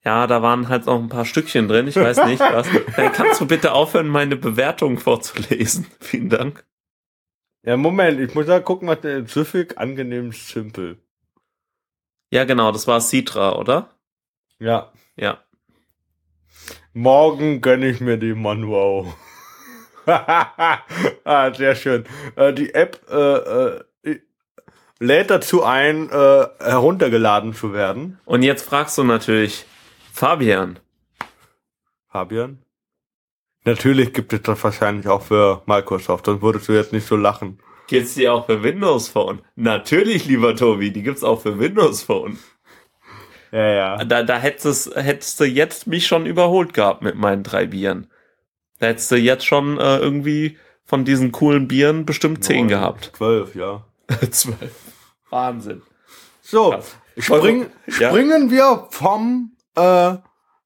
ja, 0.04 0.26
da 0.26 0.42
waren 0.42 0.68
halt 0.68 0.86
noch 0.86 1.00
ein 1.00 1.08
paar 1.08 1.24
Stückchen 1.24 1.68
drin, 1.68 1.88
ich 1.88 1.96
weiß 1.96 2.26
nicht 2.26 2.40
was. 2.40 2.68
Dann 2.96 3.12
kannst 3.12 3.40
du 3.40 3.46
bitte 3.46 3.72
aufhören, 3.72 4.08
meine 4.08 4.36
Bewertung 4.36 4.98
vorzulesen. 4.98 5.86
Vielen 6.00 6.28
Dank. 6.28 6.64
Ja, 7.62 7.76
Moment, 7.76 8.20
ich 8.20 8.34
muss 8.34 8.46
da 8.46 8.60
gucken, 8.60 8.88
was 8.88 9.00
der 9.00 9.26
Süffig 9.26 9.78
angenehm 9.78 10.32
simpel. 10.32 10.98
Ja, 12.30 12.44
genau, 12.44 12.70
das 12.70 12.86
war 12.86 13.00
Citra, 13.00 13.56
oder? 13.56 13.90
Ja. 14.58 14.92
Ja. 15.16 15.38
Morgen 16.92 17.60
gönne 17.60 17.88
ich 17.88 18.00
mir 18.00 18.16
die 18.16 18.34
Monroe. 18.34 19.12
ah, 20.06 21.52
sehr 21.52 21.74
schön. 21.74 22.04
Äh, 22.36 22.52
die 22.52 22.72
App 22.74 23.04
äh, 23.10 23.16
äh, 23.16 23.84
lädt 24.98 25.30
dazu 25.30 25.62
ein, 25.62 26.10
äh, 26.10 26.46
heruntergeladen 26.58 27.54
zu 27.54 27.72
werden. 27.72 28.18
Und 28.24 28.42
jetzt 28.42 28.62
fragst 28.66 28.96
du 28.98 29.04
natürlich, 29.04 29.64
Fabian, 30.12 30.78
Fabian? 32.08 32.62
Natürlich 33.64 34.12
gibt 34.14 34.32
es 34.32 34.42
das 34.42 34.62
wahrscheinlich 34.62 35.08
auch 35.08 35.22
für 35.22 35.62
Microsoft, 35.66 36.26
sonst 36.26 36.40
würdest 36.40 36.68
du 36.68 36.72
jetzt 36.72 36.92
nicht 36.92 37.06
so 37.06 37.16
lachen. 37.16 37.58
gibt's 37.88 38.14
die 38.14 38.28
auch 38.28 38.46
für 38.46 38.62
Windows 38.62 39.08
Phone? 39.08 39.42
Natürlich, 39.54 40.24
lieber 40.26 40.54
Tobi, 40.56 40.92
die 40.92 41.02
gibt's 41.02 41.24
auch 41.24 41.42
für 41.42 41.58
Windows 41.58 42.02
Phone. 42.02 42.38
Ja, 43.52 43.68
ja. 43.68 44.04
Da, 44.04 44.22
da 44.22 44.38
hättest, 44.38 44.94
hättest 44.96 45.40
du 45.40 45.44
jetzt 45.44 45.86
mich 45.86 46.06
schon 46.06 46.26
überholt 46.26 46.74
gehabt 46.74 47.02
mit 47.02 47.16
meinen 47.16 47.42
drei 47.42 47.66
Bieren. 47.66 48.08
Da 48.78 48.86
hättest 48.86 49.10
du 49.10 49.16
jetzt 49.16 49.44
schon 49.44 49.78
äh, 49.78 49.98
irgendwie 49.98 50.58
von 50.84 51.04
diesen 51.04 51.32
coolen 51.32 51.66
Bieren 51.68 52.06
bestimmt 52.06 52.44
zehn 52.44 52.68
gehabt. 52.68 53.12
Zwölf, 53.16 53.54
ja. 53.54 53.84
Zwölf. 54.30 54.72
Wahnsinn. 55.30 55.82
So, 56.42 56.76
spring, 57.18 57.66
Ja. 57.98 58.10
springen 58.10 58.50
wir 58.50 58.86
vom, 58.90 59.56
äh, 59.74 60.14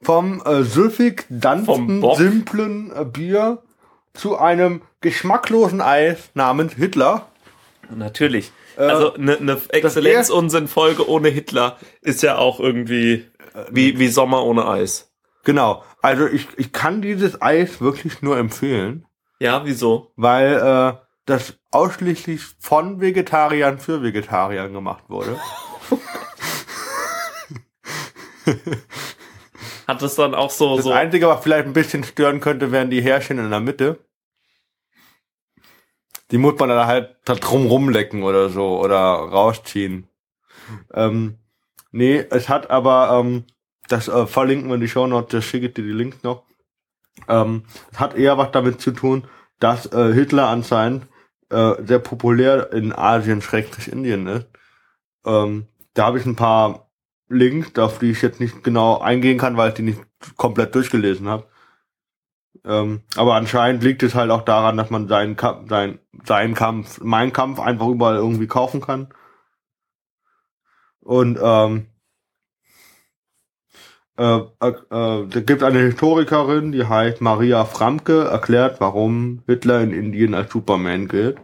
vom 0.03 0.43
äh, 0.45 0.63
süffig, 0.63 1.27
Bock. 1.31 2.17
simplen 2.19 2.93
äh, 2.95 3.05
Bier 3.05 3.63
zu 4.13 4.37
einem 4.37 4.83
geschmacklosen 5.01 5.81
Eis 5.81 6.31
namens 6.35 6.75
Hitler. 6.75 7.29
Natürlich. 7.95 8.53
Äh, 8.77 8.83
also 8.83 9.15
eine 9.15 9.41
ne 9.41 9.59
Exzellenz-Unsinn-Folge 9.71 11.09
ohne 11.09 11.29
Hitler 11.29 11.79
ist 12.03 12.23
ja 12.23 12.37
auch 12.39 12.61
irgendwie 12.61 13.27
wie, 13.71 13.99
wie 13.99 14.09
Sommer 14.09 14.45
ohne 14.45 14.67
Eis. 14.69 15.11
Genau. 15.45 15.83
Also 16.03 16.27
ich, 16.27 16.47
ich 16.57 16.73
kann 16.73 17.01
dieses 17.03 17.41
Eis 17.41 17.81
wirklich 17.81 18.21
nur 18.23 18.37
empfehlen, 18.37 19.07
Ja, 19.39 19.65
wieso? 19.65 20.13
weil 20.17 20.55
äh, 20.55 20.99
das 21.27 21.55
ausschließlich 21.71 22.43
von 22.59 23.01
Vegetariern 23.01 23.79
für 23.79 24.03
Vegetarier 24.03 24.69
gemacht 24.69 25.05
wurde. 25.09 25.39
Hat 29.87 30.03
es 30.03 30.15
dann 30.15 30.35
auch 30.35 30.51
so, 30.51 30.77
Das 30.77 30.85
so 30.85 30.93
Einzige, 30.93 31.29
was 31.29 31.43
vielleicht 31.43 31.67
ein 31.67 31.73
bisschen 31.73 32.05
stören 32.05 32.41
könnte, 32.41 32.73
wären 32.73 32.91
die 32.91 33.03
Härchen 33.03 33.39
in 33.39 33.51
der 33.51 33.61
Mitte. 33.61 33.99
Die 36.31 36.39
muss 36.39 36.59
man 36.59 36.69
dann 36.69 36.87
halt 36.87 37.17
da 37.25 37.35
drum 37.35 37.67
rumlecken 37.67 38.23
oder 38.23 38.51
so 38.51 38.81
oder 38.81 38.95
rausziehen. 38.95 40.09
Ähm, 40.95 41.39
nee, 41.91 42.25
es 42.31 42.49
hat 42.49 42.71
aber, 42.71 43.21
ähm, 43.21 43.45
das 43.89 44.07
äh, 44.07 44.27
verlinken 44.27 44.69
wir 44.69 44.77
in 44.77 44.81
die 44.81 44.89
Show 44.89 45.09
Notes, 45.09 45.33
das 45.33 45.45
schicke 45.45 45.67
ich 45.67 45.75
dir 45.75 45.83
die 45.83 45.91
Links 45.91 46.23
noch. 46.23 46.45
Ähm, 47.29 47.65
es 47.91 47.99
hat 47.99 48.15
eher 48.15 48.39
was 48.39 48.53
damit 48.53 48.81
zu 48.81 48.93
tun, 48.93 49.25
dass 49.59 49.87
äh, 49.87 50.13
Hitler 50.13 50.47
anscheinend 50.49 51.07
äh, 51.51 51.75
sehr 51.85 51.99
populär 51.99 52.73
in 52.73 52.93
Asien, 52.93 53.43
Schrägstrich 53.43 53.93
Indien 53.93 54.27
ist. 54.27 54.47
Ähm, 55.25 55.67
da 55.95 56.07
habe 56.07 56.19
ich 56.19 56.27
ein 56.27 56.37
paar 56.37 56.91
Links, 57.29 57.79
auf 57.79 57.99
die 57.99 58.11
ich 58.11 58.23
jetzt 58.23 58.41
nicht 58.41 58.65
genau 58.65 58.99
eingehen 58.99 59.39
kann, 59.39 59.57
weil 59.57 59.69
ich 59.69 59.75
die 59.75 59.83
nicht 59.83 60.01
komplett 60.37 60.75
durchgelesen 60.75 61.29
habe. 61.29 61.47
Ähm, 62.65 63.03
aber 63.17 63.35
anscheinend 63.35 63.83
liegt 63.83 64.03
es 64.03 64.15
halt 64.15 64.31
auch 64.31 64.43
daran, 64.43 64.77
dass 64.77 64.91
man 64.91 65.09
seinen, 65.09 65.37
Kampf, 65.37 65.69
sein, 65.69 65.99
seinen 66.25 66.55
Kampf, 66.55 67.01
meinen 67.01 67.33
Kampf 67.33 67.61
einfach 67.61 67.87
überall 67.89 68.17
irgendwie 68.17 68.47
kaufen 68.47 68.81
kann. 68.81 69.09
Und 71.01 71.39
ähm, 71.43 71.87
äh, 74.21 74.67
äh, 74.67 74.69
äh, 74.69 75.27
da 75.29 75.41
gibt 75.41 75.63
eine 75.63 75.79
Historikerin, 75.81 76.73
die 76.73 76.85
heißt 76.85 77.21
Maria 77.21 77.65
Framke, 77.65 78.25
erklärt, 78.25 78.81
warum 78.81 79.43
Hitler 79.47 79.81
in 79.81 79.93
Indien 79.93 80.35
als 80.35 80.53
Superman 80.53 81.09
gilt. 81.09 81.39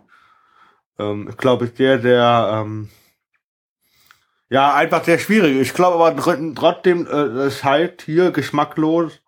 Ähm, 0.98 1.28
ich 1.30 1.36
glaube, 1.36 1.64
ist 1.66 1.76
sehr, 1.78 2.00
sehr 2.00 2.50
ähm, 2.64 2.88
ja, 4.48 4.74
einfach 4.74 5.02
sehr 5.04 5.18
schwierig. 5.18 5.56
Ich 5.60 5.74
glaube 5.74 5.96
aber 6.04 6.20
tr- 6.20 6.54
trotzdem, 6.54 7.06
äh, 7.06 7.46
es 7.46 7.64
halt 7.64 8.02
hier 8.02 8.30
geschmacklos. 8.30 9.20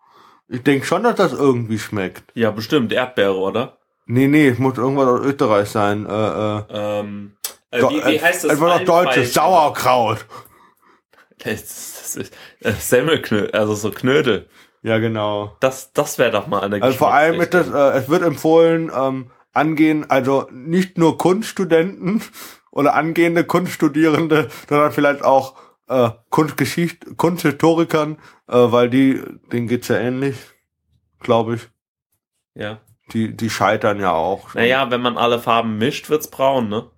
Ich 0.47 0.63
denke 0.63 0.85
schon, 0.85 1.03
dass 1.03 1.15
das 1.15 1.33
irgendwie 1.33 1.77
schmeckt. 1.79 2.23
ja 2.35 2.51
bestimmt 2.51 2.91
Erdbeere, 2.91 3.35
oder? 3.37 3.77
Nee, 4.05 4.27
nee, 4.27 4.47
es 4.47 4.57
muss 4.57 4.77
irgendwas 4.77 5.07
aus 5.07 5.25
Österreich 5.25 5.69
sein. 5.69 6.05
Äh, 6.07 6.11
äh, 6.11 6.63
Ähm, 6.71 7.33
äh, 7.71 7.81
wie, 7.83 8.03
wie 8.05 8.21
heißt 8.21 8.43
das? 8.45 8.51
Einfach 8.51 8.79
noch 8.79 8.85
deutsches? 8.85 9.33
Sauerkraut. 9.33 10.25
Das, 11.43 11.61
das 11.61 12.15
ist 12.15 12.33
äh, 12.61 12.71
Semmelknödel, 12.73 13.51
also 13.51 13.73
so 13.75 13.91
Knödel. 13.91 14.49
Ja, 14.81 14.97
genau. 14.97 15.57
Das, 15.59 15.91
das 15.93 16.17
wäre 16.17 16.31
doch 16.31 16.47
mal 16.47 16.61
eine 16.61 16.81
Also 16.81 16.97
vor 16.97 17.13
allem 17.13 17.39
ist 17.41 17.53
das, 17.53 17.69
äh, 17.69 17.97
es 17.97 18.09
wird 18.09 18.23
empfohlen, 18.23 18.91
ähm, 18.95 19.31
angehen, 19.53 20.09
also 20.09 20.47
nicht 20.51 20.97
nur 20.97 21.17
Kunststudenten 21.17 22.21
oder 22.71 22.95
angehende 22.95 23.43
Kunststudierende, 23.43 24.49
sondern 24.67 24.91
vielleicht 24.91 25.23
auch 25.23 25.55
äh, 25.87 26.11
Kunstgeschicht, 26.29 27.17
Kunsthistorikern, 27.17 28.17
äh, 28.47 28.53
weil 28.53 28.89
die, 28.89 29.21
denen 29.51 29.67
geht's 29.67 29.87
ja 29.87 29.97
ähnlich, 29.97 30.37
glaube 31.19 31.55
ich. 31.55 31.67
Ja. 32.53 32.79
Die, 33.11 33.35
die 33.35 33.49
scheitern 33.49 33.99
ja 33.99 34.11
auch. 34.13 34.53
Naja, 34.53 34.91
wenn 34.91 35.01
man 35.01 35.17
alle 35.17 35.39
Farben 35.39 35.77
mischt, 35.77 36.09
wird's 36.09 36.29
braun, 36.29 36.69
ne? 36.69 36.89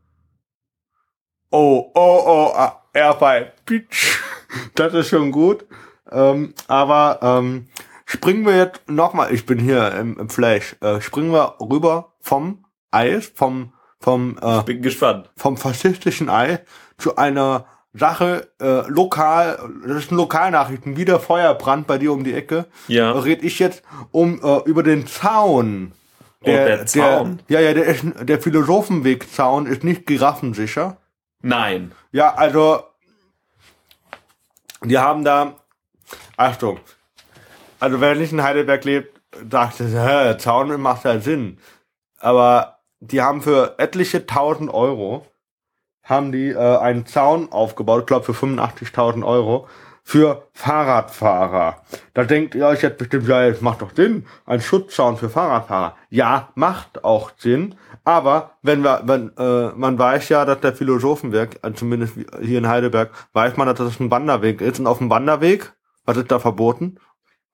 Oh, 1.52 1.92
oh, 1.94 2.24
oh, 2.26 2.54
ah, 2.54 2.81
Pitch. 3.66 4.20
Das 4.76 4.94
ist 4.94 5.10
schon 5.10 5.32
gut. 5.32 5.66
Ähm, 6.12 6.54
aber 6.68 7.20
ähm, 7.22 7.68
springen 8.06 8.46
wir 8.46 8.58
jetzt 8.58 8.90
nochmal, 8.90 9.34
ich 9.34 9.46
bin 9.46 9.60
hier 9.60 9.94
im, 9.94 10.20
im 10.20 10.30
Flash, 10.30 10.76
äh, 10.82 11.00
springen 11.00 11.32
wir 11.32 11.56
rüber 11.62 12.14
vom 12.20 12.66
Eis, 12.92 13.32
vom, 13.34 13.74
vom, 14.00 14.38
äh, 14.42 14.64
Bin 14.64 14.82
gespannt. 14.82 15.30
vom 15.38 15.56
faschistischen 15.56 16.30
Ei 16.30 16.60
zu 16.98 17.16
einer 17.16 17.66
Sache 17.94 18.50
äh, 18.62 18.88
lokal, 18.88 19.60
das 19.86 19.98
ist 19.98 20.12
ein 20.12 20.18
Lokalnachrichten, 20.18 20.98
wieder 20.98 21.20
Feuerbrand 21.20 21.88
bei 21.88 21.98
dir 21.98 22.12
um 22.12 22.24
die 22.24 22.34
Ecke. 22.34 22.66
Ja. 22.88 23.12
Red 23.12 23.44
ich 23.44 23.60
jetzt 23.60 23.84
um 24.12 24.42
äh, 24.44 24.70
über 24.70 24.84
den 24.84 25.08
Zaun. 25.08 25.94
Oh, 26.42 26.46
der 26.46 26.86
Zaun. 26.86 27.42
ja, 27.48 27.60
ja, 27.60 27.74
der, 27.74 27.86
ist, 27.86 28.04
der 28.22 28.42
Philosophenweg-Zaun 28.42 29.68
ist 29.68 29.84
nicht 29.84 30.08
giraffensicher. 30.08 30.98
Nein. 31.42 31.94
Ja, 32.12 32.34
also 32.36 32.84
die 34.84 34.98
haben 34.98 35.24
da 35.24 35.56
Achtung. 36.38 36.80
Also 37.80 38.02
wer 38.02 38.16
nicht 38.16 38.32
in 38.32 38.44
Heidelberg 38.44 38.84
lebt, 38.84 39.22
dachte, 39.44 39.86
hä, 39.88 40.38
Zaun 40.38 40.80
macht 40.82 41.06
ja 41.06 41.20
Sinn. 41.20 41.60
Aber 42.20 42.80
die 43.00 43.22
haben 43.22 43.42
für 43.42 43.76
etliche 43.78 44.26
tausend 44.26 44.72
Euro 44.74 45.26
haben 46.04 46.32
die 46.32 46.50
äh, 46.50 46.78
einen 46.78 47.06
Zaun 47.06 47.52
aufgebaut, 47.52 48.02
ich 48.02 48.06
glaube 48.08 48.26
für 48.26 48.46
85.000 48.46 49.26
Euro, 49.26 49.68
für 50.12 50.46
Fahrradfahrer. 50.52 51.84
Da 52.14 52.26
denkt 52.26 52.54
ihr 52.54 52.68
euch 52.68 52.82
jetzt 52.82 52.98
bestimmt, 52.98 53.30
ja, 53.30 53.46
es 53.46 53.62
macht 53.62 53.82
doch 53.82 53.96
Sinn, 53.96 54.26
ein 54.46 54.60
Schutzzaun 54.60 55.16
für 55.16 55.30
Fahrradfahrer. 55.30 55.96
Ja, 56.10 56.50
macht 56.56 57.06
auch 57.06 57.32
Sinn, 57.38 57.76
aber 58.04 58.58
wenn 58.62 58.84
wir, 58.84 59.04
wenn, 59.06 59.32
äh, 59.38 59.72
man 59.74 59.98
weiß 59.98 60.28
ja, 60.28 60.44
dass 60.44 60.60
der 60.60 60.74
Philosophenweg, 60.74 61.60
also 61.62 61.78
zumindest 61.78 62.16
hier 62.42 62.58
in 62.58 62.68
Heidelberg, 62.68 63.12
weiß 63.32 63.56
man, 63.56 63.68
dass 63.68 63.78
das 63.78 64.02
ein 64.02 64.12
Wanderweg 64.12 64.60
ist. 64.60 64.82
Und 64.82 64.88
auf 64.88 64.98
dem 64.98 65.10
Wanderweg, 65.10 65.72
was 66.04 66.18
ist 66.18 66.30
da 66.30 66.40
verboten? 66.40 67.00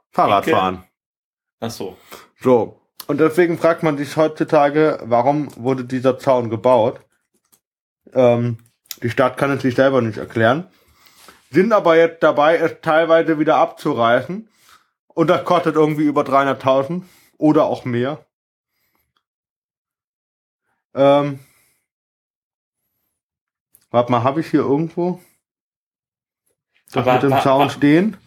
Fahrradfahren. 0.10 0.84
Ach 1.60 1.70
so. 1.70 1.96
So. 2.42 2.82
Und 3.06 3.20
deswegen 3.20 3.60
fragt 3.60 3.84
man 3.84 4.00
sich 4.00 4.18
heutzutage, 4.18 4.98
warum 5.04 5.50
wurde 5.58 5.86
dieser 5.86 6.18
Zaun 6.18 6.50
gebaut? 6.50 7.02
Ähm, 8.14 8.58
die 9.04 9.12
Stadt 9.12 9.38
kann 9.38 9.52
es 9.52 9.62
sich 9.62 9.76
selber 9.76 10.02
nicht 10.02 10.18
erklären. 10.18 10.72
Sind 11.50 11.72
aber 11.72 11.96
jetzt 11.98 12.24
dabei, 12.24 12.58
es 12.58 12.76
teilweise 12.82 13.40
wieder 13.40 13.56
abzureißen. 13.58 14.50
Und 15.08 15.28
das 15.30 15.44
kostet 15.46 15.76
irgendwie 15.76 16.04
über 16.04 16.22
300.000 16.22 17.04
oder 17.38 17.64
auch 17.66 17.86
mehr. 17.86 18.26
Ähm, 20.94 21.40
warte 23.92 24.12
mal, 24.12 24.24
habe 24.24 24.42
ich 24.42 24.48
hier 24.48 24.62
irgendwo 24.62 25.20
das 26.92 26.98
Aber 27.04 27.14
mit 27.14 27.24
dem 27.24 27.32
wa- 27.32 27.42
Zaun 27.42 27.66
wa- 27.66 27.70
stehen? 27.70 28.18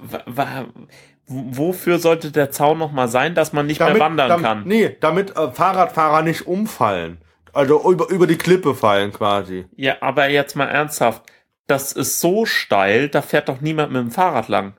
Wofür 1.26 1.98
sollte 1.98 2.32
der 2.32 2.50
Zaun 2.50 2.78
noch 2.78 2.90
mal 2.92 3.08
sein, 3.08 3.34
dass 3.34 3.52
man 3.52 3.66
nicht 3.66 3.78
mehr 3.80 3.98
wandern 3.98 4.28
damit, 4.28 4.44
kann? 4.44 4.62
Nee, 4.66 4.96
damit 5.00 5.36
äh, 5.36 5.50
Fahrradfahrer 5.52 6.22
nicht 6.22 6.46
umfallen. 6.46 7.18
Also 7.52 7.90
über, 7.90 8.08
über 8.10 8.26
die 8.26 8.36
Klippe 8.38 8.74
fallen 8.74 9.12
quasi. 9.12 9.66
Ja, 9.76 9.96
aber 10.00 10.28
jetzt 10.28 10.54
mal 10.56 10.66
ernsthaft. 10.66 11.22
Das 11.70 11.92
ist 11.92 12.18
so 12.18 12.46
steil, 12.46 13.08
da 13.08 13.22
fährt 13.22 13.48
doch 13.48 13.60
niemand 13.60 13.92
mit 13.92 14.02
dem 14.02 14.10
Fahrrad 14.10 14.48
lang. 14.48 14.74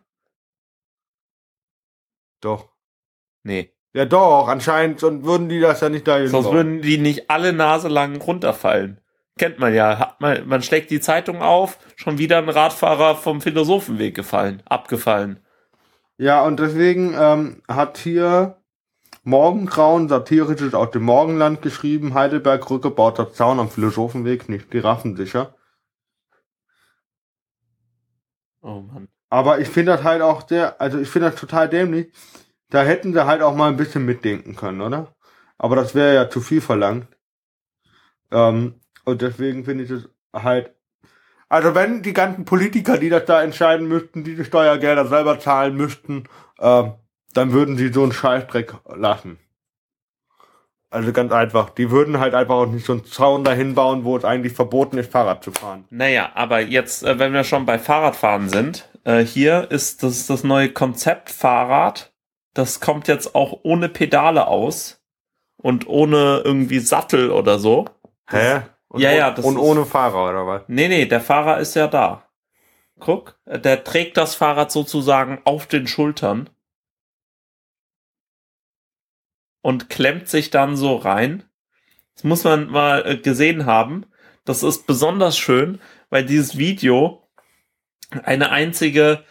Doch. 2.42 2.68
Nee. 3.44 3.72
Ja 3.94 4.04
doch, 4.04 4.50
anscheinend 4.50 5.00
sonst 5.00 5.24
würden 5.24 5.48
die 5.48 5.62
das 5.62 5.80
ja 5.80 5.88
nicht 5.88 6.06
dahin 6.06 6.28
Sonst 6.28 6.48
bauen. 6.48 6.56
würden 6.56 6.82
die 6.82 6.98
nicht 6.98 7.30
alle 7.30 7.54
Nase 7.54 7.88
lang 7.88 8.18
runterfallen. 8.18 9.00
Kennt 9.38 9.58
man 9.58 9.74
ja. 9.74 10.00
Hat 10.00 10.20
man, 10.20 10.46
man 10.50 10.62
schlägt 10.64 10.92
die 10.92 11.00
Zeitung 11.00 11.42
auf, 11.42 11.78
schon 11.96 12.18
wieder 12.18 12.40
ein 12.40 12.50
Radfahrer 12.50 13.16
vom 13.16 13.40
Philosophenweg 13.40 14.14
gefallen, 14.14 14.62
abgefallen. 14.66 15.40
Ja, 16.18 16.44
und 16.44 16.60
deswegen 16.60 17.16
ähm, 17.18 17.62
hat 17.70 18.00
hier 18.00 18.58
Morgengrauen 19.24 20.10
satirisches 20.10 20.74
aus 20.74 20.92
dem 20.92 21.04
Morgenland 21.04 21.62
geschrieben, 21.62 22.16
Heidelberg 22.16 22.70
rückgebauter 22.70 23.32
Zaun 23.32 23.62
am 23.62 23.70
Philosophenweg, 23.70 24.50
nicht 24.50 24.70
giraffensicher. 24.72 25.56
Oh 28.62 28.82
Mann. 28.82 29.08
Aber 29.30 29.60
ich 29.60 29.70
finde 29.70 29.94
das 29.94 30.04
halt 30.04 30.22
auch 30.22 30.48
sehr, 30.48 30.80
also 30.82 31.00
ich 31.00 31.10
finde 31.10 31.32
das 31.32 31.40
total 31.40 31.70
dämlich. 31.70 32.14
Da 32.70 32.84
hätten 32.84 33.14
sie 33.14 33.26
halt 33.26 33.42
auch 33.42 33.56
mal 33.56 33.70
ein 33.70 33.78
bisschen 33.78 34.06
mitdenken 34.06 34.56
können, 34.56 34.82
oder? 34.82 35.16
Aber 35.58 35.76
das 35.76 35.96
wäre 35.96 36.16
ja 36.16 36.30
zu 36.30 36.42
viel 36.42 36.62
verlangt. 36.62 37.08
Ähm, 38.32 38.76
und 39.06 39.22
deswegen 39.22 39.66
finde 39.66 39.84
ich 39.84 39.90
es 39.92 40.10
halt. 40.34 40.76
Also 41.50 41.76
wenn 41.76 42.02
die 42.02 42.14
ganzen 42.14 42.46
Politiker, 42.46 42.98
die 42.98 43.10
das 43.10 43.26
da 43.26 43.44
entscheiden 43.44 43.88
müssten, 43.88 44.24
diese 44.24 44.46
Steuergelder 44.46 45.06
selber 45.06 45.40
zahlen 45.40 45.76
müssten, 45.76 46.24
ähm, 46.60 46.94
dann 47.34 47.52
würden 47.52 47.78
sie 47.78 47.92
so 47.92 48.04
einen 48.04 48.14
Scheißdreck 48.14 48.74
lassen. 48.96 49.38
Also 50.92 51.14
ganz 51.14 51.32
einfach. 51.32 51.70
Die 51.72 51.90
würden 51.90 52.20
halt 52.20 52.36
einfach 52.36 52.56
auch 52.56 52.66
nicht 52.68 52.86
so 52.86 52.92
einen 52.94 53.06
Zaun 53.06 53.44
dahin 53.44 53.74
bauen, 53.76 54.04
wo 54.04 54.16
es 54.18 54.26
eigentlich 54.26 54.54
verboten 54.54 54.98
ist, 54.98 55.12
Fahrrad 55.12 55.44
zu 55.44 55.52
fahren. 55.52 55.86
Naja, 55.90 56.32
aber 56.36 56.60
jetzt, 56.60 57.04
äh, 57.04 57.18
wenn 57.18 57.34
wir 57.34 57.44
schon 57.46 57.66
bei 57.66 57.80
Fahrradfahren 57.80 58.50
sind, 58.50 58.90
äh, 59.06 59.20
hier 59.24 59.72
ist 59.72 60.04
das, 60.04 60.28
das 60.28 60.44
neue 60.44 60.70
Konzept 60.70 61.30
Fahrrad. 61.30 62.12
Das 62.54 62.82
kommt 62.82 63.08
jetzt 63.08 63.34
auch 63.36 63.62
ohne 63.64 63.88
Pedale 63.88 64.48
aus 64.48 65.02
und 65.56 65.88
ohne 65.88 66.42
irgendwie 66.44 66.80
Sattel 66.80 67.32
oder 67.32 67.58
so. 67.58 67.86
Hä? 68.30 68.62
Und, 68.90 69.00
Ja, 69.00 69.12
ja, 69.14 69.30
und, 69.30 69.38
das 69.38 69.46
und 69.46 69.56
ist- 69.56 69.62
ohne 69.62 69.86
Fahrer, 69.86 70.30
oder 70.30 70.46
was? 70.46 70.62
Nee, 70.68 70.90
nee, 70.90 71.06
der 71.06 71.22
Fahrer 71.22 71.60
ist 71.60 71.76
ja 71.76 71.88
da. 71.88 72.24
Guck, 73.00 73.40
der 73.46 73.86
trägt 73.86 74.18
das 74.18 74.36
Fahrrad 74.36 74.72
sozusagen 74.72 75.40
auf 75.46 75.66
den 75.68 75.88
Schultern 75.88 76.50
und 79.62 79.90
klemmt 79.90 80.28
sich 80.28 80.50
dann 80.50 80.76
so 80.76 80.96
rein. 80.96 81.44
Das 82.16 82.24
muss 82.24 82.44
man 82.44 82.70
mal 82.70 83.06
äh, 83.06 83.18
gesehen 83.18 83.66
haben. 83.66 84.06
Das 84.46 84.64
ist 84.64 84.88
besonders 84.88 85.38
schön, 85.38 85.80
weil 86.10 86.26
dieses 86.26 86.58
Video 86.58 87.28
eine 88.24 88.52
einzige, 88.52 89.24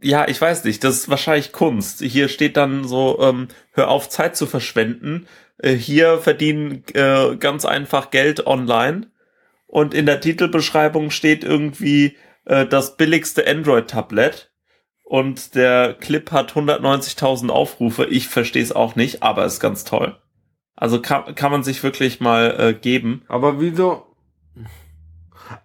ja, 0.00 0.26
ich 0.28 0.40
weiß 0.40 0.64
nicht, 0.64 0.82
das 0.84 0.96
ist 0.96 1.08
wahrscheinlich 1.08 1.52
Kunst. 1.52 2.00
Hier 2.00 2.28
steht 2.28 2.56
dann 2.56 2.86
so, 2.86 3.20
ähm, 3.20 3.48
hör 3.72 3.88
auf 3.88 4.08
Zeit 4.08 4.36
zu 4.36 4.46
verschwenden. 4.46 5.26
Äh, 5.58 5.72
hier 5.72 6.18
verdienen 6.18 6.84
äh, 6.94 7.36
ganz 7.36 7.64
einfach 7.64 8.10
Geld 8.10 8.46
online. 8.46 9.10
Und 9.66 9.94
in 9.94 10.06
der 10.06 10.20
Titelbeschreibung 10.20 11.10
steht 11.10 11.44
irgendwie 11.44 12.16
äh, 12.44 12.66
das 12.66 12.96
billigste 12.96 13.46
Android-Tablet. 13.46 14.49
Und 15.10 15.56
der 15.56 15.94
Clip 15.94 16.30
hat 16.30 16.52
190.000 16.52 17.48
Aufrufe. 17.50 18.04
Ich 18.04 18.28
verstehe 18.28 18.62
es 18.62 18.70
auch 18.70 18.94
nicht, 18.94 19.24
aber 19.24 19.44
ist 19.44 19.58
ganz 19.58 19.82
toll. 19.82 20.16
Also 20.76 21.02
kann, 21.02 21.34
kann 21.34 21.50
man 21.50 21.64
sich 21.64 21.82
wirklich 21.82 22.20
mal 22.20 22.54
äh, 22.60 22.74
geben. 22.74 23.22
Aber 23.26 23.60
wieso? 23.60 24.06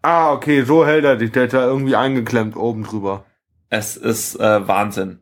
Ah, 0.01 0.31
okay, 0.33 0.63
so 0.63 0.83
hält 0.83 1.05
er 1.05 1.15
dich. 1.17 1.31
Der 1.31 1.45
ist 1.45 1.53
ja 1.53 1.63
irgendwie 1.63 1.95
eingeklemmt 1.95 2.55
oben 2.55 2.85
drüber. 2.85 3.23
Es 3.69 3.97
ist 3.97 4.33
äh, 4.39 4.67
Wahnsinn. 4.67 5.19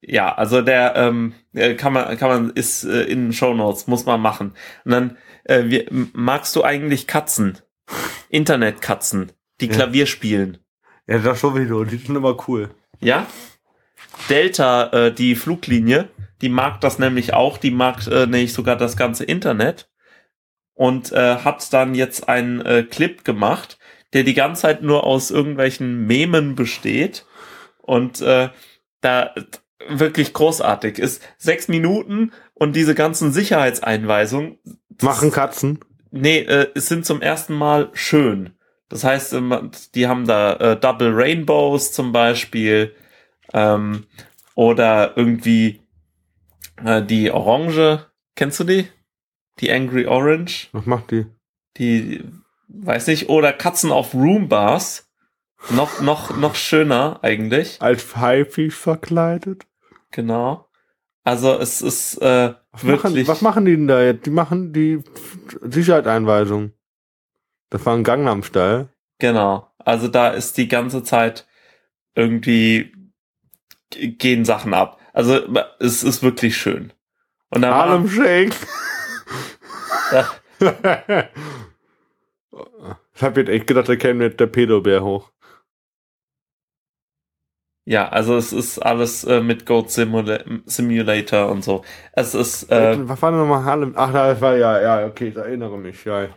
Ja, 0.00 0.32
also 0.32 0.62
der 0.62 0.94
ähm, 0.94 1.34
äh, 1.54 1.74
kann 1.74 1.92
man 1.92 2.16
kann 2.16 2.28
man 2.28 2.50
ist 2.50 2.84
äh, 2.84 3.02
in 3.02 3.24
den 3.26 3.32
Show 3.32 3.52
Notes 3.52 3.88
muss 3.88 4.06
man 4.06 4.20
machen. 4.20 4.52
Und 4.84 4.92
dann 4.92 5.16
äh, 5.42 5.64
wir, 5.64 5.90
m- 5.90 6.10
magst 6.12 6.54
du 6.54 6.62
eigentlich 6.62 7.08
Katzen? 7.08 7.58
Internetkatzen, 8.28 9.32
die 9.60 9.66
Ja. 9.66 9.72
Klavier 9.72 10.06
spielen. 10.06 10.58
Ja, 11.08 11.18
das 11.18 11.40
sowieso. 11.40 11.82
Die 11.82 11.96
sind 11.96 12.14
immer 12.14 12.36
cool. 12.46 12.70
Ja? 13.00 13.26
Delta, 14.28 14.90
äh, 14.92 15.12
die 15.12 15.34
Fluglinie, 15.34 16.08
die 16.40 16.48
mag 16.48 16.80
das 16.80 16.98
nämlich 16.98 17.34
auch, 17.34 17.58
die 17.58 17.70
mag 17.70 18.06
äh, 18.06 18.26
nämlich 18.26 18.52
sogar 18.52 18.76
das 18.76 18.96
ganze 18.96 19.24
Internet 19.24 19.88
und 20.74 21.12
äh, 21.12 21.36
hat 21.36 21.72
dann 21.72 21.94
jetzt 21.94 22.28
einen 22.28 22.60
äh, 22.60 22.82
Clip 22.82 23.24
gemacht, 23.24 23.78
der 24.12 24.22
die 24.22 24.34
ganze 24.34 24.62
Zeit 24.62 24.82
nur 24.82 25.04
aus 25.04 25.30
irgendwelchen 25.30 26.06
Memen 26.06 26.54
besteht 26.54 27.26
und 27.78 28.20
äh, 28.20 28.50
da 29.00 29.34
wirklich 29.88 30.32
großartig 30.32 30.98
ist. 30.98 31.22
Sechs 31.36 31.68
Minuten 31.68 32.32
und 32.54 32.74
diese 32.76 32.94
ganzen 32.94 33.32
Sicherheitseinweisungen 33.32 34.58
Machen 35.02 35.32
Katzen. 35.32 35.80
Nee, 36.10 36.38
äh, 36.38 36.68
es 36.74 36.88
sind 36.88 37.04
zum 37.04 37.20
ersten 37.20 37.54
Mal 37.54 37.90
schön. 37.92 38.53
Das 38.88 39.04
heißt, 39.04 39.32
ähm, 39.34 39.70
die 39.94 40.06
haben 40.06 40.26
da 40.26 40.54
äh, 40.54 40.78
Double 40.78 41.12
Rainbows 41.12 41.92
zum 41.92 42.12
Beispiel 42.12 42.94
ähm, 43.52 44.06
oder 44.54 45.16
irgendwie 45.16 45.80
äh, 46.84 47.02
die 47.02 47.30
Orange. 47.30 48.06
Kennst 48.36 48.60
du 48.60 48.64
die? 48.64 48.88
Die 49.60 49.70
Angry 49.70 50.06
Orange? 50.06 50.68
Was 50.72 50.86
macht 50.86 51.10
die? 51.10 51.26
Die, 51.76 52.24
weiß 52.68 53.06
nicht, 53.06 53.28
oder 53.28 53.52
Katzen 53.52 53.90
auf 53.90 54.14
Roombars. 54.14 55.10
Noch, 55.70 56.00
noch, 56.02 56.36
noch 56.36 56.56
schöner 56.56 57.20
eigentlich. 57.22 57.80
Als 57.80 58.16
Haifisch 58.16 58.74
verkleidet? 58.74 59.66
Genau. 60.10 60.68
Also 61.22 61.58
es 61.58 61.80
ist 61.80 62.18
äh, 62.18 62.52
Was 62.70 62.82
machen, 62.82 62.84
wirklich. 62.84 63.28
was 63.28 63.40
machen 63.40 63.64
die 63.64 63.76
denn 63.76 63.88
da 63.88 64.02
jetzt? 64.02 64.26
Die 64.26 64.30
machen 64.30 64.74
die 64.74 65.02
Sicherheitseinweisung. 65.62 66.72
Das 67.74 67.84
war 67.86 67.96
ein 67.96 68.04
Gangnam 68.04 68.44
Style. 68.44 68.88
Genau. 69.18 69.68
Also 69.78 70.06
da 70.06 70.28
ist 70.28 70.56
die 70.58 70.68
ganze 70.68 71.02
Zeit 71.02 71.44
irgendwie 72.14 72.92
gehen 73.90 74.44
Sachen 74.44 74.72
ab. 74.72 75.00
Also 75.12 75.40
es 75.80 76.04
ist 76.04 76.22
wirklich 76.22 76.56
schön. 76.56 76.92
Und 77.50 77.62
da 77.62 77.72
war, 77.72 77.88
Harlem 77.88 78.08
Shake. 78.08 78.54
da, 80.12 80.30
Ich 83.12 83.22
hab 83.22 83.36
jetzt 83.36 83.48
echt 83.48 83.66
gedacht, 83.66 83.88
da 83.88 83.96
käme 83.96 84.30
der 84.30 84.46
Pedobär 84.46 85.02
hoch. 85.02 85.32
ja, 87.86 88.08
also 88.08 88.36
es 88.36 88.52
ist 88.52 88.78
alles 88.78 89.24
äh, 89.24 89.40
mit 89.40 89.66
Goat 89.66 89.90
Simula 89.90 90.44
Simulator 90.66 91.50
und 91.50 91.64
so. 91.64 91.84
Es 92.12 92.36
ist 92.36 92.70
äh, 92.70 92.96
Was 93.08 93.20
war 93.20 93.32
denn 93.32 93.40
nochmal 93.40 93.64
Harlem? 93.64 93.94
Ach, 93.96 94.12
das 94.12 94.40
war 94.40 94.56
ja, 94.56 94.80
ja, 94.80 95.06
okay, 95.08 95.30
ich 95.30 95.36
erinnere 95.36 95.76
mich, 95.76 96.04
ja. 96.04 96.28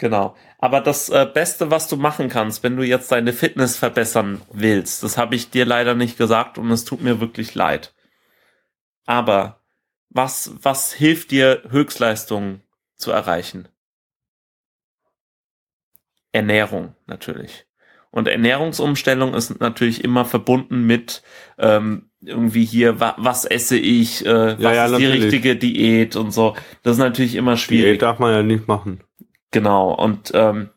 Genau. 0.00 0.34
Aber 0.58 0.80
das 0.80 1.10
äh, 1.10 1.28
Beste, 1.32 1.70
was 1.70 1.86
du 1.86 1.96
machen 1.96 2.30
kannst, 2.30 2.62
wenn 2.62 2.74
du 2.74 2.82
jetzt 2.82 3.12
deine 3.12 3.34
Fitness 3.34 3.76
verbessern 3.76 4.40
willst, 4.50 5.02
das 5.02 5.18
habe 5.18 5.34
ich 5.34 5.50
dir 5.50 5.66
leider 5.66 5.94
nicht 5.94 6.16
gesagt 6.16 6.56
und 6.56 6.70
es 6.70 6.86
tut 6.86 7.02
mir 7.02 7.20
wirklich 7.20 7.54
leid. 7.54 7.92
Aber 9.04 9.60
was, 10.08 10.54
was 10.62 10.94
hilft 10.94 11.32
dir, 11.32 11.62
Höchstleistungen 11.68 12.62
zu 12.96 13.10
erreichen? 13.10 13.68
Ernährung 16.32 16.94
natürlich. 17.06 17.66
Und 18.10 18.26
Ernährungsumstellung 18.26 19.34
ist 19.34 19.60
natürlich 19.60 20.02
immer 20.02 20.24
verbunden 20.24 20.86
mit 20.86 21.22
ähm, 21.58 22.10
irgendwie 22.22 22.64
hier, 22.64 23.00
wa 23.00 23.14
was 23.18 23.44
esse 23.44 23.76
ich, 23.76 24.24
äh, 24.24 24.56
was 24.56 24.60
Ja, 24.62 24.72
ja, 24.72 24.84
ist 24.86 24.96
die 24.96 25.04
natürlich. 25.04 25.24
richtige 25.24 25.56
Diät 25.56 26.16
und 26.16 26.30
so. 26.30 26.56
Das 26.82 26.94
ist 26.94 26.98
natürlich 26.98 27.34
immer 27.34 27.58
schwierig. 27.58 27.98
Die 27.98 27.98
darf 27.98 28.18
man 28.18 28.32
ja 28.32 28.42
nicht 28.42 28.66
machen. 28.66 29.02
Genau, 29.50 29.92
und 29.92 30.30
ähm, 30.34 30.70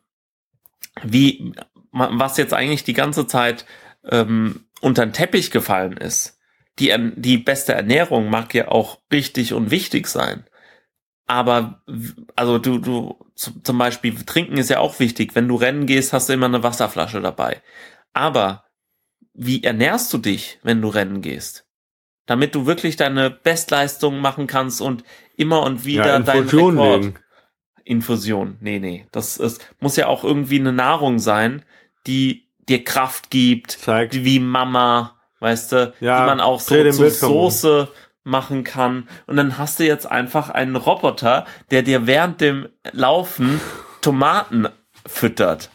wie, 1.03 1.53
was 1.91 2.37
jetzt 2.37 2.53
eigentlich 2.53 2.83
die 2.83 2.93
ganze 2.93 3.27
Zeit 3.27 3.65
ähm, 4.09 4.65
unter 4.81 5.05
den 5.05 5.13
Teppich 5.13 5.51
gefallen 5.51 5.97
ist, 5.97 6.39
die, 6.79 6.93
die 7.15 7.37
beste 7.37 7.73
Ernährung 7.73 8.29
mag 8.29 8.53
ja 8.53 8.67
auch 8.69 8.99
richtig 9.11 9.53
und 9.53 9.71
wichtig 9.71 10.07
sein. 10.07 10.45
Aber, 11.25 11.83
also 12.35 12.57
du, 12.57 12.79
du, 12.79 13.17
zum 13.35 13.77
Beispiel, 13.77 14.15
trinken 14.25 14.57
ist 14.57 14.69
ja 14.69 14.79
auch 14.79 14.99
wichtig. 14.99 15.35
Wenn 15.35 15.47
du 15.47 15.55
rennen 15.55 15.85
gehst, 15.85 16.13
hast 16.13 16.29
du 16.29 16.33
immer 16.33 16.47
eine 16.47 16.63
Wasserflasche 16.63 17.21
dabei. 17.21 17.61
Aber 18.11 18.65
wie 19.33 19.63
ernährst 19.63 20.11
du 20.13 20.17
dich, 20.17 20.59
wenn 20.63 20.81
du 20.81 20.89
rennen 20.89 21.21
gehst? 21.21 21.65
Damit 22.25 22.55
du 22.55 22.65
wirklich 22.65 22.95
deine 22.95 23.29
Bestleistung 23.29 24.19
machen 24.19 24.47
kannst 24.47 24.81
und 24.81 25.03
immer 25.35 25.63
und 25.63 25.85
wieder 25.85 26.07
Ja, 26.07 26.19
deinen 26.19 26.49
Rekord. 26.49 27.01
nehmen. 27.01 27.19
Infusion. 27.85 28.57
Nee, 28.61 28.79
nee. 28.79 29.05
Das 29.11 29.37
ist, 29.37 29.65
muss 29.79 29.95
ja 29.95 30.07
auch 30.07 30.23
irgendwie 30.23 30.59
eine 30.59 30.73
Nahrung 30.73 31.19
sein, 31.19 31.63
die 32.07 32.47
dir 32.69 32.83
Kraft 32.83 33.29
gibt, 33.29 33.71
Zeigt. 33.71 34.13
wie 34.23 34.39
Mama, 34.39 35.19
weißt 35.39 35.71
du, 35.73 35.93
Ja, 35.99 36.21
die 36.21 36.25
man 36.27 36.39
auch 36.39 36.59
so 36.59 36.75
zur. 36.83 37.09
Soße 37.09 37.87
machen 38.23 38.63
kann. 38.63 39.09
Und 39.27 39.35
dann 39.35 39.57
hast 39.57 39.79
du 39.79 39.85
jetzt 39.85 40.09
einfach 40.09 40.49
einen 40.49 40.77
Roboter, 40.77 41.45
der 41.71 41.81
dir 41.81 42.07
während 42.07 42.39
dem 42.39 42.69
Laufen 42.93 43.59
Tomaten 44.01 44.67
füttert. 45.05 45.69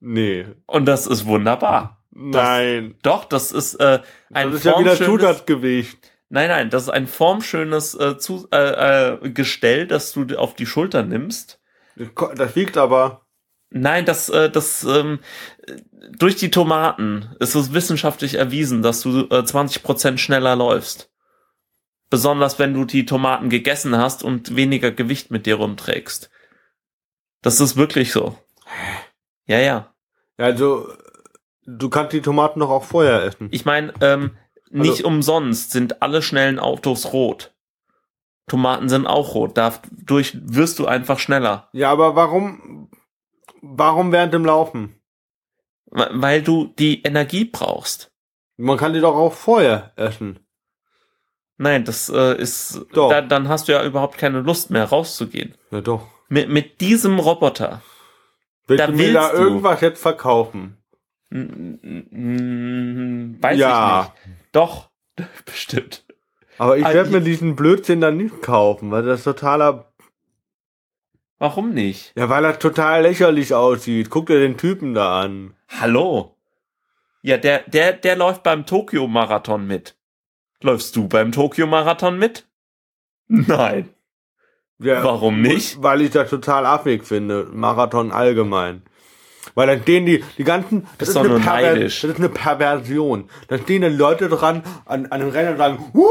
Nee. 0.00 0.46
Und 0.66 0.86
das 0.86 1.06
ist 1.06 1.26
wunderbar. 1.26 2.02
Nein. 2.10 2.96
Doch, 3.02 3.24
das 3.24 3.52
ist 3.52 3.74
äh, 3.74 4.00
ein 4.32 4.48
das 4.50 4.60
ist 4.60 4.64
ja 4.64 4.78
wieder 4.78 4.92
formschönes- 4.94 5.04
Zusatzgewicht. 5.06 6.12
Nein, 6.30 6.48
nein, 6.48 6.70
das 6.70 6.84
ist 6.84 6.88
ein 6.90 7.06
formschönes 7.06 7.94
äh, 7.94 8.18
zu, 8.18 8.48
äh, 8.52 9.14
äh, 9.14 9.30
Gestell, 9.30 9.86
das 9.86 10.12
du 10.12 10.26
auf 10.38 10.54
die 10.54 10.66
Schulter 10.66 11.02
nimmst. 11.02 11.60
Das 12.36 12.54
wiegt 12.54 12.76
aber. 12.76 13.26
Nein, 13.70 14.04
das, 14.04 14.28
äh, 14.28 14.50
das 14.50 14.84
ähm, 14.84 15.20
äh, 15.66 15.76
durch 16.16 16.36
die 16.36 16.50
Tomaten 16.50 17.34
ist 17.40 17.54
es 17.54 17.72
wissenschaftlich 17.72 18.34
erwiesen, 18.34 18.82
dass 18.82 19.00
du 19.00 19.20
äh, 19.30 19.40
20% 19.40 20.18
schneller 20.18 20.56
läufst. 20.56 21.10
Besonders 22.10 22.58
wenn 22.58 22.72
du 22.72 22.84
die 22.84 23.04
Tomaten 23.04 23.50
gegessen 23.50 23.96
hast 23.96 24.22
und 24.22 24.56
weniger 24.56 24.90
Gewicht 24.90 25.30
mit 25.30 25.44
dir 25.44 25.56
rumträgst. 25.56 26.30
Das 27.42 27.60
ist 27.60 27.76
wirklich 27.76 28.12
so. 28.12 28.38
Ja, 29.46 29.58
ja. 29.58 29.94
Ja, 30.38 30.46
also, 30.46 30.90
du 31.66 31.90
kannst 31.90 32.12
die 32.12 32.22
Tomaten 32.22 32.60
doch 32.60 32.70
auch 32.70 32.84
vorher 32.84 33.22
essen. 33.24 33.48
Ich 33.50 33.64
meine, 33.64 33.92
ähm, 34.00 34.36
nicht 34.70 34.90
Also- 34.90 35.06
umsonst 35.06 35.70
sind 35.72 36.02
alle 36.02 36.22
schnellen 36.22 36.58
Autos 36.58 37.12
rot. 37.12 37.54
Tomaten 38.48 38.88
sind 38.88 39.06
auch 39.06 39.34
rot. 39.34 39.56
Dadurch 39.58 40.36
wirst 40.42 40.78
du 40.78 40.86
einfach 40.86 41.18
schneller. 41.18 41.68
Ja, 41.72 41.90
aber 41.92 42.16
warum, 42.16 42.90
warum 43.60 44.10
während 44.12 44.32
dem 44.32 44.44
Laufen? 44.44 44.94
Weil 45.90 46.42
du 46.42 46.72
die 46.78 47.02
Energie 47.02 47.44
brauchst. 47.44 48.10
Man 48.56 48.76
kann 48.78 48.92
die 48.94 49.00
doch 49.00 49.14
auch 49.16 49.32
vorher 49.32 49.92
essen. 49.96 50.38
Nein, 51.58 51.84
das 51.84 52.08
äh, 52.08 52.36
ist. 52.40 52.84
Doch. 52.92 53.10
Da, 53.10 53.20
dann 53.20 53.48
hast 53.48 53.68
du 53.68 53.72
ja 53.72 53.84
überhaupt 53.84 54.16
keine 54.18 54.40
Lust 54.40 54.70
mehr 54.70 54.84
rauszugehen. 54.84 55.54
Ja, 55.70 55.80
doch. 55.80 56.06
Mit, 56.28 56.48
mit 56.48 56.80
diesem 56.80 57.18
Roboter. 57.18 57.82
Willst 58.66 58.82
Da 58.82 58.86
du 58.88 58.92
mir 58.92 59.12
da 59.12 59.32
irgendwas 59.32 59.80
jetzt 59.80 60.00
verkaufen? 60.00 60.76
n- 61.30 63.38
Weiß 63.40 63.58
Ja. 63.58 64.12
ich 64.20 64.26
nicht. 64.26 64.37
Doch, 64.52 64.90
bestimmt. 65.44 66.04
Aber 66.58 66.76
ich 66.76 66.84
Ah, 66.84 66.92
werde 66.94 67.10
mir 67.10 67.18
ich- 67.18 67.24
diesen 67.24 67.54
Blödsinn 67.56 68.00
dann 68.00 68.16
nicht 68.16 68.42
kaufen, 68.42 68.90
weil 68.90 69.02
das 69.04 69.24
totaler, 69.24 69.92
Warum 71.38 71.72
nicht? 71.72 72.12
ja, 72.16 72.28
weil 72.28 72.42
das 72.42 72.58
total 72.58 73.02
lächerlich 73.02 73.54
aussieht. 73.54 74.10
Guck 74.10 74.26
dir 74.26 74.40
den 74.40 74.56
Typen 74.56 74.94
da 74.94 75.20
an. 75.20 75.54
Hallo. 75.68 76.36
Ja, 77.22 77.36
der, 77.36 77.60
der, 77.68 77.92
der 77.92 78.16
läuft 78.16 78.42
beim 78.42 78.66
Tokio-Marathon 78.66 79.66
mit. 79.66 79.96
Läufst 80.62 80.96
du 80.96 81.06
beim 81.06 81.30
Tokio-Marathon 81.30 82.18
mit? 82.18 82.46
Nein. 83.28 83.88
Ja, 84.80 85.02
Warum 85.04 85.42
nicht? 85.42 85.80
Weil 85.82 86.00
ich 86.02 86.10
das 86.10 86.30
total 86.30 86.64
affig 86.66 87.04
finde. 87.04 87.48
Marathon 87.52 88.10
allgemein. 88.12 88.82
Weil 89.54 89.66
dann 89.68 89.82
stehen 89.82 90.06
die, 90.06 90.24
die 90.36 90.44
ganzen, 90.44 90.82
das 90.98 90.98
Bist 90.98 91.08
ist, 91.10 91.14
doch 91.16 91.20
eine 91.22 91.30
nur 91.30 91.40
Perver- 91.40 91.62
neidisch. 91.74 92.00
das 92.02 92.10
ist 92.12 92.18
eine 92.18 92.28
Perversion. 92.28 93.28
Da 93.48 93.58
stehen 93.58 93.82
dann 93.82 93.96
Leute 93.96 94.28
dran 94.28 94.62
an, 94.86 95.06
an 95.06 95.20
dem 95.20 95.28
Rennen 95.30 95.52
und 95.52 95.58
sagen, 95.58 95.90
Woo, 95.92 96.04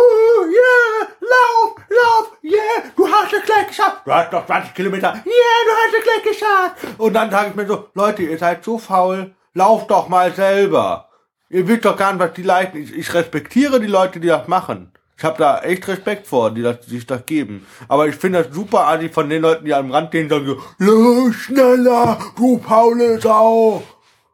yeah, 0.45 1.07
lauf, 1.19 1.75
lauf, 1.89 2.31
yeah, 2.43 2.83
du 2.95 3.07
hast 3.07 3.33
es 3.33 3.43
gleich 3.43 3.67
geschafft. 3.67 4.01
Du 4.05 4.11
hast 4.13 4.31
noch 4.31 4.45
20 4.45 4.73
Kilometer, 4.73 5.13
yeah, 5.13 5.23
du 5.25 5.71
hast 5.71 5.97
es 5.97 6.03
gleich 6.03 6.23
geschafft. 6.33 6.99
Und 6.99 7.13
dann 7.13 7.31
sage 7.31 7.49
ich 7.49 7.55
mir 7.55 7.67
so, 7.67 7.87
Leute, 7.93 8.23
ihr 8.23 8.37
seid 8.37 8.63
so 8.63 8.77
faul, 8.77 9.33
lauft 9.53 9.89
doch 9.91 10.07
mal 10.09 10.31
selber. 10.33 11.09
Ihr 11.49 11.67
wisst 11.67 11.85
doch 11.85 11.95
gar 11.95 12.11
nicht, 12.11 12.21
was 12.21 12.33
die 12.33 12.43
leisten. 12.43 12.77
Ich, 12.77 12.93
ich 12.93 13.13
respektiere 13.13 13.79
die 13.79 13.87
Leute, 13.87 14.19
die 14.19 14.27
das 14.27 14.47
machen. 14.49 14.91
Ich 15.17 15.23
habe 15.23 15.37
da 15.39 15.61
echt 15.61 15.87
Respekt 15.87 16.27
vor, 16.27 16.51
die 16.51 16.61
das, 16.61 16.81
die 16.81 16.91
sich 16.91 17.05
das 17.07 17.25
geben. 17.25 17.65
Aber 17.87 18.07
ich 18.07 18.15
finde 18.15 18.43
das 18.43 18.53
super 18.53 18.81
artig 18.81 19.11
von 19.13 19.29
den 19.29 19.41
Leuten, 19.41 19.65
die 19.65 19.73
am 19.73 19.89
Rand 19.91 20.09
stehen 20.09 20.25
und 20.25 20.29
sagen 20.29 20.45
so, 20.45 20.61
"Lauf 20.77 21.33
schneller, 21.33 22.19
du 22.35 22.59
faule 22.59 23.19
Sau. 23.19 23.81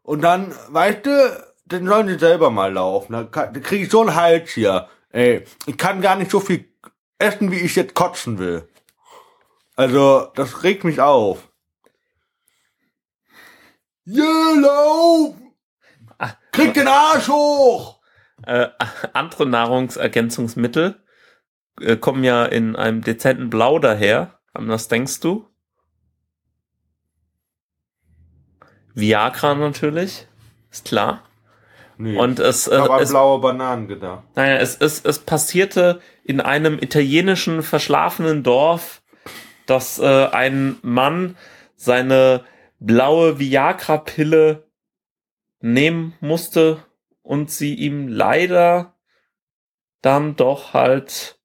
Und 0.03 0.21
dann, 0.21 0.53
weißt 0.69 1.05
du, 1.05 1.45
dann 1.67 1.87
sollen 1.87 2.09
sie 2.09 2.19
selber 2.19 2.49
mal 2.49 2.73
laufen. 2.73 3.13
Dann, 3.13 3.31
kann- 3.31 3.53
dann 3.53 3.63
kriege 3.63 3.85
ich 3.85 3.89
so 3.91 4.01
einen 4.01 4.13
Hals 4.15 4.51
hier. 4.51 4.89
Ey, 5.11 5.45
ich 5.65 5.77
kann 5.77 6.01
gar 6.01 6.17
nicht 6.17 6.29
so 6.31 6.41
viel 6.41 6.65
essen, 7.17 7.49
wie 7.51 7.59
ich 7.61 7.75
jetzt 7.77 7.93
kotzen 7.95 8.37
will. 8.37 8.67
Also, 9.77 10.27
das 10.35 10.63
regt 10.63 10.83
mich 10.83 10.99
auf. 10.99 11.47
Yeah, 14.05 14.55
lauf! 14.59 15.35
Krieg 16.51 16.73
den 16.73 16.87
Arsch 16.89 17.29
hoch! 17.29 17.99
Äh, 18.45 18.69
andere 19.13 19.45
Nahrungsergänzungsmittel 19.45 20.95
äh, 21.79 21.95
kommen 21.97 22.23
ja 22.23 22.45
in 22.45 22.75
einem 22.75 23.01
dezenten 23.01 23.49
Blau 23.49 23.79
daher. 23.79 24.39
An 24.53 24.67
was 24.67 24.87
denkst 24.87 25.19
du? 25.19 25.47
Viagra 28.93 29.55
natürlich, 29.55 30.27
ist 30.69 30.85
klar. 30.85 31.23
Nee, 31.97 32.17
Und 32.17 32.39
es, 32.39 32.67
ich 32.67 32.73
äh, 32.73 32.77
habe 32.77 32.93
an 32.95 33.01
es, 33.01 33.09
blaue 33.09 33.39
Bananen 33.39 33.87
gedacht. 33.87 34.23
naja, 34.35 34.57
es, 34.57 34.75
es, 34.75 35.03
es 35.03 35.19
passierte 35.19 36.01
in 36.23 36.41
einem 36.41 36.79
italienischen 36.79 37.63
verschlafenen 37.63 38.43
Dorf, 38.43 39.01
dass 39.65 39.99
äh, 39.99 40.27
ein 40.27 40.77
Mann 40.81 41.37
seine 41.75 42.43
blaue 42.79 43.39
Viagra-Pille 43.39 44.67
nehmen 45.61 46.13
musste 46.19 46.83
und 47.23 47.51
sie 47.51 47.75
ihm 47.75 48.07
leider 48.09 48.95
dann 50.03 50.35
doch 50.35 50.73
halt, 50.73 51.39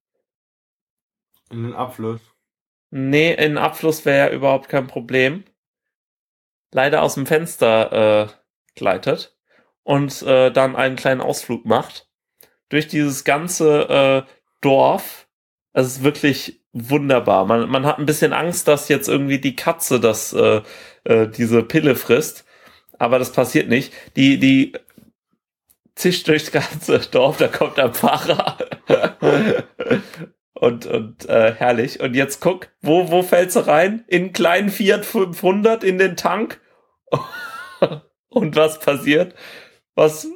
In 1.51 1.63
den 1.65 1.75
Abfluss. 1.75 2.23
nee, 2.91 3.33
in 3.35 3.59
Abfluss 3.59 4.05
wäre 4.05 4.29
ja 4.31 4.35
überhaupt 4.37 4.69
kein 4.69 4.87
Problem, 4.87 5.45
leider 6.73 7.03
aus 7.03 7.15
dem 7.15 7.27
Fenster 7.27 8.25
äh, 8.25 8.29
gleitet 8.75 9.37
und 9.83 10.23
äh, 10.23 10.51
dann 10.51 10.77
einen 10.77 10.97
kleinen 10.97 11.21
Ausflug 11.21 11.65
macht. 11.65 12.09
Durch 12.71 12.89
dieses 12.89 13.25
ganze 13.25 14.27
äh, 14.29 14.33
Dorf. 14.63 15.29
Es 15.75 15.87
ist 15.89 16.05
wirklich 16.05 16.63
wunderbar. 16.73 17.47
Man, 17.47 17.69
man 17.71 17.87
hat 17.87 17.99
ein 17.99 18.07
bisschen 18.07 18.33
Angst, 18.33 18.69
dass 18.69 18.89
jetzt 18.89 19.09
irgendwie 19.09 19.41
die 19.41 19.57
Katze 19.57 20.01
das, 20.01 20.33
äh, 20.35 20.63
äh, 21.05 21.29
diese 21.29 21.63
Pille 21.63 21.97
frisst. 21.97 22.45
Aber 22.99 23.19
das 23.19 23.33
passiert 23.33 23.69
nicht. 23.69 23.93
Die, 24.17 24.39
die 24.39 24.75
zischt 25.99 26.29
durchs 26.29 26.51
ganze 26.53 26.99
Dorf, 27.11 27.37
da 27.37 27.49
kommt 27.49 27.77
der 27.77 27.93
Pfarrer. 27.93 28.57
und 30.55 30.87
und 30.87 31.29
äh, 31.29 31.55
herrlich. 31.55 32.01
Und 32.01 32.15
jetzt 32.15 32.41
guck, 32.41 32.69
wo, 32.81 33.11
wo 33.11 33.23
fällst 33.23 33.57
du 33.57 33.67
rein? 33.67 34.05
In 34.07 34.23
einen 34.23 34.33
kleinen 34.33 34.69
Fiat 34.71 35.05
500 35.05 35.85
in 35.85 35.99
den 35.99 36.17
Tank. 36.17 36.61
und 38.29 38.57
was 38.57 38.79
passiert? 38.81 39.35
Was? 39.95 40.27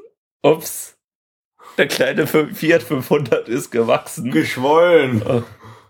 Ups. 0.42 0.98
Der 1.78 1.86
kleine 1.86 2.26
Fiat 2.26 2.82
500 2.82 3.48
ist 3.48 3.70
gewachsen. 3.70 4.30
Geschwollen. 4.32 5.44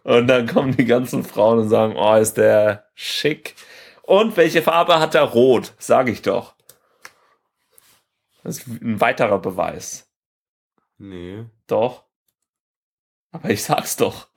Und 0.04 0.26
dann 0.26 0.46
kommen 0.46 0.76
die 0.76 0.84
ganzen 0.84 1.24
Frauen 1.24 1.60
und 1.60 1.68
sagen, 1.68 1.96
oh, 1.96 2.14
ist 2.14 2.36
der 2.36 2.84
schick. 2.94 3.54
Und 4.02 4.36
welche 4.36 4.62
Farbe 4.62 5.00
hat 5.00 5.14
er? 5.14 5.22
Rot, 5.22 5.72
sage 5.78 6.10
ich 6.10 6.22
doch. 6.22 6.54
Das 8.42 8.58
ist 8.58 8.66
ein 8.66 9.00
weiterer 9.00 9.40
Beweis. 9.40 10.10
Nee. 10.98 11.44
Doch. 11.66 12.04
Aber 13.30 13.50
ich 13.50 13.62
sag's 13.62 13.96
doch. 13.96 14.28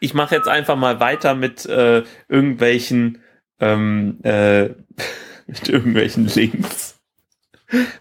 Ich 0.00 0.14
mache 0.14 0.34
jetzt 0.34 0.48
einfach 0.48 0.76
mal 0.76 0.98
weiter 0.98 1.34
mit 1.34 1.66
äh, 1.66 2.04
irgendwelchen 2.28 3.22
ähm, 3.60 4.18
äh, 4.22 4.70
mit 5.46 5.68
irgendwelchen 5.68 6.26
Links. 6.26 6.98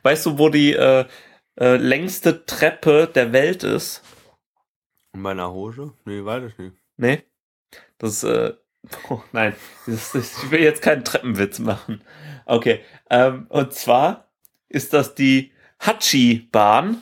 Weißt 0.01 0.25
du, 0.25 0.37
wo 0.37 0.49
die 0.49 0.73
äh, 0.73 1.05
äh, 1.59 1.75
längste 1.75 2.45
Treppe 2.45 3.09
der 3.13 3.33
Welt 3.33 3.63
ist? 3.63 4.01
In 5.13 5.21
meiner 5.21 5.51
Hose? 5.51 5.93
Nee, 6.05 6.23
weiß 6.23 6.51
ich 6.51 6.57
nicht. 6.57 6.77
Nee. 6.97 7.23
Das, 7.97 8.23
äh, 8.23 8.53
oh, 9.09 9.21
nein, 9.31 9.55
das, 9.85 10.15
ich 10.15 10.51
will 10.51 10.61
jetzt 10.61 10.81
keinen 10.81 11.03
Treppenwitz 11.03 11.59
machen. 11.59 12.01
Okay, 12.45 12.81
ähm, 13.09 13.45
und 13.49 13.73
zwar 13.73 14.29
ist 14.69 14.93
das 14.93 15.15
die 15.15 15.51
Hatschi-Bahn 15.79 16.97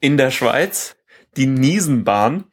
in 0.00 0.16
der 0.16 0.30
Schweiz, 0.30 0.96
die 1.36 1.46
Niesenbahn. 1.46 2.44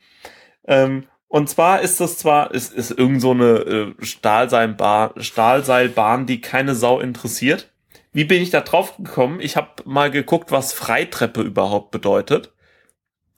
Ähm, 0.67 1.07
und 1.27 1.49
zwar 1.49 1.81
ist 1.81 1.99
das 1.99 2.17
zwar, 2.17 2.53
ist, 2.53 2.73
ist 2.73 2.91
irgend 2.91 3.21
so 3.21 3.31
eine 3.31 3.95
äh, 3.99 4.05
Stahlseilbahn, 4.05 5.21
Stahlseilbahn, 5.21 6.25
die 6.25 6.41
keine 6.41 6.75
Sau 6.75 6.99
interessiert. 6.99 7.71
Wie 8.13 8.23
bin 8.23 8.41
ich 8.41 8.49
da 8.49 8.61
drauf 8.61 8.95
gekommen? 8.95 9.41
Ich 9.41 9.57
habe 9.57 9.83
mal 9.83 10.09
geguckt, 10.09 10.51
was 10.51 10.71
Freitreppe 10.71 11.41
überhaupt 11.41 11.91
bedeutet. 11.91 12.53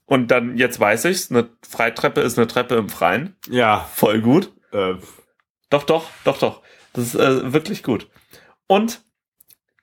Und 0.06 0.30
dann, 0.30 0.58
jetzt 0.58 0.80
weiß 0.80 1.06
ich's, 1.06 1.32
eine 1.32 1.50
Freitreppe 1.68 2.22
ist 2.22 2.38
eine 2.38 2.48
Treppe 2.48 2.76
im 2.76 2.88
Freien. 2.88 3.36
Ja. 3.50 3.90
Voll 3.94 4.22
gut. 4.22 4.54
Äh, 4.72 4.96
Doch, 5.70 5.84
doch, 5.84 6.10
doch, 6.24 6.38
doch. 6.38 6.62
Das 6.94 7.06
ist 7.06 7.16
äh, 7.16 7.54
wirklich 7.54 7.84
gut. 7.84 8.10
Und 8.68 9.02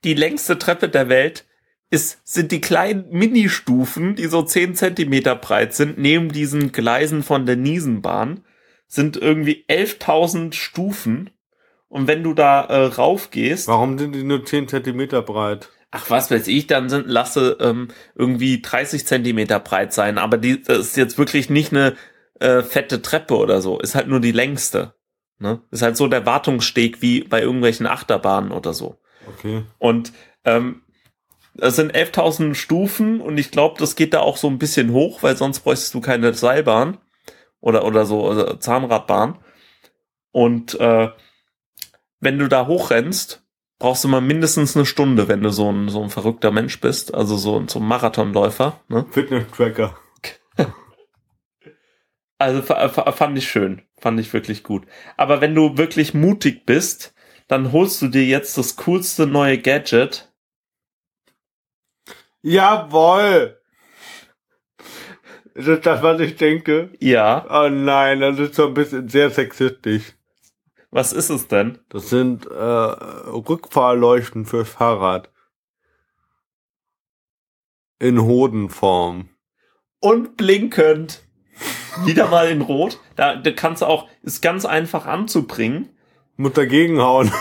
die 0.03 0.13
längste 0.13 0.57
Treppe 0.57 0.89
der 0.89 1.09
Welt 1.09 1.45
ist, 1.89 2.19
sind 2.23 2.51
die 2.51 2.61
kleinen 2.61 3.09
Ministufen, 3.09 4.15
die 4.15 4.27
so 4.27 4.41
10 4.41 4.75
Zentimeter 4.75 5.35
breit 5.35 5.73
sind, 5.73 5.97
neben 5.97 6.29
diesen 6.29 6.71
Gleisen 6.71 7.23
von 7.23 7.45
der 7.45 7.55
Niesenbahn, 7.55 8.43
sind 8.87 9.17
irgendwie 9.17 9.65
11.000 9.69 10.53
Stufen. 10.53 11.29
Und 11.87 12.07
wenn 12.07 12.23
du 12.23 12.33
da 12.33 12.65
äh, 12.65 12.85
raufgehst, 12.85 13.67
warum 13.67 13.97
sind 13.97 14.13
die 14.13 14.23
nur 14.23 14.43
10 14.45 14.67
Zentimeter 14.67 15.21
breit? 15.21 15.69
ach 15.95 16.09
was 16.09 16.29
weiß 16.29 16.47
ich, 16.47 16.67
dann 16.67 16.89
sind 16.89 17.07
lasse 17.07 17.57
ähm, 17.61 17.87
irgendwie 18.15 18.61
30 18.61 19.07
Zentimeter 19.07 19.59
breit 19.59 19.93
sein. 19.93 20.17
Aber 20.17 20.37
die 20.37 20.61
das 20.61 20.79
ist 20.79 20.97
jetzt 20.97 21.17
wirklich 21.17 21.49
nicht 21.49 21.71
eine 21.71 21.95
äh, 22.39 22.61
fette 22.61 23.01
Treppe 23.01 23.35
oder 23.37 23.61
so. 23.61 23.79
Ist 23.79 23.95
halt 23.95 24.07
nur 24.07 24.19
die 24.19 24.31
längste. 24.31 24.93
Ne? 25.39 25.61
Ist 25.71 25.81
halt 25.81 25.97
so 25.97 26.07
der 26.07 26.25
Wartungssteg 26.25 27.01
wie 27.01 27.21
bei 27.23 27.41
irgendwelchen 27.41 27.87
Achterbahnen 27.87 28.51
oder 28.51 28.73
so. 28.73 28.97
Okay. 29.27 29.63
Und 29.79 30.13
ähm, 30.45 30.81
es 31.57 31.75
sind 31.75 31.93
11.000 31.95 32.53
Stufen 32.55 33.21
und 33.21 33.37
ich 33.37 33.51
glaube, 33.51 33.75
das 33.79 33.95
geht 33.95 34.13
da 34.13 34.19
auch 34.19 34.37
so 34.37 34.47
ein 34.47 34.59
bisschen 34.59 34.91
hoch, 34.91 35.23
weil 35.23 35.35
sonst 35.37 35.61
bräuchtest 35.61 35.93
du 35.93 36.01
keine 36.01 36.33
Seilbahn 36.33 36.97
oder, 37.61 37.85
oder 37.85 38.05
so 38.05 38.27
also 38.29 38.55
Zahnradbahn. 38.55 39.39
Und 40.31 40.79
äh, 40.79 41.09
wenn 42.19 42.39
du 42.39 42.47
da 42.47 42.67
hochrennst, 42.67 43.41
brauchst 43.79 44.03
du 44.03 44.07
mal 44.07 44.21
mindestens 44.21 44.75
eine 44.75 44.85
Stunde, 44.85 45.27
wenn 45.27 45.41
du 45.41 45.49
so 45.49 45.71
ein, 45.71 45.89
so 45.89 46.01
ein 46.03 46.09
verrückter 46.09 46.51
Mensch 46.51 46.79
bist, 46.81 47.13
also 47.13 47.35
so, 47.37 47.57
ein- 47.59 47.67
so 47.67 47.79
ein 47.79 47.85
Marathonläufer. 47.87 48.79
Ne? 48.87 49.05
Fitness-Tracker. 49.11 49.97
Also 52.37 52.61
fa- 52.61 52.89
fa- 52.89 53.11
fand 53.11 53.37
ich 53.37 53.49
schön, 53.49 53.81
fand 53.97 54.19
ich 54.19 54.33
wirklich 54.33 54.63
gut. 54.63 54.85
Aber 55.17 55.41
wenn 55.41 55.55
du 55.55 55.77
wirklich 55.77 56.13
mutig 56.13 56.65
bist, 56.65 57.13
dann 57.47 57.71
holst 57.71 58.01
du 58.01 58.07
dir 58.07 58.25
jetzt 58.25 58.57
das 58.57 58.75
coolste 58.75 59.25
neue 59.27 59.57
Gadget. 59.57 60.31
Jawoll! 62.41 63.57
Ist 65.53 65.67
das 65.69 65.81
das, 65.81 66.03
was 66.03 66.19
ich 66.19 66.35
denke? 66.35 66.91
Ja, 66.99 67.45
Oh 67.49 67.69
nein, 67.69 68.19
das 68.19 68.37
ist 68.39 68.55
so 68.55 68.67
ein 68.67 68.73
bisschen 68.73 69.07
sehr 69.07 69.29
sexistisch. 69.29 70.13
was 70.91 71.13
ist 71.13 71.29
es 71.29 71.47
denn? 71.47 71.79
Das 71.89 72.09
sind 72.09 72.45
äh, 72.45 72.51
Rückfahrleuchten 72.53 74.45
fürs 74.45 74.69
Fahrrad. 74.69 75.31
In 77.99 78.21
Hodenform. 78.21 79.29
Und 80.01 80.35
blinkend. 80.35 81.24
Wieder 82.05 82.27
mal 82.27 82.49
in 82.49 82.61
Rot. 82.61 82.99
Da, 83.15 83.35
da 83.35 83.51
kannst 83.51 83.81
du 83.81 83.85
auch, 83.85 84.07
ist 84.21 84.41
ganz 84.41 84.65
einfach 84.65 85.05
anzubringen. 85.05 85.89
Muss 86.37 86.53
dagegen 86.53 86.99
hauen. 86.99 87.31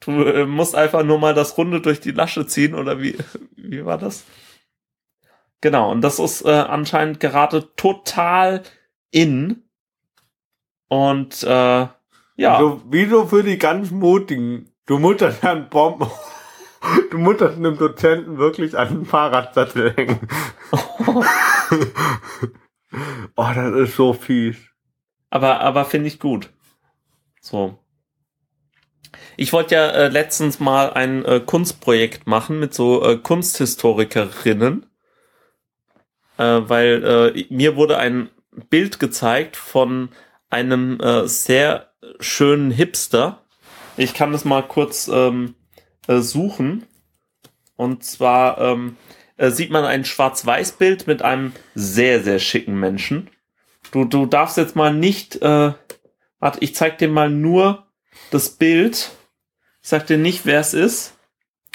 Du 0.00 0.22
äh, 0.22 0.44
musst 0.44 0.74
einfach 0.74 1.02
nur 1.02 1.18
mal 1.18 1.32
das 1.32 1.56
Runde 1.56 1.80
durch 1.80 2.00
die 2.00 2.10
Lasche 2.10 2.46
ziehen 2.46 2.74
oder 2.74 3.00
wie, 3.00 3.16
wie 3.56 3.84
war 3.86 3.96
das? 3.96 4.24
Genau, 5.62 5.90
und 5.90 6.02
das 6.02 6.18
ist 6.18 6.44
äh, 6.44 6.50
anscheinend 6.50 7.20
gerade 7.20 7.74
total 7.74 8.62
in. 9.10 9.62
Und 10.88 11.42
äh, 11.42 11.86
ja, 12.36 12.58
So, 12.58 12.82
wieso 12.90 13.26
für 13.26 13.42
die 13.42 13.56
ganz 13.56 13.90
Mutigen? 13.90 14.70
Du 14.84 14.98
musst 14.98 15.22
das 15.22 15.42
an 15.42 15.70
Bomben. 15.70 16.10
Du 17.10 17.18
musst 17.18 17.40
das 17.40 17.56
einem 17.56 17.78
Dozenten 17.78 18.38
wirklich 18.38 18.76
an 18.76 18.88
den 18.88 19.06
Fahrradsattel 19.06 19.94
hängen. 19.94 20.18
oh, 23.36 23.50
das 23.54 23.74
ist 23.76 23.96
so 23.96 24.12
fies. 24.12 24.56
aber, 25.30 25.60
aber 25.60 25.84
finde 25.84 26.08
ich 26.08 26.18
gut. 26.18 26.50
So. 27.40 27.78
Ich 29.36 29.52
wollte 29.52 29.74
ja 29.74 29.88
äh, 29.88 30.08
letztens 30.08 30.60
mal 30.60 30.92
ein 30.92 31.24
äh, 31.24 31.40
Kunstprojekt 31.40 32.26
machen 32.26 32.60
mit 32.60 32.74
so 32.74 33.04
äh, 33.04 33.16
Kunsthistorikerinnen, 33.16 34.86
äh, 36.38 36.42
weil 36.44 37.34
äh, 37.36 37.44
mir 37.50 37.76
wurde 37.76 37.98
ein 37.98 38.30
Bild 38.70 39.00
gezeigt 39.00 39.56
von 39.56 40.10
einem 40.50 41.00
äh, 41.00 41.26
sehr 41.26 41.92
schönen 42.20 42.70
Hipster. 42.70 43.44
Ich 43.96 44.14
kann 44.14 44.32
das 44.32 44.44
mal 44.44 44.62
kurz 44.62 45.08
ähm, 45.08 45.54
äh, 46.06 46.18
suchen. 46.18 46.84
Und 47.76 48.04
zwar 48.04 48.58
ähm, 48.60 48.96
äh, 49.36 49.50
sieht 49.50 49.70
man 49.70 49.84
ein 49.84 50.04
Schwarz-Weiß-Bild 50.04 51.06
mit 51.06 51.22
einem 51.22 51.52
sehr, 51.74 52.22
sehr 52.22 52.38
schicken 52.38 52.78
Menschen. 52.78 53.30
Du, 53.90 54.04
du 54.04 54.26
darfst 54.26 54.56
jetzt 54.56 54.76
mal 54.76 54.94
nicht, 54.94 55.36
äh, 55.36 55.72
warte, 56.38 56.58
ich 56.60 56.74
zeig 56.74 56.98
dir 56.98 57.08
mal 57.08 57.30
nur 57.30 57.86
das 58.30 58.50
Bild. 58.50 59.10
Ich 59.82 59.88
sag 59.88 60.06
dir 60.06 60.18
nicht, 60.18 60.46
wer 60.46 60.60
es 60.60 60.74
ist. 60.74 61.14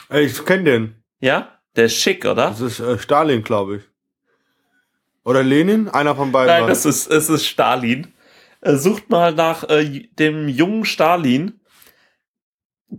Ich 0.09 0.45
kenn 0.45 0.65
den. 0.65 1.03
Ja? 1.19 1.59
Der 1.75 1.85
ist 1.85 1.95
schick, 1.95 2.25
oder? 2.25 2.49
Das 2.49 2.61
ist 2.61 2.79
äh, 2.79 2.97
Stalin, 2.97 3.43
glaube 3.43 3.77
ich. 3.77 3.83
Oder 5.23 5.43
Lenin? 5.43 5.89
Einer 5.89 6.15
von 6.15 6.31
beiden. 6.31 6.47
Nein, 6.47 6.67
das 6.67 6.85
ist, 6.85 7.07
es 7.07 7.29
ist 7.29 7.45
Stalin. 7.45 8.13
Äh, 8.61 8.75
sucht 8.75 9.09
mal 9.09 9.33
nach 9.33 9.69
äh, 9.69 10.07
dem 10.13 10.49
jungen 10.49 10.85
Stalin. 10.85 11.59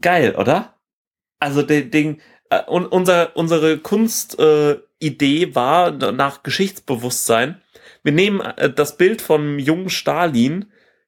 Geil, 0.01 0.37
oder? 0.37 0.80
Also 1.41 1.63
den, 1.63 1.91
den 1.91 2.21
äh, 2.51 2.63
un, 2.69 2.87
unser, 2.87 3.37
unsere 3.37 3.79
Kunstidee 3.79 4.73
äh, 4.73 4.81
Idee 5.03 5.55
war 5.55 5.91
nach 5.91 6.43
Geschichtsbewusstsein. 6.43 7.61
Wir 8.03 8.13
nehmen 8.13 8.41
äh, 8.41 8.73
das 8.73 8.97
Bild 8.97 9.23
vom 9.23 9.59
jungen 9.59 9.89
Stalin, 9.89 10.67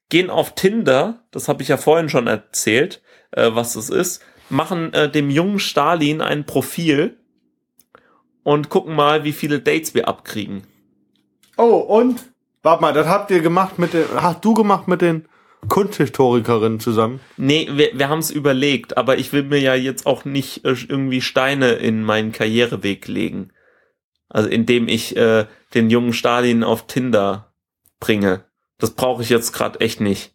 gehen 0.08 0.30
auf 0.30 0.54
Tinder, 0.54 1.22
das 1.30 1.48
habe 1.48 1.62
ich 1.62 1.68
ja 1.68 1.76
vorhin 1.76 2.08
schon 2.08 2.26
erzählt, 2.26 3.02
äh, 3.30 3.50
was 3.52 3.76
es 3.76 3.90
ist, 3.90 4.22
machen 4.48 4.92
äh, 4.94 5.10
dem 5.10 5.30
jungen 5.30 5.58
Stalin 5.58 6.20
ein 6.20 6.44
Profil 6.44 7.16
und 8.42 8.68
gucken 8.68 8.94
mal, 8.94 9.24
wie 9.24 9.32
viele 9.32 9.60
Dates 9.60 9.94
wir 9.94 10.08
abkriegen. 10.08 10.64
Oh, 11.56 11.76
und? 11.76 12.22
Warte 12.62 12.82
mal, 12.82 12.92
das 12.92 13.06
habt 13.06 13.30
ihr 13.30 13.40
gemacht 13.40 13.78
mit 13.78 13.92
den, 13.92 14.04
hast 14.14 14.44
du 14.44 14.54
gemacht 14.54 14.88
mit 14.88 15.02
den 15.02 15.26
Kunsthistorikerinnen 15.68 16.80
zusammen? 16.80 17.20
Nee, 17.36 17.68
wir, 17.72 17.90
wir 17.98 18.08
haben 18.08 18.18
es 18.18 18.30
überlegt, 18.30 18.96
aber 18.96 19.18
ich 19.18 19.32
will 19.32 19.44
mir 19.44 19.60
ja 19.60 19.74
jetzt 19.74 20.06
auch 20.06 20.24
nicht 20.24 20.64
äh, 20.64 20.74
irgendwie 20.88 21.20
Steine 21.20 21.72
in 21.72 22.02
meinen 22.02 22.32
Karriereweg 22.32 23.06
legen. 23.08 23.52
Also 24.28 24.48
indem 24.48 24.88
ich 24.88 25.16
äh, 25.16 25.46
den 25.74 25.90
jungen 25.90 26.12
Stalin 26.12 26.64
auf 26.64 26.86
Tinder 26.86 27.54
bringe. 28.00 28.44
Das 28.78 28.92
brauche 28.92 29.22
ich 29.22 29.28
jetzt 29.28 29.52
gerade 29.52 29.80
echt 29.80 30.00
nicht. 30.00 30.34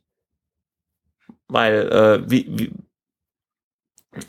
weil 1.48 1.90
äh, 1.90 2.30
wie, 2.30 2.46
wie 2.50 2.72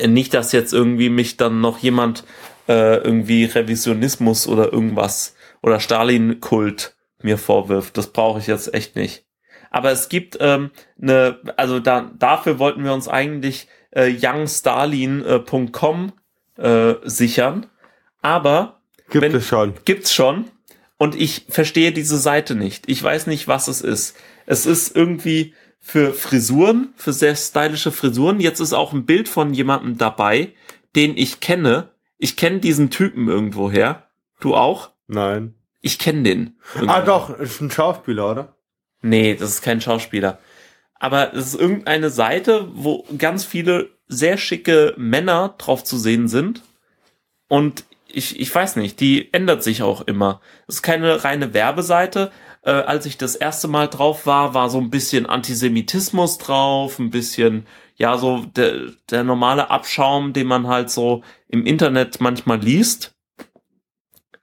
nicht, 0.06 0.34
dass 0.34 0.52
jetzt 0.52 0.72
irgendwie 0.72 1.08
mich 1.08 1.36
dann 1.36 1.60
noch 1.60 1.78
jemand 1.78 2.24
äh, 2.68 2.96
irgendwie 2.98 3.44
Revisionismus 3.44 4.46
oder 4.46 4.72
irgendwas 4.72 5.34
oder 5.62 5.80
Stalin-Kult 5.80 6.96
mir 7.22 7.38
vorwirft. 7.38 7.96
Das 7.96 8.12
brauche 8.12 8.38
ich 8.38 8.46
jetzt 8.46 8.74
echt 8.74 8.96
nicht. 8.96 9.24
Aber 9.70 9.90
es 9.90 10.08
gibt 10.08 10.38
ähm, 10.40 10.70
eine, 11.00 11.38
also 11.56 11.80
da, 11.80 12.10
dafür 12.18 12.58
wollten 12.58 12.84
wir 12.84 12.92
uns 12.92 13.08
eigentlich 13.08 13.68
äh, 13.90 14.08
youngstalin.com 14.08 16.12
äh, 16.56 16.94
sichern. 17.04 17.66
Aber 18.22 18.80
Gibt 19.10 19.22
wenn, 19.22 19.34
es 19.34 19.46
schon. 19.46 19.74
Gibt's 19.84 20.14
schon. 20.14 20.46
Und 20.96 21.14
ich 21.14 21.46
verstehe 21.48 21.92
diese 21.92 22.18
Seite 22.18 22.54
nicht. 22.54 22.88
Ich 22.88 23.02
weiß 23.02 23.28
nicht, 23.28 23.46
was 23.46 23.68
es 23.68 23.80
ist. 23.80 24.16
Es 24.46 24.66
ist 24.66 24.96
irgendwie 24.96 25.54
für 25.78 26.12
Frisuren, 26.12 26.92
für 26.96 27.12
sehr 27.12 27.36
stylische 27.36 27.92
Frisuren. 27.92 28.40
Jetzt 28.40 28.60
ist 28.60 28.72
auch 28.72 28.92
ein 28.92 29.06
Bild 29.06 29.28
von 29.28 29.54
jemandem 29.54 29.96
dabei, 29.96 30.52
den 30.96 31.16
ich 31.16 31.40
kenne. 31.40 31.90
Ich 32.18 32.36
kenne 32.36 32.58
diesen 32.58 32.90
Typen 32.90 33.28
irgendwoher. 33.28 34.08
Du 34.40 34.56
auch? 34.56 34.90
Nein. 35.06 35.54
Ich 35.80 35.98
kenne 35.98 36.24
den. 36.24 36.56
Ah, 36.86 37.00
doch, 37.00 37.38
ist 37.38 37.60
ein 37.60 37.70
Schauspieler, 37.70 38.30
oder? 38.30 38.56
Nee, 39.02 39.34
das 39.34 39.50
ist 39.50 39.62
kein 39.62 39.80
Schauspieler. 39.80 40.38
Aber 40.98 41.34
es 41.34 41.48
ist 41.48 41.60
irgendeine 41.60 42.10
Seite, 42.10 42.68
wo 42.72 43.04
ganz 43.16 43.44
viele 43.44 43.90
sehr 44.08 44.36
schicke 44.36 44.94
Männer 44.96 45.54
drauf 45.58 45.84
zu 45.84 45.96
sehen 45.96 46.28
sind. 46.28 46.62
Und 47.48 47.84
ich, 48.08 48.40
ich 48.40 48.52
weiß 48.52 48.76
nicht, 48.76 49.00
die 49.00 49.32
ändert 49.32 49.62
sich 49.62 49.82
auch 49.82 50.00
immer. 50.02 50.40
Es 50.66 50.76
ist 50.76 50.82
keine 50.82 51.24
reine 51.24 51.54
Werbeseite. 51.54 52.32
Äh, 52.62 52.70
als 52.70 53.06
ich 53.06 53.18
das 53.18 53.36
erste 53.36 53.68
Mal 53.68 53.86
drauf 53.86 54.26
war, 54.26 54.54
war 54.54 54.70
so 54.70 54.78
ein 54.78 54.90
bisschen 54.90 55.26
Antisemitismus 55.26 56.38
drauf, 56.38 56.98
ein 56.98 57.10
bisschen, 57.10 57.66
ja, 57.96 58.16
so 58.18 58.44
der, 58.56 58.92
der 59.10 59.24
normale 59.24 59.70
Abschaum, 59.70 60.32
den 60.32 60.46
man 60.46 60.66
halt 60.66 60.90
so 60.90 61.22
im 61.48 61.66
Internet 61.66 62.20
manchmal 62.20 62.58
liest. 62.60 63.14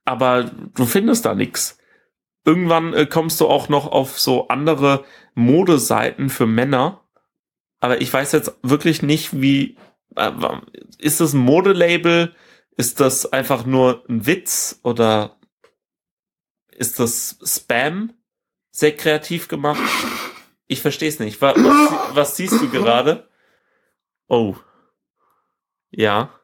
Aber 0.06 0.43
du 0.43 0.86
findest 0.86 1.26
da 1.26 1.34
nix. 1.34 1.74
Irgendwann 2.46 2.93
äh, 2.93 3.06
kommst 3.08 3.41
du 3.41 3.48
auch 3.48 3.70
noch 3.70 3.88
auf 3.91 4.20
so 4.20 4.48
andere 4.48 5.04
Modeseiten 5.34 6.30
für 6.30 6.46
Männer. 6.46 7.04
Aber 7.80 8.02
ich 8.02 8.12
weiß 8.12 8.32
jetzt 8.32 8.54
wirklich 8.62 9.02
nicht, 9.02 9.41
wie, 9.41 9.78
äh, 10.16 10.32
ist 11.00 11.20
das 11.20 11.34
ein 11.34 11.39
Modelabel? 11.39 12.36
Ist 12.78 13.00
das 13.00 13.32
einfach 13.32 13.66
nur 13.66 14.04
ein 14.10 14.26
Witz 14.26 14.80
oder 14.84 15.38
ist 16.72 17.00
das 17.00 17.39
Spam? 17.43 18.14
Sehr 18.72 18.96
kreativ 18.96 19.48
gemacht. 19.48 19.82
Ich 20.68 20.82
verstehe 20.82 21.10
es 21.10 21.20
nicht. 21.20 21.41
Was, 21.41 21.56
was, 21.56 22.16
was 22.16 22.38
siehst 22.38 22.62
du 22.62 22.70
gerade? 22.70 23.30
Oh. 24.28 24.56
Ja. 25.91 26.38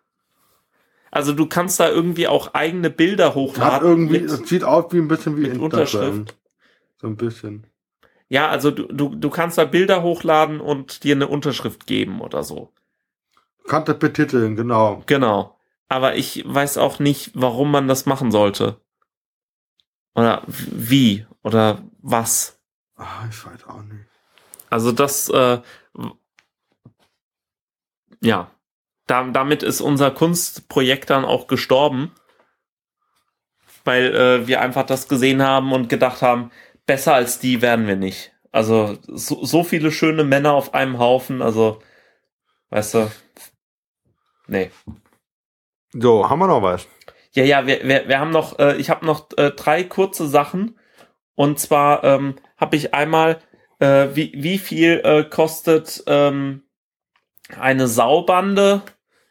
Also 1.12 1.34
du 1.34 1.46
kannst 1.46 1.80
da 1.80 1.90
irgendwie 1.90 2.28
auch 2.28 2.54
eigene 2.54 2.90
Bilder 2.90 3.36
hochladen. 3.36 3.74
Hat 3.74 3.82
irgendwie, 3.84 4.20
mit- 4.22 4.32
es 4.32 4.48
sieht 4.50 4.64
aus 4.64 4.92
wie 4.94 4.98
ein 4.98 5.08
bisschen 5.08 5.36
wie 5.38 5.42
mit 5.42 5.52
Instagram. 5.54 5.64
Unterschrift. 5.66 6.38
So 7.02 7.08
ein 7.08 7.18
bisschen. 7.18 7.68
Ja, 8.30 8.48
also 8.48 8.72
du, 8.72 8.84
du, 8.88 9.14
du 9.16 9.30
kannst 9.30 9.58
da 9.58 9.66
Bilder 9.66 10.04
hochladen 10.04 10.62
und 10.62 11.04
dir 11.04 11.16
eine 11.16 11.28
Unterschrift 11.28 11.86
geben 11.86 12.22
oder 12.22 12.44
so. 12.44 12.72
Kannst 13.68 13.90
das 13.90 14.00
betiteln, 14.00 14.56
genau. 14.56 15.04
Genau. 15.06 15.60
Aber 15.90 16.16
ich 16.16 16.44
weiß 16.48 16.78
auch 16.78 17.00
nicht, 17.00 17.32
warum 17.34 17.70
man 17.72 17.90
das 17.90 18.06
machen 18.06 18.32
sollte. 18.32 18.80
Oder 20.16 20.44
wie 20.48 21.26
oder 21.44 21.84
was. 22.00 22.58
Ah, 22.96 23.26
ich 23.30 23.46
weiß 23.46 23.66
auch 23.68 23.84
nicht. 23.84 24.06
Also 24.70 24.94
das, 24.94 25.28
äh, 25.30 25.60
ja, 28.22 28.50
da, 29.08 29.24
damit 29.24 29.64
ist 29.64 29.82
unser 29.82 30.12
Kunstprojekt 30.12 31.10
dann 31.10 31.26
auch 31.26 31.48
gestorben, 31.48 32.12
weil 33.84 34.16
äh, 34.16 34.48
wir 34.48 34.62
einfach 34.62 34.86
das 34.86 35.08
gesehen 35.08 35.42
haben 35.42 35.74
und 35.74 35.90
gedacht 35.90 36.22
haben, 36.22 36.52
besser 36.86 37.14
als 37.14 37.40
die 37.40 37.62
werden 37.62 37.88
wir 37.88 37.96
nicht. 37.96 38.32
Also 38.52 38.98
so, 39.08 39.44
so 39.46 39.64
viele 39.64 39.92
schöne 39.92 40.24
Männer 40.24 40.54
auf 40.54 40.74
einem 40.74 41.00
Haufen, 41.00 41.42
also, 41.42 41.82
weißt 42.70 42.94
du, 42.96 43.12
nee. 44.48 44.72
So, 45.94 46.30
haben 46.30 46.40
wir 46.40 46.48
noch 46.48 46.62
was? 46.62 46.88
Ja, 47.34 47.44
ja, 47.44 47.66
wir, 47.66 47.84
wir, 47.84 48.08
wir 48.08 48.20
haben 48.20 48.32
noch, 48.32 48.60
äh, 48.60 48.76
ich 48.76 48.90
habe 48.90 49.06
noch 49.06 49.30
äh, 49.38 49.52
drei 49.52 49.84
kurze 49.84 50.28
Sachen. 50.28 50.78
Und 51.36 51.60
zwar 51.60 52.04
ähm, 52.04 52.36
habe 52.58 52.76
ich 52.76 52.94
einmal, 52.94 53.40
äh, 53.80 54.10
wie, 54.14 54.34
wie 54.36 54.58
viel 54.58 55.02
äh, 55.04 55.24
kostet 55.24 56.04
ähm, 56.08 56.64
eine 57.60 57.88
Saubande? 57.88 58.82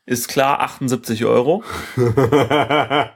Ist 0.07 0.29
klar, 0.29 0.61
78 0.61 1.25
Euro. 1.25 1.63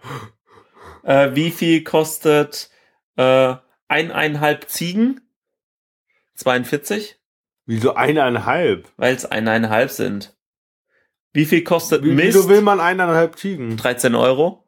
Äh, 1.02 1.34
wie 1.34 1.50
viel 1.50 1.84
kostet 1.84 2.70
äh, 3.16 3.54
eineinhalb 3.88 4.70
Ziegen? 4.70 5.20
42, 6.36 7.20
Wieso 7.66 7.94
eineinhalb? 7.94 8.88
weil 8.96 9.14
es 9.14 9.26
eineinhalb 9.26 9.90
sind. 9.90 10.34
Wie 11.34 11.44
viel 11.44 11.62
kostet 11.62 12.04
Wie, 12.04 12.12
Mist? 12.12 12.28
wieso 12.28 12.48
will 12.48 12.62
man 12.62 12.80
eineinhalb 12.80 13.38
Ziegen? 13.38 13.76
13 13.76 14.14
Euro. 14.14 14.64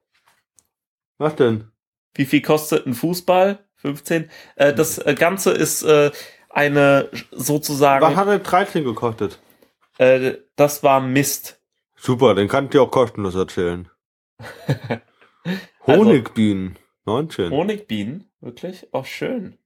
Was 1.17 1.37
denn? 1.37 1.71
Wie 2.15 2.27
viel 2.27 2.43
kostet 2.43 2.87
ein 2.87 2.93
Fußball? 2.95 3.61
15. 3.77 4.31
Äh, 4.57 4.75
das 4.75 4.99
äh, 4.99 5.15
Ganze 5.15 5.53
ist 5.53 5.85
äh, 5.85 6.11
eine 6.51 7.09
sozusagen. 7.31 8.05
Was 8.05 8.17
hat 8.17 8.29
denn 8.29 8.43
13 8.43 8.85
gekostet? 8.85 9.39
Äh, 9.99 10.35
das 10.57 10.83
war 10.83 11.01
Mist. 11.01 11.61
Super, 11.97 12.35
den 12.35 12.49
kann 12.49 12.65
ich 12.65 12.71
dir 12.71 12.83
auch 12.83 12.91
kostenlos 12.91 13.35
erzählen. 13.35 13.89
Also- 15.87 16.05
Honigbienen, 16.07 16.77
19. 17.05 17.53
Honigbienen, 17.53 18.29
wirklich? 18.41 18.93
Auch 18.93 19.07
schön. 19.07 19.57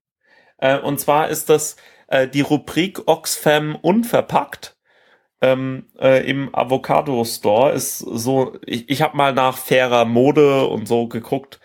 Äh, 0.57 0.77
und 0.77 0.99
zwar 0.99 1.29
ist 1.29 1.49
das 1.49 1.75
äh, 2.07 2.27
die 2.27 2.41
Rubrik 2.41 3.07
Oxfam 3.07 3.75
unverpackt. 3.75 4.77
Ähm, 5.41 5.87
äh, 5.99 6.23
Im 6.29 6.53
Avocado 6.53 7.23
Store 7.25 7.71
ist 7.71 7.97
so, 7.97 8.55
ich, 8.67 8.87
ich 8.89 9.01
habe 9.01 9.17
mal 9.17 9.33
nach 9.33 9.57
fairer 9.57 10.05
Mode 10.05 10.65
und 10.67 10.87
so 10.87 11.07
geguckt. 11.07 11.59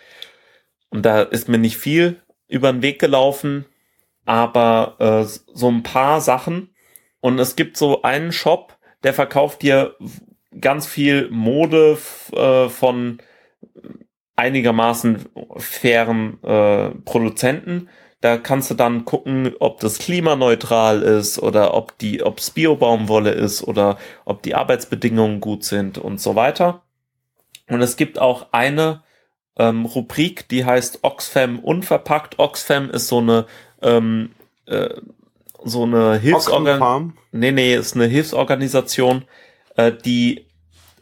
Und 0.89 1.03
da 1.05 1.21
ist 1.21 1.49
mir 1.49 1.59
nicht 1.59 1.77
viel 1.77 2.23
über 2.49 2.73
den 2.73 2.81
Weg 2.81 2.99
gelaufen, 2.99 3.67
aber 4.25 4.97
äh, 4.99 5.25
so 5.25 5.69
ein 5.69 5.83
paar 5.83 6.23
Sachen. 6.23 6.75
Und 7.27 7.41
es 7.41 7.57
gibt 7.57 7.77
so 7.77 8.03
einen 8.03 8.31
Shop, 8.31 8.77
der 9.03 9.12
verkauft 9.12 9.62
dir 9.62 9.97
ganz 10.61 10.87
viel 10.87 11.29
Mode 11.29 11.99
äh, 12.33 12.68
von 12.68 13.18
einigermaßen 14.37 15.24
fairen 15.57 16.41
äh, 16.45 16.91
Produzenten. 17.05 17.89
Da 18.20 18.37
kannst 18.37 18.70
du 18.70 18.74
dann 18.74 19.05
gucken, 19.05 19.53
ob 19.59 19.81
das 19.81 19.99
klimaneutral 19.99 21.03
ist 21.03 21.41
oder 21.41 21.74
ob 21.74 21.99
die, 21.99 22.22
ob 22.22 22.39
es 22.39 22.53
Biobaumwolle 22.53 23.33
ist 23.33 23.64
oder 23.64 23.99
ob 24.24 24.43
die 24.43 24.55
Arbeitsbedingungen 24.55 25.41
gut 25.41 25.64
sind 25.64 25.99
und 25.99 26.20
so 26.20 26.37
weiter. 26.37 26.83
Und 27.68 27.83
es 27.83 27.97
gibt 27.97 28.20
auch 28.20 28.53
eine 28.53 29.03
ähm, 29.59 29.85
Rubrik, 29.85 30.47
die 30.49 30.64
heißt 30.64 31.01
Oxfam 31.03 31.59
unverpackt. 31.59 32.39
Oxfam 32.39 32.89
ist 32.89 33.09
so 33.09 33.18
eine 33.18 33.47
ähm, 33.83 34.31
äh, 34.66 34.91
so 35.67 35.83
eine 35.83 36.19
Hilfsorganisation. 36.19 37.14
Nee, 37.33 37.53
nee, 37.53 37.75
ist 37.75 37.95
eine 37.95 38.07
Hilfsorganisation, 38.07 39.25
äh, 39.77 39.93
die 39.93 40.47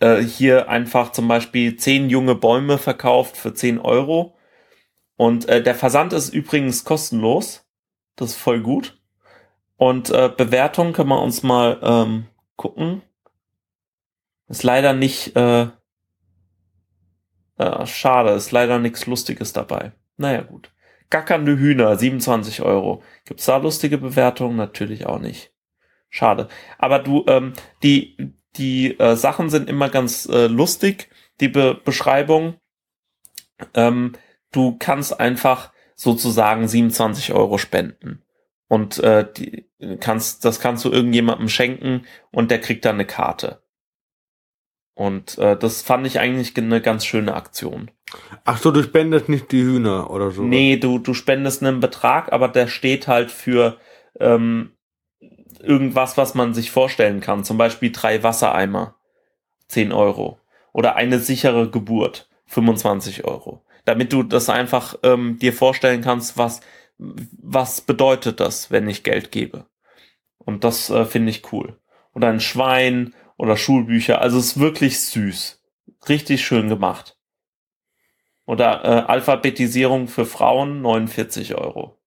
äh, 0.01 0.23
hier 0.23 0.69
einfach 0.69 1.13
zum 1.13 1.29
Beispiel 1.29 1.77
zehn 1.77 2.09
junge 2.09 2.35
Bäume 2.35 2.79
verkauft 2.79 3.37
für 3.37 3.55
10 3.55 3.79
Euro. 3.79 4.37
Und 5.17 5.49
äh, 5.49 5.63
der 5.63 5.75
Versand 5.75 6.13
ist 6.13 6.35
übrigens 6.35 6.85
kostenlos. 6.85 7.65
Das 8.17 8.31
ist 8.31 8.37
voll 8.37 8.61
gut. 8.61 9.01
Und 9.77 10.11
äh, 10.11 10.31
Bewertung 10.35 10.93
können 10.93 11.11
wir 11.11 11.21
uns 11.21 11.43
mal 11.43 11.79
ähm, 11.83 12.27
gucken. 12.57 13.03
Ist 14.49 14.63
leider 14.63 14.93
nicht, 14.93 15.37
äh, 15.37 15.69
äh, 17.59 17.87
schade, 17.87 18.31
ist 18.31 18.53
leider 18.53 18.79
nichts 18.79 19.07
Lustiges 19.07 19.53
dabei. 19.53 19.93
Naja, 20.17 20.43
gut. 20.43 20.71
Gackernde 21.11 21.59
Hühner, 21.59 21.97
27 21.97 22.63
Euro. 22.63 23.03
Gibt's 23.25 23.47
da 23.47 23.57
lustige 23.59 23.99
Bewertungen? 23.99 24.57
Natürlich 24.57 25.07
auch 25.07 25.19
nicht. 25.19 25.53
Schade. 26.11 26.49
Aber 26.79 26.99
du, 26.99 27.25
ähm, 27.29 27.53
die, 27.83 28.35
die 28.57 28.99
äh, 28.99 29.17
Sachen 29.17 29.51
sind 29.51 29.69
immer 29.69 29.89
ganz 29.89 30.27
äh, 30.27 30.47
lustig, 30.47 31.11
die 31.41 31.49
Be 31.49 31.81
Beschreibung. 31.85 32.57
Ähm, 33.75 34.13
du 34.53 34.77
kannst 34.79 35.19
einfach 35.19 35.73
sozusagen 35.97 36.69
27 36.69 37.33
Euro 37.33 37.59
spenden. 37.59 38.23
Und 38.69 38.99
äh, 38.99 39.31
die, 39.33 39.69
kannst, 40.01 40.45
das 40.45 40.61
kannst 40.61 40.85
du 40.85 40.91
irgendjemandem 40.91 41.49
schenken 41.49 42.07
und 42.31 42.51
der 42.51 42.61
kriegt 42.61 42.85
dann 42.85 42.97
eine 42.97 43.07
Karte. 43.07 43.63
Und 44.95 45.39
äh, 45.39 45.57
das 45.57 45.83
fand 45.83 46.07
ich 46.07 46.21
eigentlich 46.21 46.57
eine 46.57 46.81
ganz 46.81 47.05
schöne 47.05 47.35
Aktion. 47.35 47.91
Ach 48.45 48.59
so, 48.59 48.71
du 48.71 48.83
spendest 48.83 49.29
nicht 49.29 49.53
die 49.53 49.63
Hühner 49.63 50.11
oder 50.11 50.31
so. 50.31 50.43
Nee, 50.43 50.77
du, 50.77 50.99
du 50.99 51.15
spendest 51.15 51.63
einen 51.63 51.81
Betrag, 51.81 52.33
aber 52.33 52.49
der 52.49 52.67
steht 52.67 53.09
halt 53.09 53.31
für, 53.31 53.79
ähm, 54.21 54.75
irgendwas, 55.65 56.17
was 56.17 56.35
man 56.35 56.55
sich 56.55 56.71
vorstellen 56.71 57.21
kann. 57.21 57.45
Zum 57.45 57.59
Beispiel 57.59 57.91
drei 57.93 58.23
Wassereimer, 58.23 58.97
10 59.69 59.93
Euro. 59.93 60.39
Oder 60.73 60.97
eine 60.97 61.19
sichere 61.19 61.71
Geburt, 61.71 62.29
25 62.47 63.25
Euro. 63.25 63.65
Damit 63.85 64.13
du 64.13 64.23
das 64.23 64.49
einfach 64.49 64.97
ähm, 65.03 65.39
dir 65.39 65.53
vorstellen 65.53 66.01
kannst, 66.01 66.39
was, 66.39 66.61
was 66.99 67.81
bedeutet 67.81 68.41
das, 68.41 68.71
wenn 68.71 68.89
ich 68.89 69.03
Geld 69.03 69.31
gebe. 69.31 69.67
Und 70.39 70.65
das 70.65 70.91
äh, 70.91 71.05
finde 71.05 71.31
ich 71.31 71.53
cool. 71.53 71.79
Oder 72.15 72.29
ein 72.29 72.41
Schwein 72.41 73.15
oder 73.37 73.57
Schulbücher. 73.57 74.21
Also 74.21 74.39
es 74.39 74.47
ist 74.47 74.61
wirklich 74.61 75.01
süß. 75.01 75.61
Richtig 76.09 76.45
schön 76.45 76.69
gemacht. 76.69 77.14
Oder 78.47 78.85
äh, 78.85 79.11
Alphabetisierung 79.11 80.09
für 80.09 80.27
Frauen 80.27 80.83
49 80.83 81.55
Euro. 81.55 81.99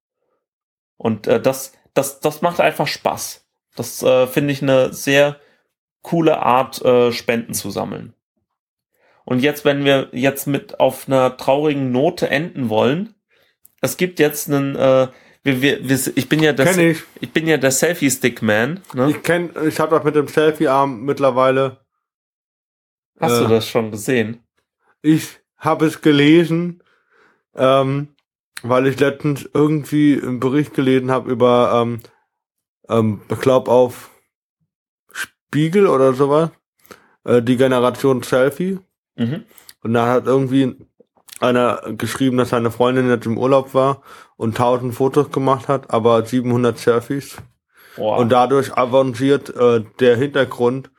Und 0.98 1.28
äh, 1.28 1.42
das, 1.42 1.74
das, 1.94 2.20
das 2.20 2.42
macht 2.42 2.60
einfach 2.60 2.88
Spaß. 2.88 3.48
Das 3.76 4.04
äh, 4.04 4.28
finde 4.28 4.54
ich 4.54 4.62
eine 4.62 4.94
sehr 4.94 5.40
coole 6.02 6.40
Art, 6.40 6.84
äh, 6.84 7.12
Spenden 7.12 7.54
zu 7.54 7.70
sammeln. 7.70 8.14
Und 9.26 9.40
jetzt, 9.40 9.66
wenn 9.66 9.84
wir 9.84 10.10
jetzt 10.14 10.48
mit 10.48 10.80
auf 10.80 11.08
einer 11.08 11.36
traurigen 11.36 11.92
Note 11.92 12.30
enden 12.30 12.70
wollen, 12.70 13.14
es 13.82 13.98
gibt 13.98 14.20
jetzt 14.20 14.48
einen, 14.48 14.76
äh, 14.76 15.10
wir, 15.44 15.62
wir, 15.62 15.90
wir, 15.90 16.00
ich 16.16 16.30
bin 16.30 16.42
ja 16.42 16.54
der, 16.54 16.66
Kenn 16.66 16.92
ich. 16.92 17.04
ich 17.20 17.32
bin 17.32 17.48
ja 17.48 17.58
der 17.58 17.72
Selfie 17.72 18.10
Stick 18.10 18.42
Man. 18.42 18.82
Ne? 18.94 19.12
Ich 19.12 19.24
kenn, 19.24 19.50
ich 19.68 19.80
habe 19.80 19.96
das 19.96 20.04
mit 20.04 20.16
dem 20.16 20.28
Selfie-Arm 20.28 21.02
mittlerweile. 21.02 21.86
Hast 23.20 23.40
äh, 23.40 23.44
du 23.44 23.48
das 23.50 23.68
schon 23.68 23.92
gesehen? 23.92 24.44
Ich 25.02 25.40
habe 25.58 25.86
es 25.86 26.02
gelesen, 26.02 26.84
ähm, 27.56 28.10
weil 28.64 28.88
ich 28.88 29.00
letztens 29.00 29.50
irgendwie 29.54 30.20
einen 30.22 30.40
Bericht 30.40 30.74
gelesen 30.74 31.12
habe 31.12 31.32
über, 31.32 31.82
ähm, 31.82 32.00
ähm, 32.90 33.22
ich 33.30 33.40
glaube 33.40 33.72
auf 33.72 34.12
Spiegel 35.12 35.88
oder 35.88 36.14
sowas, 36.14 36.52
äh, 37.24 37.42
die 37.42 37.58
Generation 37.58 38.24
Selfie. 38.24 38.80
Mhm. 39.16 39.44
Und 39.82 39.94
da 39.94 40.08
hat 40.08 40.26
irgendwie 40.26 40.76
einer 41.40 41.82
geschrieben, 41.98 42.38
dass 42.38 42.50
seine 42.50 42.72
Freundin 42.72 43.10
jetzt 43.10 43.26
im 43.26 43.38
Urlaub 43.38 43.74
war 43.74 44.02
und 44.38 44.60
1000 44.60 44.94
Fotos 44.94 45.32
gemacht 45.32 45.68
hat, 45.68 45.92
aber 45.92 46.26
700 46.26 46.78
Selfies. 46.78 47.38
Boah. 47.96 48.18
Und 48.18 48.32
dadurch 48.32 48.78
avanciert 48.78 49.56
äh, 49.56 49.84
der 50.00 50.18
Hintergrund 50.18 50.92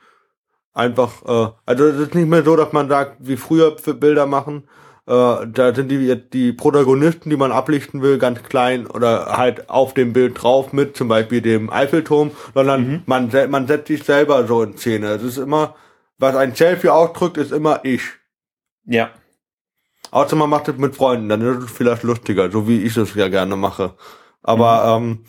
einfach, 0.79 1.23
äh, 1.25 1.51
also 1.65 1.85
es 1.85 1.99
ist 1.99 2.15
nicht 2.15 2.27
mehr 2.29 2.43
so, 2.43 2.55
dass 2.55 2.73
man 2.73 2.89
sagt, 2.89 3.17
wie 3.19 3.37
früher 3.37 3.77
für 3.77 3.93
Bilder 3.93 4.25
machen, 4.25 4.63
äh, 5.05 5.47
da 5.47 5.73
sind 5.75 5.89
die, 5.89 6.15
die 6.29 6.53
Protagonisten, 6.53 7.29
die 7.29 7.37
man 7.37 7.51
ablichten 7.51 8.01
will, 8.01 8.17
ganz 8.17 8.43
klein 8.43 8.87
oder 8.87 9.37
halt 9.37 9.69
auf 9.69 9.93
dem 9.93 10.13
Bild 10.13 10.41
drauf 10.41 10.71
mit, 10.73 10.95
zum 10.95 11.07
Beispiel 11.07 11.41
dem 11.41 11.69
Eiffelturm, 11.71 12.31
sondern 12.53 12.87
Mhm. 12.87 13.03
man, 13.05 13.31
man 13.49 13.67
setzt 13.67 13.87
sich 13.87 14.03
selber 14.03 14.47
so 14.47 14.63
in 14.63 14.77
Szene. 14.77 15.07
Es 15.07 15.23
ist 15.23 15.37
immer, 15.37 15.75
was 16.17 16.35
ein 16.35 16.55
Selfie 16.55 16.89
ausdrückt, 16.89 17.37
ist 17.37 17.51
immer 17.51 17.81
ich. 17.83 18.03
ja. 18.85 19.09
Außer 20.11 20.35
man 20.35 20.49
macht 20.49 20.67
es 20.67 20.77
mit 20.77 20.95
Freunden, 20.95 21.29
dann 21.29 21.41
ist 21.41 21.65
es 21.65 21.71
vielleicht 21.71 22.01
lustiger, 22.01 22.49
so 22.49 22.67
wie 22.67 22.81
ich 22.81 22.97
es 22.97 23.13
ja 23.13 23.27
gerne 23.27 23.55
mache. 23.55 23.93
Aber 24.41 24.97
ähm, 24.97 25.23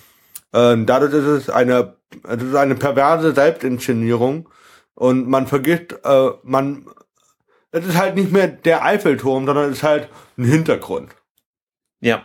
äh, 0.53 0.75
dadurch 0.87 1.13
ist 1.13 1.27
es 1.27 1.51
eine, 1.51 1.97
es 2.27 2.43
ist 2.43 2.55
eine 2.55 2.77
perverse 2.77 3.35
Selbstinszenierung 3.35 4.49
und 5.01 5.31
man 5.31 5.47
vergisst, 5.47 5.99
äh, 6.05 6.31
man, 6.43 6.85
es 7.71 7.87
ist 7.87 7.97
halt 7.97 8.17
nicht 8.17 8.33
mehr 8.33 8.49
der 8.49 8.85
Eiffelturm, 8.85 9.47
sondern 9.47 9.71
es 9.71 9.79
ist 9.79 9.83
halt 9.83 10.11
ein 10.37 10.45
Hintergrund. 10.45 11.17
Ja. 12.01 12.25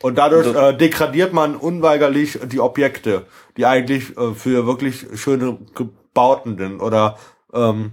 Und 0.00 0.18
dadurch 0.18 0.54
äh, 0.54 0.72
degradiert 0.72 1.32
man 1.32 1.56
unweigerlich 1.56 2.38
die 2.44 2.60
Objekte, 2.60 3.26
die 3.56 3.66
eigentlich 3.66 4.16
äh, 4.16 4.34
für 4.34 4.68
wirklich 4.68 5.04
schöne 5.14 5.58
Gebauten 5.74 6.56
sind. 6.58 6.80
Oder 6.80 7.18
ähm, 7.52 7.90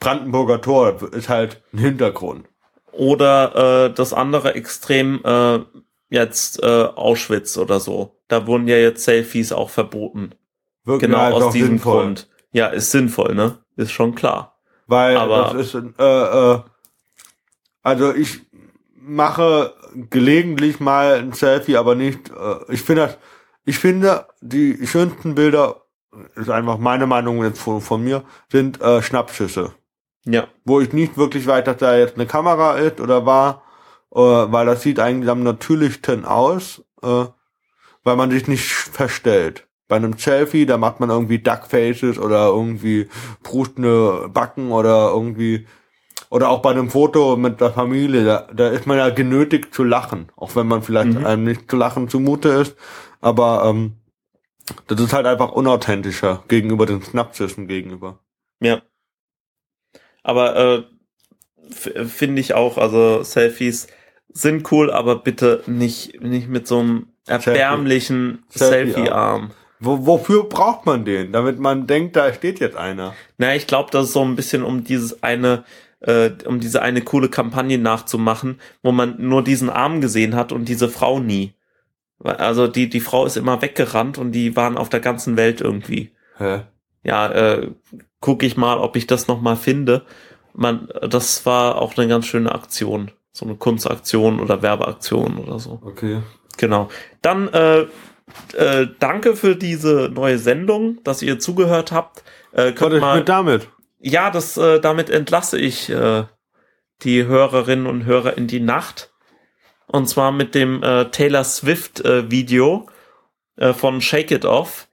Brandenburger 0.00 0.60
Tor 0.60 1.00
ist 1.12 1.28
halt 1.28 1.62
ein 1.72 1.78
Hintergrund. 1.78 2.48
Oder 2.90 3.84
äh, 3.86 3.94
das 3.94 4.12
andere 4.12 4.56
Extrem 4.56 5.20
äh, 5.22 5.60
jetzt 6.08 6.60
äh, 6.60 6.66
Auschwitz 6.66 7.56
oder 7.56 7.78
so. 7.78 8.16
Da 8.26 8.48
wurden 8.48 8.66
ja 8.66 8.78
jetzt 8.78 9.04
Selfies 9.04 9.52
auch 9.52 9.70
verboten. 9.70 10.32
Wirklich, 10.82 11.08
Genau 11.08 11.38
ist 11.38 11.44
aus 11.44 11.52
diesem 11.52 11.68
sinnvoll. 11.68 12.02
Grund. 12.02 12.30
Ja, 12.52 12.66
ist 12.66 12.90
sinnvoll, 12.90 13.34
ne? 13.34 13.58
Ist 13.76 13.92
schon 13.92 14.14
klar. 14.14 14.58
Weil 14.86 15.16
Aber- 15.16 15.52
das 15.52 15.54
ist, 15.54 15.74
äh, 15.74 16.52
äh, 16.54 16.60
also 17.82 18.14
ich 18.14 18.40
mache 18.94 19.74
gelegentlich 20.10 20.80
mal 20.80 21.14
ein 21.14 21.32
Selfie, 21.32 21.76
aber 21.76 21.94
nicht, 21.94 22.30
äh, 22.30 22.56
ich 22.72 22.82
finde 22.82 23.02
das, 23.02 23.18
ich 23.64 23.78
finde, 23.78 24.26
die 24.40 24.86
schönsten 24.86 25.34
Bilder, 25.34 25.82
ist 26.34 26.50
einfach 26.50 26.78
meine 26.78 27.06
Meinung 27.06 27.42
jetzt 27.44 27.60
von, 27.60 27.80
von 27.80 28.02
mir, 28.02 28.24
sind 28.50 28.80
äh, 28.80 29.00
Schnappschüsse. 29.00 29.72
Ja. 30.24 30.48
Wo 30.64 30.80
ich 30.80 30.92
nicht 30.92 31.16
wirklich 31.16 31.46
weiß, 31.46 31.64
dass 31.64 31.76
da 31.78 31.96
jetzt 31.96 32.16
eine 32.16 32.26
Kamera 32.26 32.74
ist 32.76 33.00
oder 33.00 33.26
war, 33.26 33.62
äh, 34.12 34.18
weil 34.18 34.66
das 34.66 34.82
sieht 34.82 34.98
eigentlich 34.98 35.30
am 35.30 35.42
natürlichsten 35.42 36.24
aus, 36.24 36.82
äh, 37.02 37.26
weil 38.02 38.16
man 38.16 38.30
sich 38.30 38.48
nicht 38.48 38.64
verstellt. 38.64 39.66
Bei 39.90 39.96
einem 39.96 40.16
Selfie, 40.16 40.64
da 40.66 40.78
macht 40.78 41.00
man 41.00 41.10
irgendwie 41.10 41.40
Duckfaces 41.40 42.18
oder 42.18 42.46
irgendwie 42.46 43.08
prustende 43.42 44.30
Backen 44.32 44.70
oder 44.72 45.10
irgendwie 45.10 45.66
oder 46.30 46.48
auch 46.48 46.62
bei 46.62 46.70
einem 46.70 46.90
Foto 46.90 47.36
mit 47.36 47.60
der 47.60 47.72
Familie, 47.72 48.24
da, 48.24 48.48
da 48.54 48.68
ist 48.68 48.86
man 48.86 48.96
ja 48.98 49.10
genötigt 49.10 49.74
zu 49.74 49.82
lachen, 49.82 50.30
auch 50.36 50.54
wenn 50.54 50.68
man 50.68 50.82
vielleicht 50.82 51.18
Mhm. 51.18 51.26
einem 51.26 51.42
nicht 51.44 51.68
zu 51.68 51.76
lachen 51.76 52.08
zumute 52.08 52.50
ist, 52.50 52.76
aber 53.20 53.64
ähm, 53.66 53.94
das 54.86 55.00
ist 55.00 55.12
halt 55.12 55.26
einfach 55.26 55.50
unauthentischer 55.50 56.44
gegenüber 56.46 56.86
den 56.86 57.02
Schnappschüssen 57.02 57.66
gegenüber. 57.66 58.20
Ja. 58.60 58.82
Aber 60.22 60.56
äh, 60.56 60.84
finde 62.06 62.40
ich 62.40 62.54
auch, 62.54 62.78
also 62.78 63.24
Selfies 63.24 63.88
sind 64.28 64.70
cool, 64.70 64.92
aber 64.92 65.16
bitte 65.16 65.64
nicht, 65.66 66.22
nicht 66.22 66.48
mit 66.48 66.68
so 66.68 66.78
einem 66.78 67.08
erbärmlichen 67.26 68.44
Selfie-Arm. 68.50 68.94
Selfie-Arm. 68.94 69.50
Wo, 69.80 70.06
wofür 70.06 70.44
braucht 70.44 70.84
man 70.84 71.04
den? 71.04 71.32
Damit 71.32 71.58
man 71.58 71.86
denkt, 71.86 72.14
da 72.14 72.32
steht 72.32 72.60
jetzt 72.60 72.76
einer. 72.76 73.14
Na, 73.38 73.54
ich 73.54 73.66
glaube, 73.66 73.90
das 73.90 74.06
ist 74.06 74.12
so 74.12 74.22
ein 74.22 74.36
bisschen 74.36 74.62
um 74.62 74.84
dieses 74.84 75.22
eine, 75.22 75.64
äh, 76.00 76.30
um 76.44 76.60
diese 76.60 76.82
eine 76.82 77.00
coole 77.00 77.30
Kampagne 77.30 77.78
nachzumachen, 77.78 78.60
wo 78.82 78.92
man 78.92 79.16
nur 79.18 79.42
diesen 79.42 79.70
Arm 79.70 80.02
gesehen 80.02 80.36
hat 80.36 80.52
und 80.52 80.68
diese 80.68 80.88
Frau 80.88 81.18
nie. 81.18 81.54
Also 82.22 82.66
die, 82.66 82.90
die 82.90 83.00
Frau 83.00 83.24
ist 83.24 83.38
immer 83.38 83.62
weggerannt 83.62 84.18
und 84.18 84.32
die 84.32 84.54
waren 84.54 84.76
auf 84.76 84.90
der 84.90 85.00
ganzen 85.00 85.38
Welt 85.38 85.62
irgendwie. 85.62 86.10
Hä? 86.36 86.60
Ja, 87.02 87.32
äh, 87.32 87.70
gucke 88.20 88.44
ich 88.44 88.58
mal, 88.58 88.78
ob 88.78 88.96
ich 88.96 89.06
das 89.06 89.26
noch 89.26 89.40
mal 89.40 89.56
finde. 89.56 90.02
Man, 90.52 90.88
das 91.08 91.46
war 91.46 91.80
auch 91.80 91.96
eine 91.96 92.06
ganz 92.08 92.26
schöne 92.26 92.52
Aktion. 92.52 93.12
So 93.32 93.46
eine 93.46 93.54
Kunstaktion 93.54 94.40
oder 94.40 94.60
Werbeaktion 94.60 95.38
oder 95.38 95.58
so. 95.58 95.80
Okay. 95.82 96.20
Genau. 96.58 96.90
Dann 97.22 97.48
äh, 97.48 97.86
äh, 98.54 98.86
danke 98.98 99.36
für 99.36 99.56
diese 99.56 100.10
neue 100.12 100.38
Sendung, 100.38 101.02
dass 101.04 101.22
ihr 101.22 101.38
zugehört 101.38 101.92
habt. 101.92 102.22
Äh, 102.52 102.72
könnt 102.72 102.94
ist 102.94 103.00
mal, 103.00 103.18
mit 103.18 103.28
damit? 103.28 103.68
ja, 104.00 104.30
das, 104.30 104.56
äh, 104.56 104.80
damit 104.80 105.10
entlasse 105.10 105.58
ich 105.58 105.90
äh, 105.90 106.24
die 107.02 107.24
Hörerinnen 107.24 107.86
und 107.86 108.04
Hörer 108.04 108.36
in 108.36 108.46
die 108.46 108.60
Nacht. 108.60 109.12
Und 109.86 110.08
zwar 110.08 110.32
mit 110.32 110.54
dem 110.54 110.82
äh, 110.82 111.06
Taylor 111.06 111.44
Swift 111.44 112.04
äh, 112.04 112.30
Video 112.30 112.86
äh, 113.56 113.72
von 113.72 114.00
Shake 114.00 114.30
It 114.30 114.44
Off. 114.44 114.88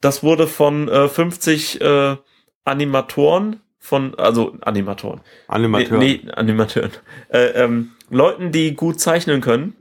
Das 0.00 0.22
wurde 0.22 0.46
von 0.46 0.88
äh, 0.88 1.08
50 1.08 1.80
äh, 1.80 2.16
Animatoren 2.64 3.60
von, 3.78 4.14
also 4.18 4.56
Animatoren, 4.60 5.22
Animateur. 5.48 5.98
Nee, 5.98 6.20
nee 6.22 6.32
Animateuren. 6.32 6.92
Äh, 7.30 7.46
ähm, 7.62 7.92
Leuten, 8.10 8.52
die 8.52 8.74
gut 8.74 9.00
zeichnen 9.00 9.40
können, 9.40 9.74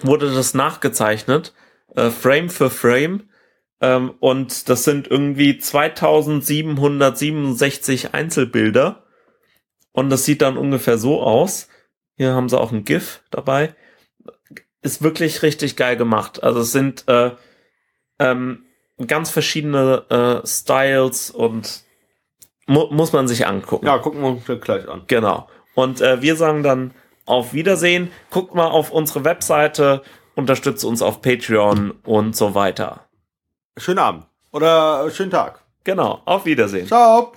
wurde 0.00 0.32
das 0.32 0.54
nachgezeichnet, 0.54 1.52
äh, 1.96 2.10
Frame 2.10 2.50
für 2.50 2.70
Frame. 2.70 3.28
Ähm, 3.80 4.14
und 4.20 4.68
das 4.68 4.84
sind 4.84 5.08
irgendwie 5.08 5.58
2767 5.58 8.14
Einzelbilder. 8.14 9.02
Und 9.92 10.10
das 10.10 10.24
sieht 10.24 10.42
dann 10.42 10.56
ungefähr 10.56 10.98
so 10.98 11.20
aus. 11.22 11.68
Hier 12.16 12.34
haben 12.34 12.48
sie 12.48 12.58
auch 12.58 12.72
ein 12.72 12.84
GIF 12.84 13.22
dabei. 13.30 13.74
Ist 14.82 15.02
wirklich 15.02 15.42
richtig 15.42 15.76
geil 15.76 15.96
gemacht. 15.96 16.42
Also 16.42 16.58
es 16.60 16.72
sind 16.72 17.06
äh, 17.08 17.30
ähm, 18.18 18.64
ganz 19.06 19.30
verschiedene 19.30 20.04
äh, 20.08 20.40
Styles 20.46 21.30
und 21.30 21.84
mu 22.66 22.86
muss 22.90 23.12
man 23.12 23.28
sich 23.28 23.46
angucken. 23.46 23.84
Ja, 23.86 23.98
gucken 23.98 24.22
wir 24.22 24.28
uns 24.28 24.46
gleich 24.62 24.88
an. 24.88 25.02
Genau. 25.06 25.50
Und 25.74 26.00
äh, 26.00 26.22
wir 26.22 26.36
sagen 26.36 26.62
dann 26.62 26.94
auf 27.26 27.52
Wiedersehen. 27.52 28.10
Guckt 28.30 28.54
mal 28.54 28.68
auf 28.68 28.90
unsere 28.90 29.24
Webseite, 29.24 30.02
unterstützt 30.36 30.84
uns 30.84 31.02
auf 31.02 31.20
Patreon 31.20 31.90
und 32.04 32.36
so 32.36 32.54
weiter. 32.54 33.08
Schönen 33.76 33.98
Abend. 33.98 34.26
Oder 34.52 35.10
schönen 35.10 35.32
Tag. 35.32 35.64
Genau, 35.82 36.22
auf 36.24 36.44
Wiedersehen. 36.44 36.86
Ciao. 36.86 37.32